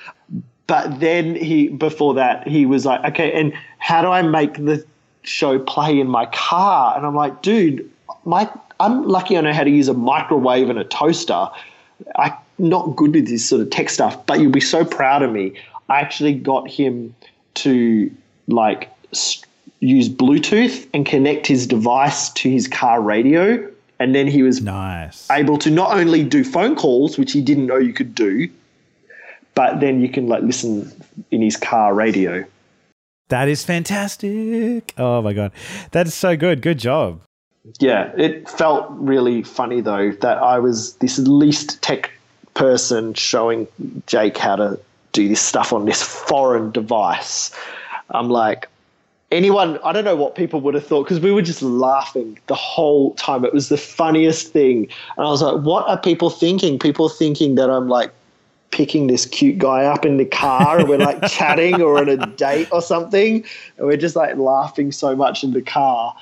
[0.67, 4.85] But then he, before that, he was like, okay, and how do I make the
[5.23, 6.97] show play in my car?
[6.97, 7.91] And I'm like, dude,
[8.25, 11.49] my, I'm lucky I know how to use a microwave and a toaster.
[12.17, 15.33] I'm not good with this sort of tech stuff, but you'll be so proud of
[15.33, 15.53] me.
[15.89, 17.15] I actually got him
[17.55, 18.11] to
[18.49, 19.45] like s-
[19.81, 23.71] use Bluetooth and connect his device to his car radio.
[24.01, 25.31] And then he was nice.
[25.31, 28.49] able to not only do phone calls, which he didn't know you could do,
[29.55, 30.91] but then you can like listen
[31.31, 32.45] in his car radio.
[33.29, 34.93] That is fantastic.
[34.99, 35.53] Oh my god,
[35.91, 36.63] that's so good.
[36.63, 37.21] Good job.
[37.81, 42.11] Yeah, it felt really funny though that I was this least tech
[42.53, 43.67] person showing
[44.07, 44.79] Jake how to
[45.13, 47.51] do this stuff on this foreign device.
[48.11, 48.69] I'm like,
[49.33, 52.55] anyone, I don't know what people would have thought because we were just laughing the
[52.55, 53.45] whole time.
[53.45, 54.89] It was the funniest thing.
[55.17, 56.79] And I was like, what are people thinking?
[56.79, 58.13] People thinking that I'm like
[58.75, 62.27] picking this cute guy up in the car and we're like chatting or on a
[62.27, 63.45] date or something.
[63.79, 66.15] And we're just like laughing so much in the car.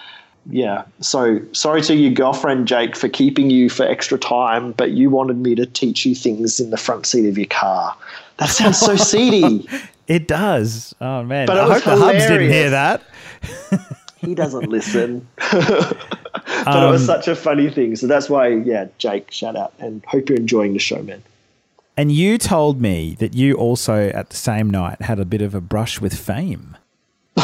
[0.51, 0.85] Yeah.
[1.01, 5.39] So sorry to your girlfriend, Jake, for keeping you for extra time, but you wanted
[5.39, 7.97] me to teach you things in the front seat of your car.
[8.37, 9.67] That sounds so seedy.
[10.09, 10.95] It does.
[11.01, 13.03] Oh man, But I hope the hubs didn't hear that.
[14.19, 15.27] He doesn't listen.
[15.51, 15.97] but
[16.33, 17.97] it was Um, such a funny thing.
[17.97, 21.23] So that's why, yeah, Jake, shout out and hope you're enjoying the show, man.
[21.97, 25.55] And you told me that you also, at the same night, had a bit of
[25.55, 26.77] a brush with fame.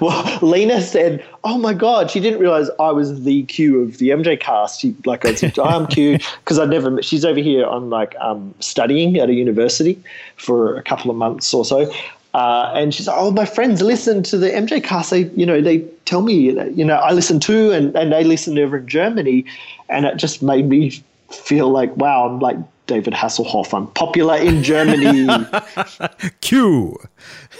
[0.00, 4.08] well, Lena said, "Oh my god, she didn't realize I was the Q of the
[4.08, 6.90] MJ cast." She like I said, "I'm Q" because I'd never.
[6.90, 10.02] met- She's over here on like um, studying at a university
[10.36, 11.92] for a couple of months or so.
[12.32, 15.10] Uh, and she's like, "Oh, my friends listen to the MJ cast.
[15.10, 18.24] They, you know, they tell me, that, you know, I listen too, and, and they
[18.24, 19.44] listen over in Germany,
[19.90, 22.56] and it just made me feel like, wow, I'm like
[22.92, 23.72] David Hasselhoff.
[23.72, 25.26] I'm popular in Germany.
[26.42, 26.98] Q.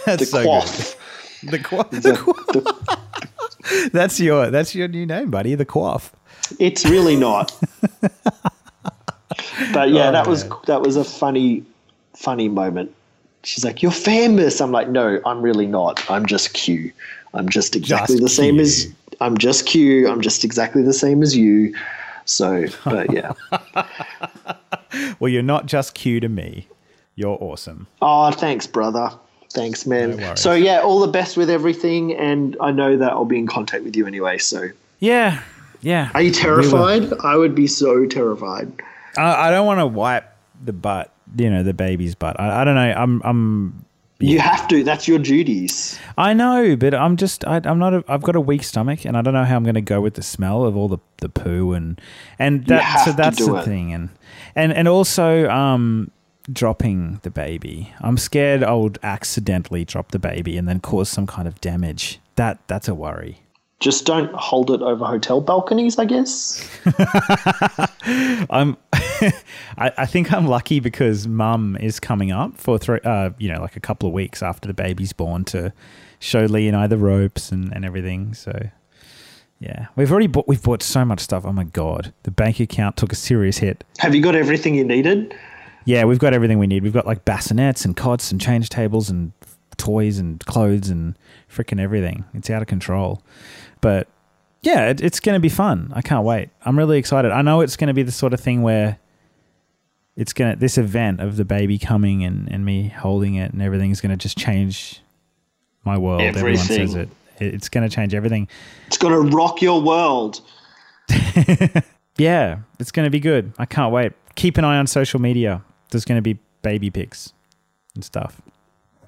[0.05, 0.97] That's the so quaff.
[1.41, 1.51] good.
[1.52, 1.91] The quaff.
[1.91, 3.91] The quaff.
[3.93, 5.55] that's your that's your new name, buddy.
[5.55, 6.12] The quaff.
[6.59, 7.51] It's really not.
[9.73, 11.65] but yeah, Oh, that was that was a funny,
[12.15, 12.94] funny moment.
[13.44, 16.09] She's like, "You're famous." I'm like, "No, I'm really not.
[16.11, 16.93] I'm just Q.
[17.33, 18.62] I'm just exactly Just the same Q.
[18.62, 20.09] as I'm just Q.
[20.11, 21.75] I'm just exactly the same as you."
[22.25, 23.33] So, but yeah,
[25.21, 26.67] well, you're not just Q to me.
[27.15, 27.87] You're awesome.
[28.01, 29.11] Oh, thanks, brother.
[29.53, 30.17] Thanks, man.
[30.17, 33.47] No so yeah, all the best with everything, and I know that I'll be in
[33.47, 34.39] contact with you anyway.
[34.39, 35.43] So, Yeah,
[35.83, 36.11] yeah.
[36.15, 37.12] are you We terrified?
[37.23, 38.73] I would be so terrified.
[39.19, 40.25] I, I don't want to wipe
[40.65, 42.41] the butt, you know, the baby's butt.
[42.41, 42.81] I, I don't know.
[42.97, 43.82] I'm, I'm.
[44.23, 44.84] You have to.
[44.84, 45.99] That's your duties.
[46.17, 47.44] I know, but I'm just.
[47.44, 47.94] I, I'm not.
[47.94, 50.01] A, I've got a weak stomach, and I don't know how I'm going to go
[50.01, 52.01] with the smell of all the, the poo and
[52.39, 53.05] and that.
[53.05, 53.65] So that's the it.
[53.65, 54.10] thing, and
[54.55, 56.10] and and also um,
[56.51, 57.92] dropping the baby.
[58.01, 62.20] I'm scared I would accidentally drop the baby and then cause some kind of damage.
[62.36, 63.42] That that's a worry.
[63.83, 65.99] Just don't hold it over hotel balconies.
[65.99, 66.65] I guess.
[68.49, 68.77] I'm.
[69.77, 73.01] I, I think I'm lucky because Mum is coming up for three.
[73.05, 75.73] Uh, you know, like a couple of weeks after the baby's born to
[76.20, 78.35] show Lee and I the ropes and, and everything.
[78.35, 78.69] So,
[79.59, 80.47] yeah, we've already bought.
[80.47, 81.44] We've bought so much stuff.
[81.44, 83.83] Oh my god, the bank account took a serious hit.
[83.99, 85.35] Have you got everything you needed?
[85.86, 86.85] Yeah, we've got everything we need.
[86.85, 89.33] We've got like bassinets and cots and change tables and
[89.77, 91.19] toys and clothes and
[91.51, 92.25] freaking everything.
[92.35, 93.20] It's out of control.
[93.83, 94.09] But
[94.62, 95.93] yeah, it, it's going to be fun.
[95.94, 96.49] I can't wait.
[96.65, 97.31] I'm really excited.
[97.33, 98.99] I know it's going to be the sort of thing where
[100.17, 103.61] it's going to, this event of the baby coming and, and me holding it and
[103.61, 105.02] everything is going to just change
[105.85, 106.23] my world.
[106.23, 107.09] Everyone says it.
[107.41, 108.47] It- It's going to change everything.
[108.86, 110.41] It's gonna rock your world.
[112.19, 113.55] Yeah, it's going to be good.
[113.59, 114.12] I can't wait.
[114.35, 115.62] Keep an eye on social media.
[115.91, 117.33] There's going to be baby pics
[117.94, 118.41] and stuff.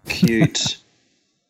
[0.08, 0.78] Cute.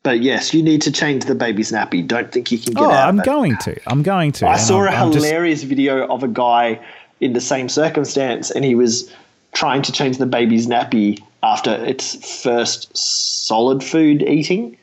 [0.05, 2.07] but yes, you need to change the baby's nappy.
[2.07, 3.09] Don't think you can get oh, out.
[3.09, 3.81] I'm going to.
[3.91, 4.47] I'm going to.
[4.47, 6.79] I saw a I'm- I'm just- hilarious video of a guy
[7.21, 9.11] in the same circumstance, and he was
[9.55, 14.77] trying to change the baby's nappy after its first solid food eating.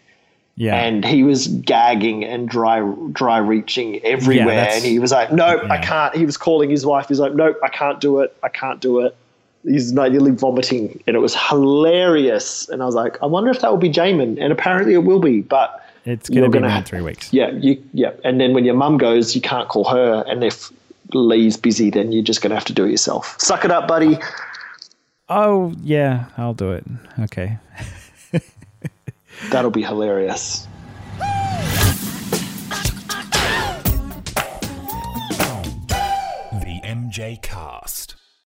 [0.57, 0.75] yeah.
[0.75, 4.55] And he was gagging and dry, dry reaching everywhere.
[4.55, 7.07] that's- and he was like, "Nope, I can't." He was calling his wife.
[7.07, 8.35] He's like, "Nope, I can't do it.
[8.43, 9.15] I can't do it."
[9.63, 12.67] He's nearly vomiting, and it was hilarious.
[12.69, 15.19] And I was like, "I wonder if that will be Jamon." And apparently, it will
[15.19, 15.41] be.
[15.41, 17.31] But it's going to you're be gonna in three weeks.
[17.31, 18.11] yeah, you yeah.
[18.23, 20.71] And then when your mum goes, you can't call her, and if
[21.13, 23.35] Lee's busy, then you're just gonna have to do it yourself.
[23.39, 24.17] Suck it up, buddy.
[25.29, 26.83] Oh, yeah, I'll do it.
[27.21, 27.57] Okay.
[29.51, 30.67] That'll be hilarious.
[36.51, 38.15] The MJ Cast.